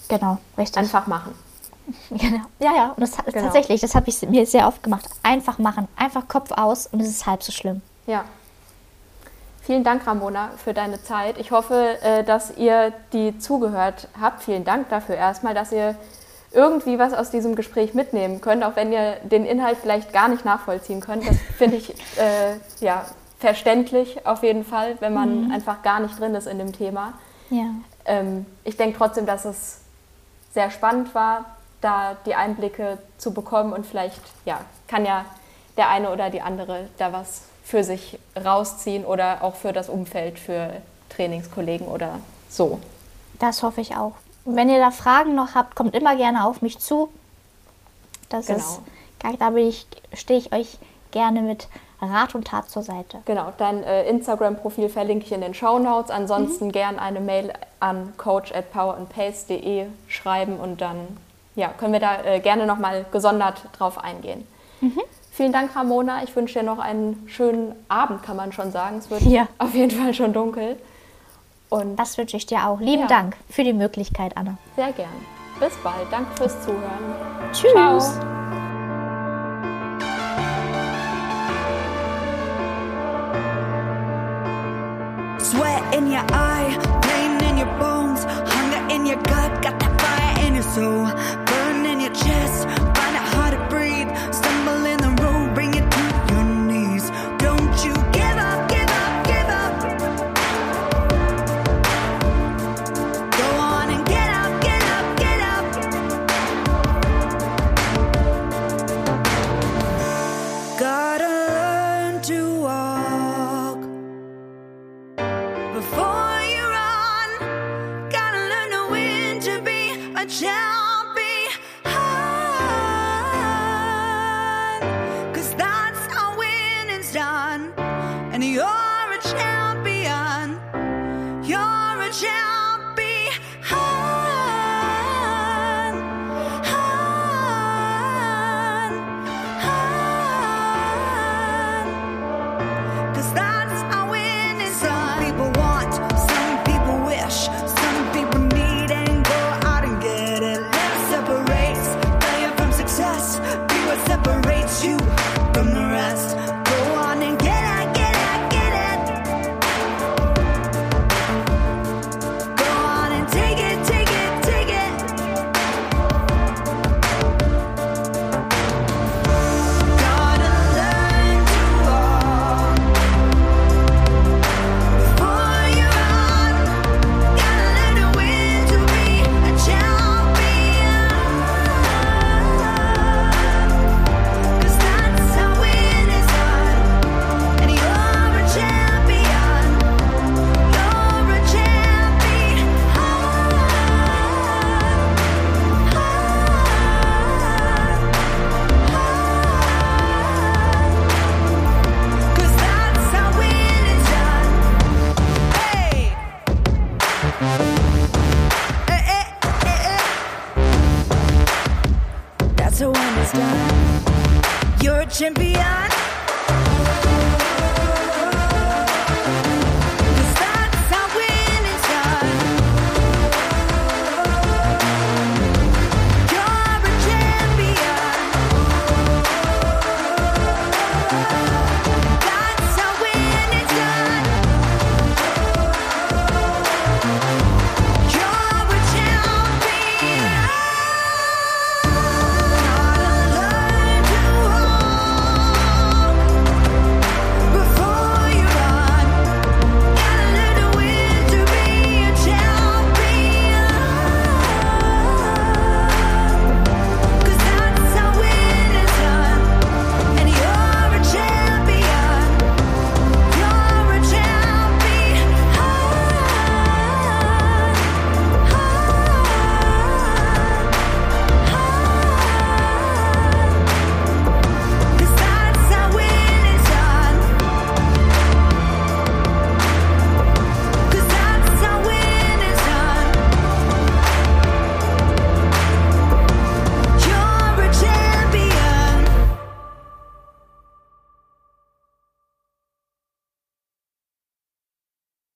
Genau, 0.09 0.39
richtig. 0.59 0.77
Einfach 0.79 1.07
machen. 1.07 1.35
Genau. 2.11 2.45
Ja, 2.61 2.73
ja, 2.77 2.93
und 2.97 3.01
das 3.01 3.17
Genau. 3.17 3.45
tatsächlich, 3.47 3.81
das 3.81 3.95
habe 3.97 4.09
ich 4.09 4.23
mir 4.23 4.47
sehr 4.47 4.69
oft 4.69 4.83
gemacht. 4.85 5.05
Einfach 5.25 5.59
machen, 5.59 5.89
einfach 5.97 6.29
Kopf 6.29 6.53
aus 6.53 6.87
und 6.87 7.01
es 7.01 7.09
ist 7.09 7.27
halb 7.27 7.43
so 7.43 7.51
schlimm. 7.51 7.83
Ja. 8.07 8.25
Vielen 9.63 9.85
Dank, 9.85 10.05
Ramona, 10.07 10.51
für 10.57 10.75
deine 10.75 11.03
Zeit. 11.03 11.39
Ich 11.39 11.53
hoffe, 11.53 11.97
äh, 12.03 12.25
dass 12.25 12.57
ihr, 12.57 12.93
die 13.13 13.39
zugehört 13.39 14.09
habt, 14.21 14.43
vielen 14.43 14.65
Dank 14.65 14.89
dafür 14.89 15.15
erstmal, 15.15 15.55
dass 15.55 15.71
ihr 15.71 15.95
irgendwie 16.51 16.99
was 16.99 17.15
aus 17.15 17.31
diesem 17.31 17.55
Gespräch 17.55 17.95
mitnehmen 17.95 18.41
könnt, 18.41 18.65
auch 18.65 18.75
wenn 18.75 18.93
ihr 18.93 19.17
den 19.23 19.47
Inhalt 19.47 19.79
vielleicht 19.81 20.13
gar 20.13 20.29
nicht 20.29 20.45
nachvollziehen 20.45 21.01
könnt. 21.01 21.29
Das 21.29 21.37
finde 21.57 21.77
ich 21.77 21.91
äh, 22.19 22.57
ja, 22.81 23.05
verständlich 23.39 24.27
auf 24.27 24.43
jeden 24.43 24.65
Fall, 24.65 24.97
wenn 25.01 25.15
man 25.15 25.53
einfach 25.53 25.83
gar 25.83 26.01
nicht 26.01 26.19
drin 26.19 26.35
ist 26.35 26.47
in 26.47 26.59
dem 26.59 26.73
Thema. 26.73 27.13
Ja. 27.51 27.67
Ähm, 28.05 28.47
ich 28.65 28.77
denke 28.77 28.99
trotzdem, 28.99 29.27
dass 29.27 29.45
es 29.45 29.81
sehr 30.53 30.71
spannend 30.71 31.15
war, 31.15 31.45
da 31.81 32.17
die 32.27 32.35
Einblicke 32.35 32.99
zu 33.17 33.33
bekommen 33.33 33.73
und 33.73 33.87
vielleicht 33.87 34.21
ja, 34.45 34.61
kann 34.89 35.05
ja 35.07 35.25
der 35.77 35.89
eine 35.89 36.11
oder 36.11 36.31
die 36.31 36.43
andere 36.43 36.89
da 36.99 37.13
was 37.13 37.43
für 37.63 37.85
sich 37.85 38.19
rausziehen 38.43 39.05
oder 39.05 39.43
auch 39.43 39.55
für 39.55 39.73
das 39.73 39.89
Umfeld, 39.89 40.39
für 40.39 40.71
Trainingskollegen 41.11 41.87
oder 41.87 42.19
so. 42.49 42.81
Das 43.39 43.63
hoffe 43.63 43.81
ich 43.81 43.97
auch. 43.97 44.13
Und 44.45 44.57
wenn 44.57 44.69
ihr 44.69 44.79
da 44.79 44.91
Fragen 44.91 45.35
noch 45.35 45.55
habt, 45.55 45.77
kommt 45.77 45.95
immer 45.95 46.17
gerne 46.17 46.45
auf 46.47 46.63
mich 46.63 46.79
zu. 46.79 47.09
Das 48.29 48.47
Genau. 48.47 48.59
ist, 48.59 48.81
da 49.39 49.51
bin 49.51 49.69
ich, 49.69 49.87
stehe 50.15 50.39
ich 50.39 50.53
euch 50.53 50.79
gerne 51.13 51.43
mit 51.43 51.69
Rat 52.01 52.35
und 52.35 52.49
Tat 52.49 52.69
zur 52.69 52.83
Seite. 52.83 53.19
Genau, 53.27 53.53
dein 53.59 53.85
äh, 53.85 54.09
Instagram-Profil 54.09 54.89
verlinke 54.89 55.27
ich 55.27 55.33
in 55.33 55.41
den 55.41 55.55
Show 55.55 55.79
Notes. 55.79 56.11
Ansonsten 56.11 56.73
gern 56.73 56.99
eine 56.99 57.21
Mail 57.21 57.53
an 57.79 58.13
coach 58.17 58.53
at 58.53 58.73
powerandpace.de 58.73 59.87
schreiben 60.09 60.57
und 60.59 60.81
dann 60.81 60.97
ja, 61.55 61.69
können 61.69 61.93
wir 61.93 62.01
da 62.01 62.25
äh, 62.25 62.41
gerne 62.41 62.67
nochmal 62.67 63.05
gesondert 63.13 63.63
drauf 63.79 63.99
eingehen. 63.99 64.47
Vielen 65.43 65.53
Dank, 65.53 65.75
Ramona. 65.75 66.23
Ich 66.23 66.37
wünsche 66.37 66.61
dir 66.61 66.65
noch 66.65 66.79
einen 66.79 67.25
schönen 67.27 67.75
Abend, 67.89 68.23
kann 68.23 68.37
man 68.37 68.53
schon 68.53 68.71
sagen. 68.71 68.99
Es 68.99 69.11
wird 69.11 69.23
Ja. 69.23 69.49
auf 69.59 69.75
jeden 69.75 69.91
Fall 69.91 70.15
schon 70.15 70.33
dunkel. 70.33 70.77
Und 71.69 71.97
Das 71.97 72.17
wünsche 72.17 72.37
ich 72.37 72.47
dir 72.47 72.65
auch. 72.69 72.79
Lieben 72.79 73.03
Ja. 73.03 73.07
Dank 73.09 73.37
für 73.51 73.65
die 73.65 73.73
Möglichkeit, 73.73 74.37
Anna. 74.37 74.57
sehr 74.77 74.93
gern. 74.93 75.09
Bis 75.59 75.73
bald. 75.83 76.07
Danke 76.13 76.31
fürs 76.37 76.63
Zuhören. 76.65 77.17
Tschüss. 77.53 77.73
Ciao. 77.73 77.99
Sweat 85.39 85.83
in 85.95 86.07
your 86.11 86.25
eye, 86.33 86.71
pain 87.03 87.33
in 87.49 87.59
your 87.59 87.73
bones, 87.79 88.25
hunger 88.25 88.83
in 88.95 89.05
your 89.07 89.17
gut, 89.17 89.53
got 89.61 89.77
that 89.81 89.93
fire 90.01 90.47
in 90.47 90.55
your 90.55 90.63
soul, 90.63 91.05
burn 91.49 91.85
in 91.85 92.01
your 92.01 92.13
chest, 92.15 92.67